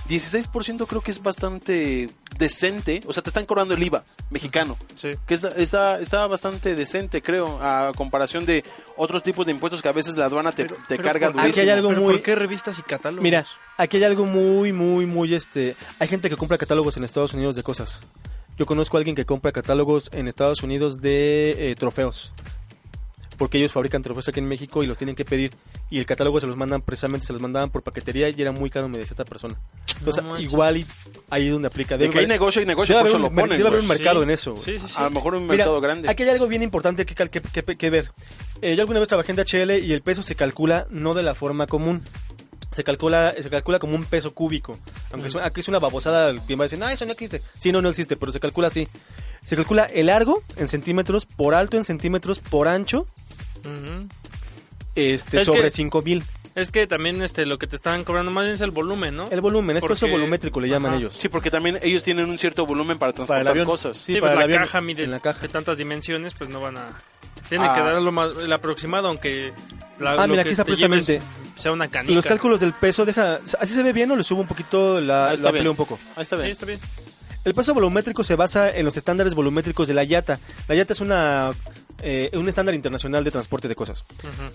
16% 0.08 0.86
creo 0.86 1.00
que 1.00 1.10
es 1.10 1.22
bastante 1.22 2.10
decente. 2.38 3.02
O 3.06 3.12
sea, 3.12 3.22
te 3.22 3.30
están 3.30 3.46
cobrando 3.46 3.74
el 3.74 3.82
IVA 3.82 4.04
mexicano. 4.30 4.76
Sí. 4.96 5.10
Que 5.26 5.34
está, 5.34 5.48
está, 5.56 6.00
está 6.00 6.26
bastante 6.26 6.74
decente, 6.74 7.22
creo, 7.22 7.58
a 7.62 7.92
comparación 7.96 8.44
de 8.46 8.64
otros 8.96 9.22
tipos 9.22 9.46
de 9.46 9.52
impuestos 9.52 9.80
que 9.82 9.88
a 9.88 9.92
veces 9.92 10.16
la 10.16 10.26
aduana 10.26 10.52
te, 10.52 10.64
Pero- 10.64 10.76
te 10.88 10.96
pero 10.96 11.02
carga 11.02 11.32
¿por- 11.32 11.40
Aquí 11.40 11.60
hay 11.60 11.66
durísimo. 11.66 11.72
algo 11.74 11.88
¿Pero 11.90 12.00
muy- 12.02 12.12
¿Por 12.14 12.22
qué 12.22 12.34
revistas 12.34 12.78
y 12.78 12.82
catálogos? 12.82 13.22
Mira, 13.22 13.46
aquí 13.78 13.96
hay 13.96 14.04
algo 14.04 14.24
muy, 14.26 14.72
muy, 14.72 15.06
muy, 15.06 15.34
este... 15.34 15.76
Hay 15.98 16.08
gente 16.08 16.28
que 16.28 16.36
compra 16.36 16.58
catálogos 16.58 16.96
en 16.96 17.04
Estados 17.04 17.34
Unidos 17.34 17.56
de 17.56 17.62
cosas. 17.62 18.02
Yo 18.56 18.66
conozco 18.66 18.96
a 18.96 18.98
alguien 19.00 19.16
que 19.16 19.24
compra 19.26 19.50
catálogos 19.52 20.10
en 20.12 20.28
Estados 20.28 20.62
Unidos 20.62 21.00
de 21.00 21.70
eh, 21.70 21.74
trofeos. 21.74 22.32
Porque 23.36 23.58
ellos 23.58 23.72
fabrican 23.72 24.00
trofeos 24.02 24.28
aquí 24.28 24.40
en 24.40 24.46
México 24.46 24.82
y 24.82 24.86
los 24.86 24.96
tienen 24.96 25.16
que 25.16 25.24
pedir. 25.24 25.52
Y 25.90 25.98
el 25.98 26.06
catálogo 26.06 26.38
se 26.40 26.46
los 26.46 26.56
mandan 26.56 26.82
precisamente, 26.82 27.26
se 27.26 27.32
los 27.32 27.42
mandaban 27.42 27.70
por 27.70 27.82
paquetería 27.82 28.28
y 28.28 28.40
era 28.40 28.52
muy 28.52 28.70
caro, 28.70 28.88
me 28.88 28.98
decía 28.98 29.12
esta 29.12 29.24
persona. 29.24 29.58
Entonces, 29.98 30.22
No 30.22 30.38
igual 30.38 30.76
y 30.78 30.86
ahí 31.30 31.46
es 31.46 31.52
donde 31.52 31.68
aplica. 31.68 31.96
De 31.96 32.08
que 32.10 32.18
hay 32.20 32.26
negocio 32.26 32.62
y 32.62 32.66
negocio, 32.66 32.94
debe 32.94 33.02
por 33.02 33.08
eso 33.08 33.16
haber 33.18 33.30
lo 33.30 33.34
ponen. 33.42 33.56
debe 33.58 33.68
haber 33.68 33.80
un 33.80 33.88
mercado 33.88 34.18
Sí. 34.20 34.22
en 34.24 34.30
eso. 34.30 34.56
Sí, 34.58 34.78
sí, 34.78 34.86
sí. 34.88 34.94
A 34.98 35.04
lo 35.04 35.10
mejor 35.10 35.34
un 35.34 35.42
Mira, 35.42 35.56
mercado 35.56 35.80
grande. 35.80 36.08
Aquí 36.08 36.22
hay 36.22 36.28
algo 36.30 36.46
bien 36.46 36.62
importante 36.62 37.04
que, 37.04 37.14
que, 37.14 37.40
que- 37.40 37.76
que 37.76 37.90
ver. 37.90 38.12
Eh, 38.62 38.76
yo 38.76 38.82
alguna 38.82 39.00
vez 39.00 39.08
trabajé 39.08 39.32
en 39.32 39.36
DHL 39.36 39.78
y 39.84 39.92
el 39.92 40.02
peso 40.02 40.22
se 40.22 40.34
calcula 40.36 40.86
no 40.90 41.14
de 41.14 41.22
la 41.22 41.34
forma 41.34 41.66
común. 41.66 42.02
Se 42.72 42.82
calcula, 42.82 43.32
se 43.40 43.48
calcula 43.50 43.78
como 43.78 43.94
un 43.94 44.04
peso 44.04 44.34
cúbico. 44.34 44.76
Aunque 45.12 45.30
suena- 45.30 45.46
aquí 45.46 45.60
es 45.60 45.68
una 45.68 45.78
babosada, 45.78 46.34
quien 46.46 46.58
va 46.58 46.64
a 46.64 46.66
decir, 46.66 46.78
no, 46.78 46.88
eso 46.88 47.04
no 47.06 47.12
existe. 47.12 47.40
Sí, 47.60 47.70
no, 47.70 47.80
no 47.80 47.88
existe, 47.88 48.16
pero 48.16 48.32
se 48.32 48.40
calcula 48.40 48.66
así. 48.68 48.88
Se 49.46 49.54
calcula 49.56 49.84
el 49.84 50.06
largo 50.06 50.42
en 50.56 50.68
centímetros, 50.68 51.26
por 51.26 51.54
alto 51.54 51.76
en 51.76 51.84
centímetros, 51.84 52.38
por 52.40 52.66
ancho, 52.66 53.06
Este, 54.94 55.38
Es 55.38 55.44
sobre 55.44 55.62
que- 55.62 55.70
5000. 55.70 56.22
Es 56.54 56.70
que 56.70 56.86
también 56.86 57.20
este 57.22 57.46
lo 57.46 57.58
que 57.58 57.66
te 57.66 57.74
están 57.74 58.04
cobrando 58.04 58.30
más 58.30 58.44
bien 58.44 58.54
es 58.54 58.60
el 58.60 58.70
volumen, 58.70 59.16
¿no? 59.16 59.28
El 59.28 59.40
volumen, 59.40 59.76
es 59.76 59.84
peso 59.84 60.06
volumétrico, 60.06 60.60
le 60.60 60.68
llaman 60.68 60.92
Ajá. 60.92 61.00
ellos. 61.00 61.16
Sí, 61.16 61.28
porque 61.28 61.50
también 61.50 61.80
ellos 61.82 62.04
tienen 62.04 62.30
un 62.30 62.38
cierto 62.38 62.64
volumen 62.64 62.96
para 62.96 63.12
Para 63.12 63.22
el 63.22 63.26
transportar 63.26 63.48
avión. 63.50 63.66
cosas. 63.66 63.96
Sí, 63.96 64.12
Sí, 64.14 64.20
para 64.20 64.20
pues 64.20 64.32
el 64.34 64.38
la 64.38 64.44
avión, 64.44 64.60
caja 64.62 64.80
mide 64.80 65.02
en 65.02 65.10
la 65.10 65.18
caja. 65.20 65.40
de 65.40 65.48
tantas 65.48 65.78
dimensiones, 65.78 66.34
pues 66.34 66.48
no 66.50 66.60
van 66.60 66.76
a... 66.76 66.90
Tienen 67.48 67.68
Ah. 67.68 67.74
que 67.74 67.80
dar 67.80 68.00
lo 68.00 68.12
más, 68.12 68.30
el 68.40 68.52
aproximado, 68.52 69.08
aunque 69.08 69.52
la, 69.98 70.12
Ah, 70.12 70.26
lo 70.28 70.34
mira, 70.34 70.44
que 70.44 70.48
aquí 70.50 70.50
está 70.52 70.64
precisamente. 70.64 71.20
sea 71.56 71.72
una 71.72 71.88
canica. 71.88 72.14
Los 72.14 72.24
cálculos 72.24 72.60
del 72.60 72.72
peso, 72.72 73.04
deja, 73.04 73.40
¿así 73.58 73.74
se 73.74 73.82
ve 73.82 73.92
bien 73.92 74.08
o 74.12 74.16
le 74.16 74.22
subo 74.22 74.40
un 74.42 74.46
poquito 74.46 75.00
la, 75.00 75.24
Ah, 75.24 75.28
la 75.30 75.34
está 75.34 75.50
bien. 75.50 75.66
un 75.66 75.74
poco? 75.76 75.98
Ahí 76.14 76.22
está 76.22 76.36
Sí, 76.36 76.42
bien. 76.42 76.52
está 76.52 76.66
bien. 76.66 76.78
El 77.44 77.52
peso 77.52 77.74
volumétrico 77.74 78.22
se 78.22 78.36
basa 78.36 78.70
en 78.70 78.84
los 78.84 78.96
estándares 78.96 79.34
volumétricos 79.34 79.88
de 79.88 79.94
la 79.94 80.04
IATA. 80.04 80.38
La 80.68 80.76
IATA 80.76 80.92
es 80.92 81.00
una 81.00 81.50
eh, 82.04 82.30
un 82.34 82.48
estándar 82.48 82.74
internacional 82.74 83.24
de 83.24 83.30
transporte 83.30 83.66
de 83.66 83.74
cosas. 83.74 84.04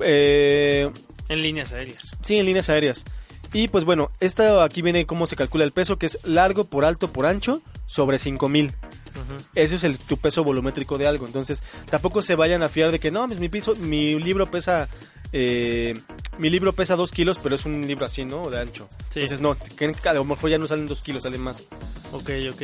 Eh, 0.02 0.90
En 1.28 1.42
líneas 1.42 1.72
aéreas. 1.74 2.16
sí, 2.22 2.38
en 2.38 2.46
líneas 2.46 2.70
aéreas. 2.70 3.04
Y 3.52 3.68
pues 3.68 3.84
bueno, 3.84 4.12
esta 4.20 4.64
aquí 4.64 4.82
viene 4.84 5.06
cómo 5.08 5.26
se 5.26 5.36
calcula 5.36 5.64
el 5.66 5.72
peso, 5.72 5.98
que 5.98 6.06
es 6.06 6.20
largo 6.24 6.66
por 6.66 6.86
alto 6.86 7.12
por 7.12 7.26
ancho 7.26 7.62
sobre 7.88 8.20
5000. 8.20 8.68
Ujú. 8.68 9.44
Ese 9.56 9.76
es 9.76 9.84
el, 9.84 9.98
tu 9.98 10.18
peso 10.18 10.44
volumétrico 10.44 11.00
de 11.00 11.08
algo. 11.08 11.26
Entonces, 11.26 11.64
tampoco 11.90 12.22
se 12.22 12.36
vayan 12.36 12.62
a 12.62 12.70
fiar 12.70 12.92
de 12.92 13.00
que 13.00 13.10
no, 13.10 13.26
pues, 13.28 13.40
mi, 13.40 13.50
piso, 13.50 13.76
mi 13.76 14.20
libro 14.20 14.52
pesa. 14.52 14.88
eh, 15.34 16.00
mi 16.38 16.50
libro 16.52 16.74
pesa 16.74 16.96
2 16.96 17.12
kilos, 17.12 17.40
pero 17.42 17.56
es 17.56 17.66
un 17.66 17.86
libro 17.88 18.06
así, 18.06 18.24
¿no? 18.24 18.50
De 18.52 18.60
ancho. 18.60 18.88
Sí. 19.12 19.22
Entonces, 19.22 19.42
no, 19.42 19.58
a 20.06 20.14
lo 20.14 20.24
mejor 20.26 20.50
ya 20.52 20.58
no 20.60 20.68
salen 20.68 20.88
2 20.88 21.02
kilos, 21.02 21.24
salen 21.24 21.42
más. 21.42 21.64
Ok, 22.12 22.30
ok. 22.54 22.62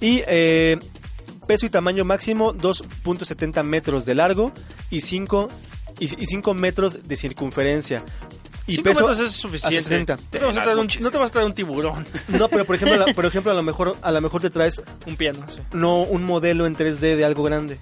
Y 0.00 0.22
eh, 0.28 0.78
peso 1.48 1.66
y 1.66 1.70
tamaño 1.70 2.04
máximo 2.04 2.54
2.70 2.54 3.64
metros 3.64 4.04
de 4.04 4.14
largo 4.14 4.52
y 4.90 5.00
5 5.00 5.48
y, 5.98 6.04
y 6.22 6.26
5 6.26 6.54
metros 6.54 7.08
de 7.08 7.16
circunferencia. 7.16 8.04
Y 8.68 8.72
Cinco 8.76 8.84
peso 8.90 9.00
metros 9.08 9.20
es 9.20 9.32
suficiente. 9.32 9.78
a 9.78 9.82
60. 9.82 10.16
No 10.16 10.22
te, 10.30 10.38
vas 10.44 10.50
a 10.56 10.60
Das 10.60 10.64
traer 10.64 10.78
un, 10.78 10.88
no 11.00 11.10
te 11.10 11.16
vas 11.18 11.30
a 11.30 11.32
traer 11.32 11.46
un 11.46 11.54
tiburón. 11.54 12.04
No, 12.28 12.48
pero 12.48 12.66
por 12.66 12.76
ejemplo, 12.76 12.98
la- 13.04 13.14
por 13.14 13.24
ejemplo 13.24 13.50
a 13.50 13.54
lo 13.54 13.62
mejor 13.62 13.96
a 14.02 14.10
lo 14.12 14.20
mejor 14.20 14.42
te 14.42 14.50
traes 14.50 14.82
un 15.06 15.16
piano, 15.16 15.40
sí. 15.48 15.60
no 15.72 16.02
un 16.02 16.22
modelo 16.24 16.66
en 16.66 16.76
3D 16.76 17.16
de 17.16 17.24
algo 17.24 17.42
grande. 17.44 17.78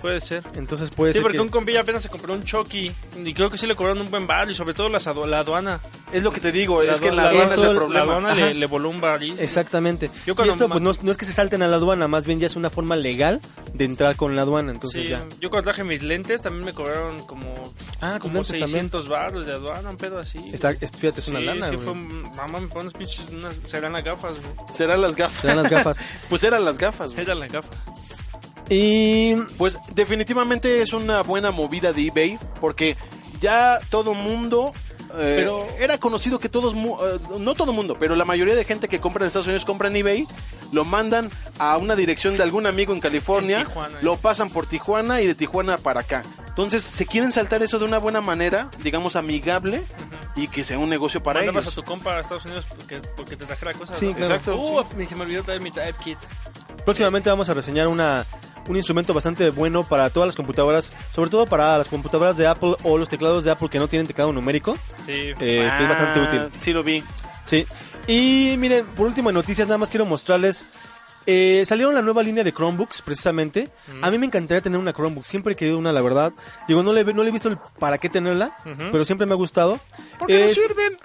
Puede 0.00 0.20
ser. 0.20 0.42
Entonces 0.54 0.90
puede 0.90 1.12
Sí, 1.12 1.16
ser 1.18 1.22
porque 1.22 1.38
que- 1.38 1.42
un 1.42 1.48
compi 1.48 1.76
apenas 1.76 2.02
se 2.02 2.08
compró 2.08 2.34
un 2.34 2.42
Chucky 2.42 2.90
y 3.24 3.34
creo 3.34 3.50
que 3.50 3.58
sí 3.58 3.66
le 3.66 3.74
cobraron 3.74 4.00
un 4.00 4.10
buen 4.10 4.26
bar 4.26 4.50
y 4.50 4.54
sobre 4.54 4.74
todo 4.74 4.88
las 4.88 5.06
adu- 5.06 5.26
la 5.26 5.40
aduana. 5.40 5.80
Es 6.12 6.22
lo 6.22 6.32
que 6.32 6.40
te 6.40 6.50
digo, 6.52 6.82
es 6.82 7.00
que 7.00 7.08
en 7.08 7.16
la 7.16 7.28
aduana 7.28 7.44
es 7.44 7.52
el 7.52 7.60
la 7.66 7.72
La 7.72 7.74
problema. 7.78 8.02
aduana 8.04 8.34
le, 8.34 8.54
le 8.54 8.66
voló 8.66 8.88
un 8.88 9.00
bar. 9.00 9.22
Exactamente. 9.22 10.10
Yo 10.26 10.32
y 10.32 10.36
cuando 10.36 10.54
esto 10.54 10.68
pues, 10.68 10.80
no, 10.80 10.92
no 11.02 11.12
es 11.12 11.16
que 11.18 11.24
se 11.24 11.32
salten 11.32 11.62
a 11.62 11.68
la 11.68 11.76
aduana, 11.76 12.08
más 12.08 12.24
bien 12.26 12.40
ya 12.40 12.46
es 12.46 12.56
una 12.56 12.70
forma 12.70 12.96
legal 12.96 13.40
de 13.74 13.84
entrar 13.84 14.16
con 14.16 14.34
la 14.34 14.42
aduana, 14.42 14.72
entonces 14.72 15.04
Sí, 15.04 15.10
ya. 15.10 15.24
yo 15.40 15.50
cuando 15.50 15.64
traje 15.64 15.84
mis 15.84 16.02
lentes 16.02 16.42
también 16.42 16.64
me 16.64 16.72
cobraron 16.72 17.24
como, 17.26 17.52
Ah, 18.00 18.18
como 18.20 18.34
lentes 18.34 18.48
también. 18.58 18.68
600 18.90 19.08
baros 19.08 19.46
de 19.46 19.52
aduana, 19.52 19.90
un 19.90 19.96
pedo 19.96 20.18
así. 20.18 20.38
Está, 20.52 20.70
es- 20.80 20.92
fíjate, 20.92 21.20
es 21.20 21.28
una 21.28 21.40
Sí, 21.40 21.46
lana, 21.46 21.68
sí 21.68 21.76
fue 21.76 21.94
mamá 21.94 22.60
me 22.60 22.66
pone 22.68 22.80
unos 22.82 22.94
pinches, 22.94 23.28
unas, 23.30 23.60
serán 23.64 23.92
las 23.92 24.02
gafas, 24.04 24.32
güey. 24.40 24.74
Serán 24.74 25.00
las 25.02 25.14
gafas. 25.16 25.40
Serán 25.42 25.56
las 25.62 25.70
gafas. 25.70 25.98
pues 26.28 26.44
eran 26.44 26.64
las 26.64 26.78
gafas. 26.78 27.10
güey. 27.12 27.22
Eran 27.22 27.40
las 27.40 27.52
gafas. 27.52 27.76
Y 28.70 29.34
Pues 29.58 29.76
definitivamente 29.94 30.80
es 30.80 30.92
una 30.92 31.22
buena 31.22 31.50
movida 31.50 31.92
de 31.92 32.06
eBay 32.06 32.38
porque 32.60 32.96
ya 33.40 33.78
todo 33.90 34.14
mundo... 34.14 34.70
eh, 35.14 35.34
Pero- 35.38 35.66
era 35.80 35.98
conocido 35.98 36.38
que 36.38 36.48
todos, 36.48 36.72
eh, 36.74 37.18
no 37.40 37.54
todo 37.56 37.72
mundo, 37.72 37.96
pero 37.98 38.14
la 38.14 38.24
mayoría 38.24 38.54
de 38.54 38.64
gente 38.64 38.86
que 38.86 39.00
compra 39.00 39.24
en 39.24 39.26
Estados 39.26 39.46
Unidos 39.48 39.64
compra 39.64 39.88
en 39.88 39.96
eBay, 39.96 40.26
lo 40.70 40.84
mandan 40.84 41.28
a 41.58 41.76
una 41.78 41.96
dirección 41.96 42.36
de 42.36 42.44
algún 42.44 42.64
amigo 42.66 42.92
en 42.94 43.00
California, 43.00 43.60
En 43.62 43.66
Tijuana, 43.66 43.98
lo 44.02 44.14
eh. 44.14 44.18
pasan 44.22 44.50
por 44.50 44.66
Tijuana 44.66 45.20
y 45.20 45.26
de 45.26 45.34
Tijuana 45.34 45.76
para 45.78 46.00
acá. 46.00 46.22
Entonces, 46.46 46.84
se 46.84 47.06
quieren 47.06 47.32
saltar 47.32 47.62
eso 47.64 47.78
de 47.80 47.86
una 47.86 47.98
buena 47.98 48.20
manera, 48.20 48.70
digamos 48.84 49.16
amigable, 49.16 49.82
y 50.36 50.46
que 50.46 50.62
sea 50.62 50.78
un 50.78 50.88
negocio 50.88 51.20
para 51.22 51.40
Mandabas 51.40 51.64
ellos. 51.64 51.72
a 51.72 51.80
tu 51.80 51.82
compa 51.84 52.16
a 52.16 52.20
Estados 52.20 52.44
Unidos 52.44 52.66
porque, 52.76 53.00
porque 53.16 53.36
te 53.36 53.46
trajera 53.46 53.72
cosas. 53.74 53.98
Sí, 53.98 54.08
¿no? 54.08 54.14
claro. 54.14 54.34
Exacto, 54.34 54.56
Uh, 54.60 54.84
ni 54.96 55.06
se 55.06 55.16
me 55.16 55.22
olvidó 55.22 55.42
traer 55.42 55.60
mi 55.60 55.70
type 55.72 55.94
kit. 56.04 56.18
próximamente 56.84 57.30
vamos 57.30 57.48
a 57.48 57.54
reseñar 57.54 57.88
una 57.88 58.24
un 58.68 58.76
instrumento 58.76 59.12
bastante 59.14 59.50
bueno 59.50 59.82
para 59.84 60.10
todas 60.10 60.26
las 60.28 60.36
computadoras, 60.36 60.92
sobre 61.12 61.30
todo 61.30 61.46
para 61.46 61.76
las 61.78 61.88
computadoras 61.88 62.36
de 62.36 62.46
Apple 62.46 62.76
o 62.84 62.98
los 62.98 63.08
teclados 63.08 63.44
de 63.44 63.50
Apple 63.50 63.68
que 63.68 63.78
no 63.78 63.88
tienen 63.88 64.06
teclado 64.06 64.32
numérico, 64.32 64.76
Sí. 65.04 65.12
eh, 65.12 65.34
que 65.38 65.64
es 65.64 65.88
bastante 65.88 66.20
Ah, 66.20 66.28
útil. 66.46 66.60
Sí, 66.60 66.72
lo 66.72 66.82
vi. 66.82 67.02
Sí. 67.46 67.66
Y 68.06 68.56
miren, 68.58 68.86
por 68.86 69.06
último 69.06 69.30
en 69.30 69.34
noticias, 69.34 69.66
nada 69.68 69.78
más 69.78 69.88
quiero 69.88 70.06
mostrarles. 70.06 70.64
Eh, 71.26 71.62
salieron 71.66 71.94
la 71.94 72.02
nueva 72.02 72.22
línea 72.22 72.42
de 72.44 72.52
Chromebooks, 72.52 73.02
precisamente. 73.02 73.68
A 74.02 74.10
mí 74.10 74.18
me 74.18 74.26
encantaría 74.26 74.60
tener 74.60 74.78
una 74.78 74.92
Chromebook. 74.92 75.24
Siempre 75.24 75.52
he 75.52 75.56
querido 75.56 75.78
una, 75.78 75.92
la 75.92 76.02
verdad. 76.02 76.32
Digo, 76.68 76.82
no 76.82 76.92
le, 76.92 77.04
no 77.04 77.22
le 77.22 77.28
he 77.28 77.32
visto 77.32 77.48
el 77.48 77.58
para 77.78 77.98
qué 77.98 78.08
tenerla, 78.08 78.54
pero 78.92 79.04
siempre 79.04 79.26
me 79.26 79.32
ha 79.32 79.36
gustado. 79.36 79.78
Porque 80.18 80.46
Es- 80.46 80.56
no 80.56 80.62
sirven. 80.68 80.98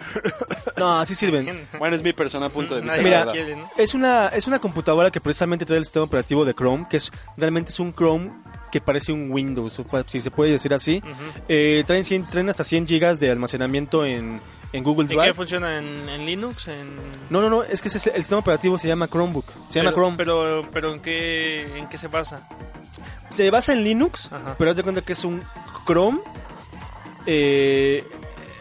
No, 0.77 0.99
así 0.99 1.15
sirven. 1.15 1.67
Bueno, 1.79 1.95
es 1.95 2.01
mi 2.03 2.13
personal 2.13 2.51
punto 2.51 2.75
de 2.75 2.81
vista. 2.81 2.97
Mira. 3.01 3.25
Es 3.77 3.93
una, 3.93 4.27
es 4.29 4.47
una 4.47 4.59
computadora 4.59 5.11
que 5.11 5.21
precisamente 5.21 5.65
trae 5.65 5.79
el 5.79 5.85
sistema 5.85 6.05
operativo 6.05 6.45
de 6.45 6.53
Chrome, 6.53 6.85
que 6.89 6.97
es 6.97 7.11
realmente 7.37 7.71
es 7.71 7.79
un 7.79 7.93
Chrome 7.93 8.31
que 8.79 8.81
parece 8.81 9.13
un 9.13 9.31
Windows, 9.31 9.81
si 10.07 10.19
se 10.21 10.31
puede 10.31 10.51
decir 10.51 10.73
así. 10.73 11.01
Eh, 11.47 11.85
traen, 11.87 12.03
100 12.03 12.25
traen 12.27 12.49
hasta 12.49 12.65
100 12.65 12.87
gigas 12.87 13.21
de 13.21 13.31
almacenamiento 13.31 14.03
en, 14.05 14.41
en 14.73 14.83
Google 14.83 15.03
¿En 15.03 15.07
qué 15.09 15.15
Drive. 15.15 15.33
funciona? 15.33 15.77
¿En, 15.77 16.09
en 16.09 16.25
Linux? 16.25 16.67
En... 16.67 16.89
No, 17.29 17.41
no, 17.41 17.49
no, 17.49 17.63
es 17.63 17.81
que 17.81 17.87
ese 17.87 17.97
es- 17.99 18.07
el 18.07 18.15
sistema 18.21 18.39
operativo 18.39 18.77
se 18.77 18.89
llama 18.89 19.07
Chromebook. 19.07 19.45
Se 19.69 19.79
llama 19.79 19.93
Chrome. 19.93 20.17
Pero, 20.17 20.67
pero 20.73 20.93
¿en, 20.93 20.99
qué, 21.01 21.77
¿en 21.77 21.87
qué 21.87 21.97
se 21.97 22.09
basa? 22.09 22.47
Se 23.29 23.49
basa 23.49 23.71
en 23.71 23.83
Linux, 23.85 24.29
Ajá. 24.33 24.55
pero 24.57 24.71
haz 24.71 24.75
de 24.77 24.83
cuenta 24.83 25.01
que 25.01 25.13
es 25.13 25.23
un 25.23 25.41
Chrome. 25.87 26.19
eh, 27.25 28.03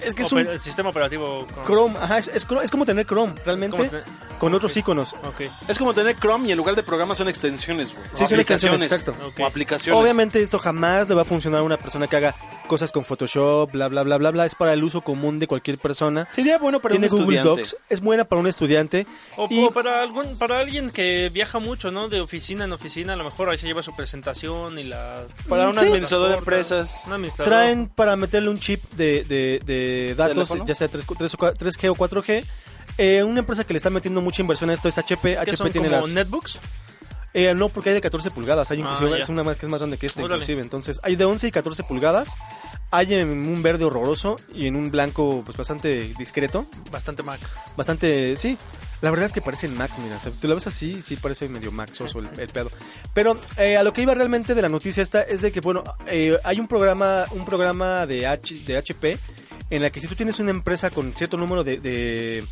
Es 0.02 0.14
que 0.14 0.22
es 0.22 0.32
un 0.32 0.40
el 0.46 0.60
sistema 0.60 0.90
operativo. 0.90 1.46
Chrome, 1.66 1.96
ajá, 1.98 2.18
es, 2.18 2.28
es, 2.28 2.46
es 2.62 2.70
como 2.70 2.84
tener 2.86 3.04
Chrome, 3.06 3.32
realmente, 3.44 3.76
tener- 3.76 4.04
con 4.44 4.52
otros 4.52 4.76
iconos. 4.76 5.14
Ok. 5.24 5.40
Es 5.68 5.78
como 5.78 5.94
tener 5.94 6.16
Chrome 6.18 6.46
y 6.48 6.52
en 6.52 6.58
lugar 6.58 6.76
de 6.76 6.82
programas 6.82 7.16
son 7.16 7.28
extensiones, 7.30 7.94
güey. 7.94 8.04
Sí, 8.12 8.26
son 8.26 8.38
extensiones, 8.40 8.92
exacto. 8.92 9.14
Ok. 9.26 9.40
O 9.40 9.46
aplicaciones. 9.46 9.98
Obviamente 9.98 10.42
esto 10.42 10.58
jamás 10.58 11.08
le 11.08 11.14
va 11.14 11.22
a 11.22 11.24
funcionar 11.24 11.60
a 11.60 11.62
una 11.62 11.78
persona 11.78 12.06
que 12.08 12.16
haga 12.16 12.34
cosas 12.66 12.92
con 12.92 13.06
Photoshop, 13.06 13.70
bla, 13.72 13.88
bla, 13.88 14.02
bla, 14.02 14.18
bla, 14.18 14.30
bla. 14.32 14.44
Es 14.44 14.54
para 14.54 14.74
el 14.74 14.84
uso 14.84 15.00
común 15.00 15.38
de 15.38 15.46
cualquier 15.46 15.78
persona. 15.78 16.26
Sería 16.28 16.58
bueno 16.58 16.78
para 16.80 16.92
Tiene 16.92 17.06
un 17.06 17.22
Google 17.22 17.36
estudiante. 17.38 17.60
Docs, 17.62 17.76
es 17.88 18.00
buena 18.02 18.24
para 18.24 18.40
un 18.40 18.46
estudiante. 18.46 19.06
O, 19.38 19.48
y 19.50 19.64
o 19.64 19.70
para 19.70 20.02
algún 20.02 20.36
para 20.36 20.58
alguien 20.58 20.90
que 20.90 21.30
viaja 21.32 21.58
mucho, 21.58 21.90
¿no? 21.90 22.10
De 22.10 22.20
oficina 22.20 22.64
en 22.66 22.72
oficina, 22.74 23.14
a 23.14 23.16
lo 23.16 23.24
mejor 23.24 23.48
ahí 23.48 23.56
se 23.56 23.66
lleva 23.66 23.82
su 23.82 23.96
presentación 23.96 24.78
y 24.78 24.84
la... 24.84 25.24
Para 25.48 25.68
un 25.70 25.74
Sí. 25.76 25.86
administrador 25.86 26.32
de 26.32 26.36
empresas. 26.36 27.02
Un 27.06 27.14
administrador. 27.14 27.50
traen 27.50 27.88
para 27.88 28.14
meterle 28.16 28.50
un 28.50 28.58
chip 28.58 28.82
de, 28.92 29.24
de- 29.24 29.60
de 29.64 30.14
datos, 30.14 30.34
¿Teléfono? 30.48 30.66
ya 30.66 30.74
sea 30.74 30.88
3, 30.88 31.06
g 31.06 31.88
o 31.90 31.94
4G. 31.94 32.44
Eh, 32.98 33.22
una 33.22 33.40
empresa 33.40 33.64
que 33.64 33.72
le 33.72 33.78
está 33.78 33.90
metiendo 33.90 34.20
mucha 34.20 34.42
inversión 34.42 34.70
a 34.70 34.74
esto 34.74 34.88
es 34.88 34.98
HP. 34.98 35.32
¿Qué 35.32 35.38
HP 35.38 35.56
son 35.56 35.72
tiene 35.72 35.88
como 35.88 36.00
las... 36.02 36.10
netbooks? 36.14 36.58
Eh, 37.36 37.52
no, 37.54 37.68
porque 37.68 37.88
hay 37.90 37.94
de 37.94 38.00
14 38.00 38.30
pulgadas. 38.30 38.70
Hay 38.70 38.78
Ah, 38.78 38.80
inclusive, 38.82 39.18
es 39.18 39.28
una 39.28 39.42
más 39.42 39.56
que 39.56 39.66
es 39.66 39.70
más 39.70 39.80
grande 39.80 39.96
que 39.98 40.06
este, 40.06 40.20
Órale. 40.22 40.36
inclusive. 40.36 40.62
Entonces, 40.62 41.00
hay 41.02 41.16
de 41.16 41.24
11 41.24 41.48
y 41.48 41.50
14 41.50 41.82
pulgadas. 41.82 42.30
Hay 42.92 43.12
en 43.14 43.28
un 43.48 43.60
verde 43.60 43.84
horroroso 43.84 44.36
y 44.54 44.68
en 44.68 44.76
un 44.76 44.88
blanco 44.92 45.42
pues 45.44 45.56
bastante 45.56 46.14
discreto. 46.16 46.66
Bastante 46.92 47.24
Mac. 47.24 47.40
Bastante, 47.76 48.36
sí. 48.36 48.56
La 49.00 49.10
verdad 49.10 49.26
es 49.26 49.32
que 49.32 49.40
parecen 49.42 49.76
Max, 49.76 49.98
mira. 49.98 50.16
o 50.16 50.20
sea, 50.20 50.30
tú 50.30 50.46
lo 50.46 50.54
ves 50.54 50.68
así, 50.68 51.02
sí 51.02 51.16
parece 51.16 51.48
medio 51.48 51.72
Maxoso 51.72 52.20
el, 52.20 52.28
el 52.38 52.48
pedo. 52.50 52.70
Pero 53.12 53.36
eh, 53.58 53.76
a 53.76 53.82
lo 53.82 53.92
que 53.92 54.02
iba 54.02 54.14
realmente 54.14 54.54
de 54.54 54.62
la 54.62 54.68
noticia 54.68 55.02
esta 55.02 55.22
es 55.22 55.42
de 55.42 55.50
que, 55.50 55.60
bueno, 55.60 55.82
eh, 56.06 56.38
hay 56.44 56.60
un 56.60 56.68
programa, 56.68 57.24
un 57.32 57.44
programa 57.44 58.06
de, 58.06 58.28
H, 58.28 58.54
de 58.64 58.76
HP 58.76 59.18
en 59.70 59.82
la 59.82 59.90
que 59.90 60.00
si 60.00 60.06
tú 60.06 60.14
tienes 60.14 60.38
una 60.38 60.52
empresa 60.52 60.90
con 60.90 61.12
cierto 61.14 61.36
número 61.36 61.64
de, 61.64 61.78
de- 61.78 62.44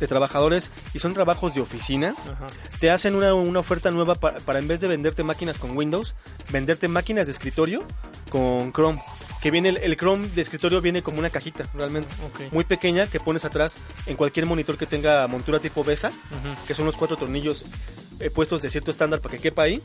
de 0.00 0.06
trabajadores 0.06 0.70
y 0.94 0.98
son 0.98 1.14
trabajos 1.14 1.54
de 1.54 1.60
oficina, 1.60 2.14
Ajá. 2.22 2.46
te 2.80 2.90
hacen 2.90 3.14
una, 3.14 3.34
una 3.34 3.60
oferta 3.60 3.90
nueva 3.90 4.14
pa- 4.14 4.34
para, 4.44 4.58
en 4.58 4.68
vez 4.68 4.80
de 4.80 4.88
venderte 4.88 5.22
máquinas 5.22 5.58
con 5.58 5.76
Windows, 5.76 6.14
venderte 6.50 6.88
máquinas 6.88 7.26
de 7.26 7.32
escritorio 7.32 7.82
con 8.30 8.72
Chrome. 8.72 9.00
Que 9.40 9.52
viene 9.52 9.68
el, 9.68 9.76
el 9.76 9.96
Chrome 9.96 10.26
de 10.28 10.42
escritorio 10.42 10.80
viene 10.80 11.00
como 11.02 11.18
una 11.20 11.30
cajita, 11.30 11.68
realmente. 11.72 12.08
Muy 12.50 12.64
pequeña 12.64 13.06
que 13.06 13.20
pones 13.20 13.44
atrás 13.44 13.78
en 14.06 14.16
cualquier 14.16 14.46
monitor 14.46 14.76
que 14.76 14.84
tenga 14.86 15.26
montura 15.28 15.60
tipo 15.60 15.84
BESA, 15.84 16.10
que 16.66 16.74
son 16.74 16.86
los 16.86 16.96
cuatro 16.96 17.16
tornillos 17.16 17.64
eh, 18.18 18.30
puestos 18.30 18.62
de 18.62 18.70
cierto 18.70 18.90
estándar 18.90 19.20
para 19.20 19.36
que 19.36 19.42
quepa 19.42 19.62
ahí. 19.62 19.80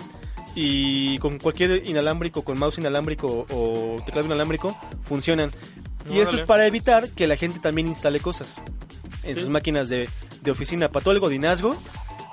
Y 0.55 1.17
con 1.19 1.37
cualquier 1.39 1.83
inalámbrico, 1.87 2.43
con 2.43 2.57
mouse 2.57 2.77
inalámbrico 2.79 3.45
o 3.51 4.01
teclado 4.05 4.25
inalámbrico, 4.27 4.75
funcionan. 5.01 5.51
Y 6.09 6.19
esto 6.19 6.35
es 6.35 6.41
para 6.41 6.65
evitar 6.67 7.09
que 7.09 7.27
la 7.27 7.37
gente 7.37 7.59
también 7.59 7.87
instale 7.87 8.19
cosas 8.19 8.61
en 9.23 9.33
Sí. 9.35 9.39
sus 9.41 9.49
máquinas 9.49 9.89
de, 9.89 10.09
de 10.41 10.51
oficina. 10.51 10.87
Para 10.89 11.03
todo 11.03 11.13
el 11.13 11.19
godinazgo, 11.19 11.75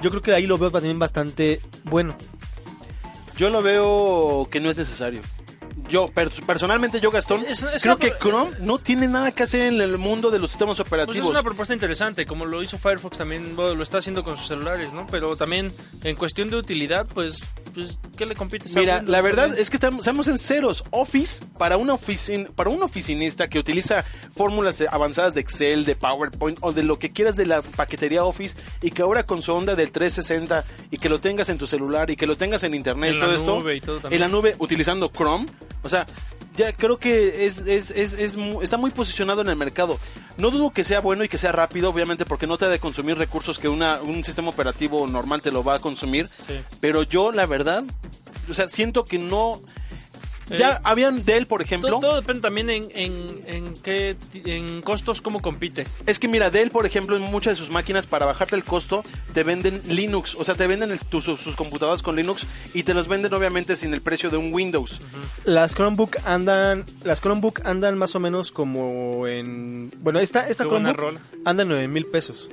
yo 0.03 0.11
creo 0.11 0.23
que 0.23 0.33
ahí 0.35 0.47
lo 0.47 0.59
veo 0.59 0.71
también 0.71 0.99
bastante 0.99 1.61
bueno. 1.85 2.17
Yo 3.37 3.51
lo 3.51 3.63
veo 3.63 4.47
que 4.51 4.61
no 4.61 4.71
es 4.71 4.77
necesario. 4.77 5.21
Yo, 5.89 6.09
per- 6.09 6.31
personalmente, 6.47 7.01
yo, 7.01 7.11
Gastón, 7.11 7.45
Es- 7.49 7.63
es 7.63 7.83
creo 7.83 7.97
una 7.97 8.01
que 8.01 8.13
Chrome 8.19 8.53
no 8.61 8.79
tiene 8.79 9.09
nada 9.09 9.33
que 9.33 9.43
hacer 9.43 9.63
en 9.63 9.81
el 9.81 9.99
mundo 9.99 10.31
de 10.31 10.39
los 10.39 10.51
sistemas 10.51 10.77
Pues 10.77 10.87
operativos. 10.87 11.25
es 11.27 11.31
una 11.31 11.43
propuesta 11.43 11.75
interesante, 11.75 12.27
como 12.27 12.45
lo 12.45 12.63
hizo 12.63 12.79
Firefox 12.79 13.19
también, 13.19 13.57
bueno, 13.57 13.75
lo 13.75 13.83
está 13.83 13.99
haciendo 13.99 14.23
con 14.23 14.37
sus 14.37 14.47
celulares, 14.49 14.93
¿no? 14.93 15.07
Pero 15.09 15.35
también 15.37 15.73
en 16.05 16.17
cuestión 16.17 16.49
de 16.49 16.57
utilidad, 16.57 17.07
pues, 17.13 17.41
pues 17.73 17.99
¿qué 18.17 18.27
le 18.27 18.35
compites 18.35 18.77
a 18.77 18.81
Mira, 18.81 18.97
Windows 18.97 19.11
la 19.11 19.21
verdad 19.21 19.43
también? 19.45 19.63
es 19.63 19.71
que 19.71 19.77
estamos 19.77 20.29
en 20.29 20.39
ceros. 20.39 20.85
Office, 20.91 21.45
para, 21.59 21.77
una 21.77 21.95
oficin, 21.95 22.47
para 22.55 22.71
un 22.71 22.83
oficinista 22.83 23.49
que 23.49 23.59
utiliza 23.59 24.05
fórmulas 24.35 24.83
avanzadas 24.91 25.35
de 25.35 25.41
Excel, 25.41 25.85
de 25.85 25.97
PowerPoint 25.97 26.59
o 26.61 26.73
de 26.73 26.83
lo 26.83 26.99
que 26.99 27.11
quieras 27.11 27.37
de 27.37 27.47
la 27.47 27.63
paquetería 27.63 28.25
Office 28.25 28.57
y 28.83 28.91
que 28.91 29.03
ahora 29.03 29.25
con 29.25 29.43
su 29.43 29.53
onda 29.53 29.75
del 29.75 29.91
360 29.91 30.65
y 30.91 30.99
que 30.99 31.09
lo 31.09 31.21
tengas 31.21 31.49
en 31.49 31.59
tu 31.59 31.67
celular 31.67 32.11
y 32.11 32.17
que 32.17 32.27
lo 32.27 32.37
tengas 32.37 32.63
en 32.65 32.75
internet 32.75 33.15
En 33.15 33.21
todo 33.21 33.35
esto, 33.35 33.59
nube 33.59 33.77
y 33.77 33.81
todo 33.81 34.01
en 34.11 34.21
la 34.21 34.29
nube 34.29 34.57
utilizando 34.59 35.11
Chrome, 35.11 35.47
o 35.83 35.89
sea, 35.89 36.07
ya 36.57 36.73
creo 36.73 36.99
que 36.99 37.47
es, 37.47 37.59
es, 37.61 37.91
es, 37.91 38.15
es 38.15 38.37
está 38.63 38.77
muy 38.77 38.91
posicionado 38.91 39.41
en 39.43 39.49
el 39.49 39.57
mercado. 39.57 39.99
No 40.37 40.51
dudo 40.51 40.71
que 40.71 40.85
sea 40.85 41.01
bueno 41.01 41.25
y 41.25 41.29
que 41.29 41.39
sea 41.39 41.53
rápido, 41.53 41.91
obviamente, 41.91 42.25
porque 42.25 42.47
no 42.47 42.59
te 42.59 42.65
ha 42.65 42.69
de 42.69 42.79
consumir 42.79 43.17
recursos 43.17 43.59
que 43.59 43.69
una, 43.69 44.01
un 44.01 44.25
sistema 44.25 44.51
operativo 44.51 45.07
normal 45.07 45.43
te 45.43 45.53
lo 45.53 45.63
va 45.63 45.77
a 45.77 45.79
consumir. 45.79 46.29
Sí. 46.47 46.61
Pero 46.81 47.03
yo, 47.03 47.33
la 47.33 47.47
verdad, 47.47 47.60
o 48.51 48.55
sea, 48.55 48.69
siento 48.69 49.05
que 49.05 49.19
no. 49.19 49.61
Ya 50.49 50.73
Eh, 50.73 50.79
habían 50.83 51.25
Dell, 51.25 51.47
por 51.47 51.63
ejemplo. 51.63 51.91
Todo, 51.91 52.01
todo 52.01 52.17
depende 52.21 52.41
también 52.43 52.71
en, 52.71 52.89
en, 52.97 53.25
en 53.47 53.73
qué, 53.85 54.17
en 54.35 54.83
costos, 54.83 55.23
cómo 55.23 55.41
compite. 55.41 55.87
Es 56.07 56.19
que 56.19 56.27
mira, 56.27 56.51
Dell, 56.51 56.73
por 56.73 56.87
ejemplo, 56.87 57.17
en 57.17 57.23
muchas 57.23 57.53
de 57.53 57.57
sus 57.65 57.71
máquinas, 57.71 58.09
para 58.09 58.27
bajarte 58.27 58.57
el 58.57 58.65
costo, 58.65 59.05
te 59.33 59.45
venden 59.45 59.81
Linux. 59.87 60.35
O 60.35 60.45
sea, 60.45 60.57
te 60.57 60.67
venden 60.67 60.91
el- 60.91 60.99
tus- 61.05 61.23
sus, 61.23 61.41
sus 61.41 61.55
computadoras 61.55 62.03
con 62.03 62.17
Linux 62.17 62.49
y 62.75 62.83
te 62.83 62.95
los 62.95 63.07
venden, 63.07 63.33
obviamente, 63.33 63.77
sin 63.77 63.95
el 63.95 64.01
precio 64.01 64.29
de 64.29 64.39
un 64.39 64.53
Windows. 64.53 65.01
Las 65.45 65.77
Chromebook 65.77 66.17
andan, 66.25 66.85
las 67.05 67.21
Chromebook 67.21 67.61
andan 67.65 67.97
más 67.97 68.17
o 68.17 68.19
menos 68.19 68.51
como 68.51 69.29
en, 69.29 69.93
bueno, 70.03 70.19
esta, 70.19 70.49
esta 70.49 70.65
Chromebook 70.65 70.97
anda 71.45 71.63
en 71.63 71.69
9 71.69 71.87
mil 71.87 72.07
pesos. 72.07 72.49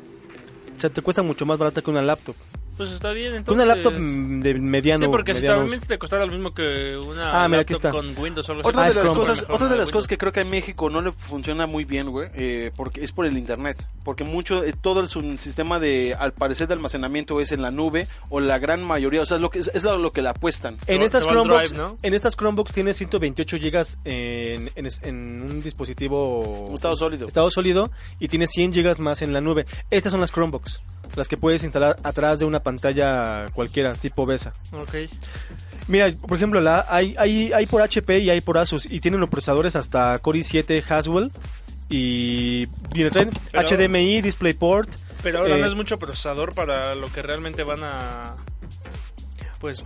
O 0.78 0.80
sea, 0.80 0.92
te 0.92 1.02
cuesta 1.02 1.24
mucho 1.24 1.48
más 1.48 1.58
barata 1.58 1.82
que 1.82 1.90
una 1.90 2.04
laptop. 2.04 2.36
Pues 2.78 2.92
está 2.92 3.12
bien, 3.12 3.32
Que 3.32 3.38
entonces... 3.38 3.66
una 3.66 3.74
laptop 3.76 3.94
de 3.94 4.54
mediano. 4.56 5.00
Sí, 5.06 5.08
porque 5.12 5.34
si 5.34 5.42
mediano 5.42 5.68
te 5.88 5.98
costara 5.98 6.26
lo 6.26 6.32
mismo 6.32 6.54
que 6.54 6.96
una 6.98 7.44
Ah, 7.44 7.48
mira, 7.48 7.58
laptop 7.60 7.76
está. 7.76 7.92
con 7.92 8.18
Windows 8.18 8.48
o 8.48 8.52
algo. 8.54 8.68
Otra 8.70 8.82
Ah, 8.84 8.86
de 8.86 8.92
es 8.92 8.96
las 8.98 9.12
cosas, 9.12 9.46
otra 9.50 9.68
de 9.68 9.76
las 9.78 9.92
cosas 9.92 10.08
que 10.08 10.18
creo 10.18 10.32
que 10.32 10.42
en 10.42 10.50
México 10.50 10.90
no 10.90 11.02
le 11.02 11.12
funciona 11.12 11.66
muy 11.68 11.86
bien, 11.86 12.10
güey, 12.12 12.30
eh, 12.36 12.72
porque 12.76 13.04
es 13.04 13.12
por 13.12 13.26
el 13.26 13.38
internet, 13.38 13.86
porque 14.04 14.24
mucho 14.24 14.64
eh, 14.64 14.74
todo 14.80 15.00
el 15.00 15.08
su 15.08 15.36
sistema 15.38 15.80
de, 15.80 16.16
al 16.18 16.34
parecer, 16.34 16.68
de 16.68 16.76
almacenamiento 16.76 17.42
es 17.42 17.52
en 17.52 17.62
la 17.62 17.72
nube 17.72 18.08
o 18.30 18.40
la 18.40 18.60
gran 18.60 18.84
mayoría, 18.84 19.22
o 19.22 19.26
sea, 19.26 19.38
es 19.38 19.42
lo 19.42 19.50
que 19.50 19.60
es, 19.60 19.72
es 19.74 19.84
lo, 19.84 19.98
lo 19.98 20.12
que 20.12 20.22
le 20.22 20.30
apuestan. 20.30 20.78
En 20.88 21.02
estas 21.02 21.26
Chromebooks, 21.26 21.72
Drive, 21.72 21.78
¿no? 21.84 21.98
en 22.04 22.14
estas 22.14 22.36
Chromebooks 22.38 22.72
tiene 22.74 22.94
128 22.94 23.58
gigas 23.58 24.00
en, 24.06 24.70
en, 24.76 24.88
en 25.04 25.42
un 25.50 25.64
dispositivo 25.64 26.72
Estado 26.74 26.96
sólido. 26.96 27.28
estado 27.28 27.50
sólido 27.50 27.92
y 28.20 28.28
tiene 28.28 28.48
100 28.48 28.74
gigas 28.74 29.00
más 29.00 29.22
en 29.22 29.34
la 29.34 29.42
nube. 29.42 29.66
Estas 29.90 30.12
son 30.12 30.22
las 30.22 30.32
Chromebooks, 30.32 30.82
las 31.16 31.28
que 31.28 31.38
puedes 31.38 31.64
instalar 31.64 31.98
atrás 32.04 32.40
de 32.40 32.46
una 32.46 32.60
pantalla 32.62 33.46
cualquiera, 33.54 33.94
tipo 33.94 34.26
BESA. 34.26 34.54
Ok. 34.74 34.96
Mira, 35.88 36.12
por 36.28 36.38
ejemplo, 36.38 36.60
la, 36.60 36.86
hay, 36.90 37.16
hay, 37.18 37.54
hay 37.54 37.66
por 37.66 37.82
HP 37.82 38.20
y 38.20 38.30
hay 38.30 38.42
por 38.42 38.58
Asus 38.58 38.86
y 38.92 39.00
tienen 39.00 39.20
los 39.20 39.30
procesadores 39.30 39.76
hasta 39.76 40.20
Core 40.20 40.40
i7 40.40 40.84
Haswell 40.90 41.32
y 41.90 42.66
viene 42.94 43.10
traen 43.12 43.30
Pero- 43.52 43.68
HDMI, 43.68 44.22
DisplayPort. 44.22 44.90
Pero 45.24 45.40
ahora 45.40 45.56
eh, 45.58 45.62
no 45.62 45.68
es 45.68 45.76
mucho 45.76 45.98
procesador 45.98 46.54
para 46.54 46.94
lo 46.96 47.12
que 47.12 47.22
realmente 47.22 47.64
van 47.64 47.80
a... 47.84 48.36
Pues, 49.60 49.84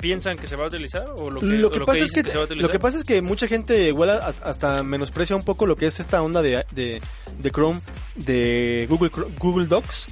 ¿piensan 0.00 0.36
que 0.36 0.46
se 0.46 0.56
va 0.56 0.64
a 0.64 0.66
utilizar? 0.66 1.04
¿O 1.16 1.30
lo 1.30 1.40
que, 1.40 1.46
lo 1.46 1.68
o 1.68 1.70
que 1.70 1.78
lo 1.78 1.86
pasa 1.86 1.98
que 1.98 2.04
es 2.04 2.12
que, 2.12 2.30
se 2.30 2.36
va 2.36 2.42
a 2.42 2.46
utilizar? 2.46 2.66
lo 2.66 2.72
que 2.72 2.78
pasa 2.80 2.98
es 2.98 3.04
que 3.04 3.22
mucha 3.22 3.46
gente 3.46 3.88
igual 3.88 4.10
hasta 4.10 4.82
menosprecia 4.82 5.36
un 5.36 5.44
poco 5.44 5.66
lo 5.66 5.76
que 5.76 5.86
es 5.86 6.00
esta 6.00 6.22
onda 6.22 6.42
de, 6.42 6.64
de, 6.72 7.00
de 7.38 7.50
Chrome 7.50 7.80
de 8.16 8.86
Google 8.88 9.10
Google 9.38 9.66
Docs 9.66 10.06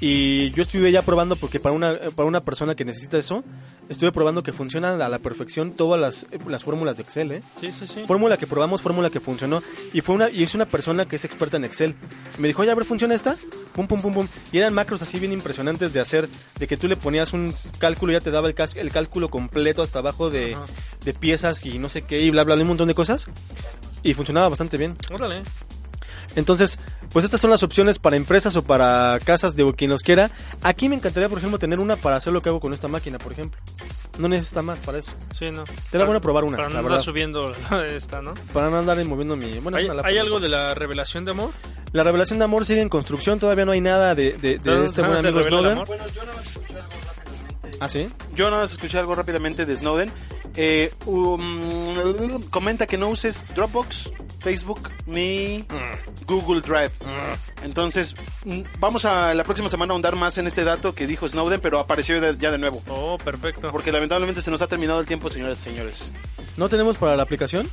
y 0.00 0.50
yo 0.50 0.62
estuve 0.62 0.92
ya 0.92 1.02
probando 1.02 1.36
porque 1.36 1.58
para 1.58 1.74
una 1.74 1.94
para 2.14 2.28
una 2.28 2.44
persona 2.44 2.74
que 2.74 2.84
necesita 2.84 3.18
eso 3.18 3.42
estuve 3.90 4.12
probando 4.12 4.44
que 4.44 4.52
funcionan 4.52 5.02
a 5.02 5.08
la 5.08 5.18
perfección 5.18 5.72
todas 5.72 6.00
las, 6.00 6.26
las 6.48 6.62
fórmulas 6.62 6.96
de 6.96 7.02
Excel, 7.02 7.32
¿eh? 7.32 7.42
Sí, 7.60 7.72
sí, 7.72 7.88
sí. 7.88 8.04
Fórmula 8.06 8.36
que 8.36 8.46
probamos, 8.46 8.80
fórmula 8.80 9.10
que 9.10 9.18
funcionó. 9.18 9.62
Y 9.92 10.00
fue 10.00 10.14
una 10.14 10.30
y 10.30 10.44
es 10.44 10.54
una 10.54 10.64
persona 10.64 11.06
que 11.06 11.16
es 11.16 11.24
experta 11.24 11.56
en 11.56 11.64
Excel. 11.64 11.96
Me 12.38 12.46
dijo, 12.46 12.62
oye, 12.62 12.70
a 12.70 12.74
ver, 12.76 12.84
¿funciona 12.84 13.16
esta? 13.16 13.36
Pum, 13.74 13.88
pum, 13.88 14.00
pum, 14.00 14.14
pum. 14.14 14.28
Y 14.52 14.58
eran 14.58 14.72
macros 14.74 15.02
así 15.02 15.18
bien 15.18 15.32
impresionantes 15.32 15.92
de 15.92 15.98
hacer, 15.98 16.28
de 16.58 16.68
que 16.68 16.76
tú 16.76 16.86
le 16.86 16.94
ponías 16.94 17.32
un 17.32 17.52
cálculo 17.78 18.12
y 18.12 18.14
ya 18.14 18.20
te 18.20 18.30
daba 18.30 18.48
el, 18.76 18.90
cálculo 18.92 19.28
completo 19.28 19.82
hasta 19.82 20.00
abajo 20.00 20.30
de, 20.30 20.56
piezas 21.18 21.64
y 21.64 21.78
no 21.78 21.88
sé 21.88 22.02
qué, 22.02 22.20
y 22.20 22.30
bla, 22.30 22.44
bla, 22.44 22.54
bla, 22.54 22.62
un 22.62 22.68
montón 22.68 22.88
de 22.88 22.94
cosas. 22.94 23.28
Y 24.02 24.14
funcionaba 24.14 24.48
bastante 24.48 24.76
bien. 24.76 24.94
Órale. 25.12 25.42
Entonces, 26.36 26.78
pues 27.12 27.24
estas 27.24 27.40
son 27.40 27.50
las 27.50 27.62
opciones 27.62 27.98
para 27.98 28.16
empresas 28.16 28.56
o 28.56 28.62
para 28.62 29.18
casas 29.24 29.56
de 29.56 29.70
quien 29.74 29.90
los 29.90 30.02
quiera. 30.02 30.30
Aquí 30.62 30.88
me 30.88 30.94
encantaría, 30.94 31.28
por 31.28 31.38
ejemplo, 31.38 31.58
tener 31.58 31.80
una 31.80 31.96
para 31.96 32.16
hacer 32.16 32.32
lo 32.32 32.40
que 32.40 32.48
hago 32.48 32.60
con 32.60 32.72
esta 32.72 32.88
máquina, 32.88 33.18
por 33.18 33.32
ejemplo. 33.32 33.60
No 34.18 34.28
necesita 34.28 34.62
más 34.62 34.78
para 34.80 34.98
eso. 34.98 35.12
Sí, 35.32 35.50
no. 35.50 35.64
Te 35.90 35.98
bueno 35.98 36.20
probar 36.20 36.44
una, 36.44 36.56
Para 36.56 36.68
la 36.68 36.74
no 36.76 36.82
verdad. 36.82 36.98
andar 36.98 37.04
subiendo 37.04 37.54
esta, 37.86 38.22
¿no? 38.22 38.34
Para 38.52 38.70
no 38.70 38.78
andar 38.78 39.02
moviendo 39.04 39.36
mi... 39.36 39.58
Bueno, 39.58 39.78
es 39.78 39.90
¿Hay, 39.90 39.98
hay 40.04 40.18
algo 40.18 40.40
de 40.40 40.48
la 40.48 40.74
revelación 40.74 41.24
de 41.24 41.32
amor? 41.32 41.50
La 41.92 42.04
revelación 42.04 42.38
de 42.38 42.44
amor 42.44 42.64
sigue 42.64 42.82
en 42.82 42.88
construcción, 42.88 43.40
todavía 43.40 43.64
no 43.64 43.72
hay 43.72 43.80
nada 43.80 44.14
de, 44.14 44.32
de, 44.34 44.38
de 44.38 44.58
¿Todavía 44.60 44.84
este 44.86 45.02
buen 45.02 45.18
amigo 45.18 45.38
revela 45.38 45.58
el 45.58 45.64
Snowden. 45.64 45.72
amor? 45.72 45.88
¿Ah, 47.80 47.88
sí? 47.88 48.08
Yo 48.34 48.50
nada 48.50 48.62
más 48.62 48.72
escuché 48.72 48.98
algo 48.98 49.14
rápidamente 49.14 49.64
de 49.66 49.74
Snowden. 49.76 50.10
Eh, 50.56 50.92
um, 51.06 52.42
comenta 52.50 52.86
que 52.86 52.98
no 52.98 53.08
uses 53.08 53.42
Dropbox, 53.54 54.10
Facebook 54.40 54.88
ni 55.06 55.64
Google 56.26 56.60
Drive. 56.60 56.90
Entonces, 57.62 58.14
mm, 58.44 58.60
vamos 58.78 59.04
a 59.04 59.32
la 59.34 59.44
próxima 59.44 59.68
semana 59.68 59.92
a 59.92 59.94
ahondar 59.94 60.16
más 60.16 60.38
en 60.38 60.46
este 60.46 60.64
dato 60.64 60.94
que 60.94 61.06
dijo 61.06 61.28
Snowden, 61.28 61.60
pero 61.60 61.78
apareció 61.78 62.20
de- 62.20 62.36
ya 62.36 62.50
de 62.50 62.58
nuevo. 62.58 62.82
Oh, 62.88 63.16
perfecto. 63.18 63.70
Porque 63.70 63.92
lamentablemente 63.92 64.42
se 64.42 64.50
nos 64.50 64.60
ha 64.62 64.66
terminado 64.66 65.00
el 65.00 65.06
tiempo, 65.06 65.28
señores 65.30 65.58
y 65.60 65.62
señores. 65.62 66.12
¿No 66.56 66.68
tenemos 66.68 66.96
para 66.96 67.16
la 67.16 67.22
aplicación? 67.22 67.68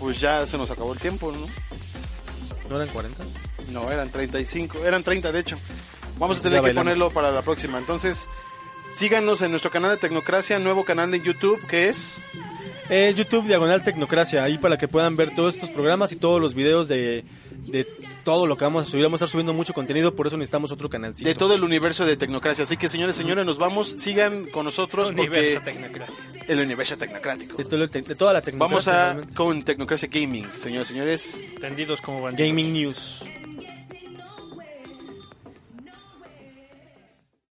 Pues 0.00 0.18
ya 0.20 0.46
se 0.46 0.56
nos 0.58 0.70
acabó 0.70 0.92
el 0.92 0.98
tiempo, 0.98 1.30
¿no? 1.32 1.46
¿No 2.70 2.76
eran 2.76 2.88
40? 2.88 3.24
No, 3.72 3.90
eran 3.92 4.10
35, 4.10 4.78
eran 4.84 5.02
30 5.02 5.30
de 5.30 5.40
hecho. 5.40 5.56
Vamos 6.18 6.38
a 6.38 6.40
Ya 6.40 6.44
tener 6.44 6.58
que 6.60 6.62
bailamos. 6.68 6.84
ponerlo 6.84 7.10
para 7.10 7.30
la 7.30 7.42
próxima. 7.42 7.78
Entonces, 7.78 8.28
síganos 8.92 9.42
en 9.42 9.50
nuestro 9.50 9.70
canal 9.70 9.90
de 9.92 9.96
Tecnocracia, 9.98 10.58
nuevo 10.58 10.84
canal 10.84 11.10
de 11.10 11.20
YouTube 11.20 11.58
que 11.68 11.88
es 11.88 12.16
Eh, 12.90 13.12
YouTube 13.14 13.46
Diagonal 13.46 13.84
Tecnocracia, 13.84 14.42
ahí 14.42 14.56
para 14.56 14.78
que 14.78 14.88
puedan 14.88 15.14
ver 15.14 15.34
todos 15.34 15.54
estos 15.56 15.68
programas 15.70 16.10
y 16.12 16.16
todos 16.16 16.40
los 16.40 16.54
videos 16.54 16.88
de, 16.88 17.22
de 17.66 17.86
todo 18.24 18.46
lo 18.46 18.56
que 18.56 18.64
vamos 18.64 18.84
a 18.84 18.86
subir. 18.90 19.04
Vamos 19.04 19.20
a 19.20 19.24
estar 19.26 19.30
subiendo 19.30 19.52
mucho 19.52 19.74
contenido, 19.74 20.16
por 20.16 20.26
eso 20.26 20.38
necesitamos 20.38 20.72
otro 20.72 20.88
canalcito. 20.88 21.28
de 21.28 21.34
todo 21.34 21.54
el 21.54 21.62
universo 21.64 22.06
de 22.06 22.16
Tecnocracia. 22.16 22.64
Así 22.64 22.78
que, 22.78 22.88
señores, 22.88 23.14
señores, 23.14 23.44
nos 23.44 23.58
vamos. 23.58 23.90
Sigan 23.98 24.46
con 24.46 24.64
nosotros 24.64 25.10
Universo 25.10 25.60
porque 25.60 25.70
Tecnocrático. 25.72 26.18
el 26.48 26.60
universo 26.60 26.96
tecnocrático. 26.96 27.56
de, 27.58 27.64
todo 27.66 27.82
el 27.82 27.90
tec- 27.90 28.06
de 28.06 28.14
toda 28.14 28.32
la 28.32 28.40
tecnología. 28.40 28.70
Vamos 28.74 28.88
a 28.88 29.20
con 29.36 29.62
Tecnocracia 29.64 30.08
Gaming, 30.10 30.46
señores, 30.56 30.88
señores. 30.88 31.38
Tendidos 31.60 32.00
como 32.00 32.22
bandidos. 32.22 32.48
Gaming 32.48 32.72
News. 32.72 33.22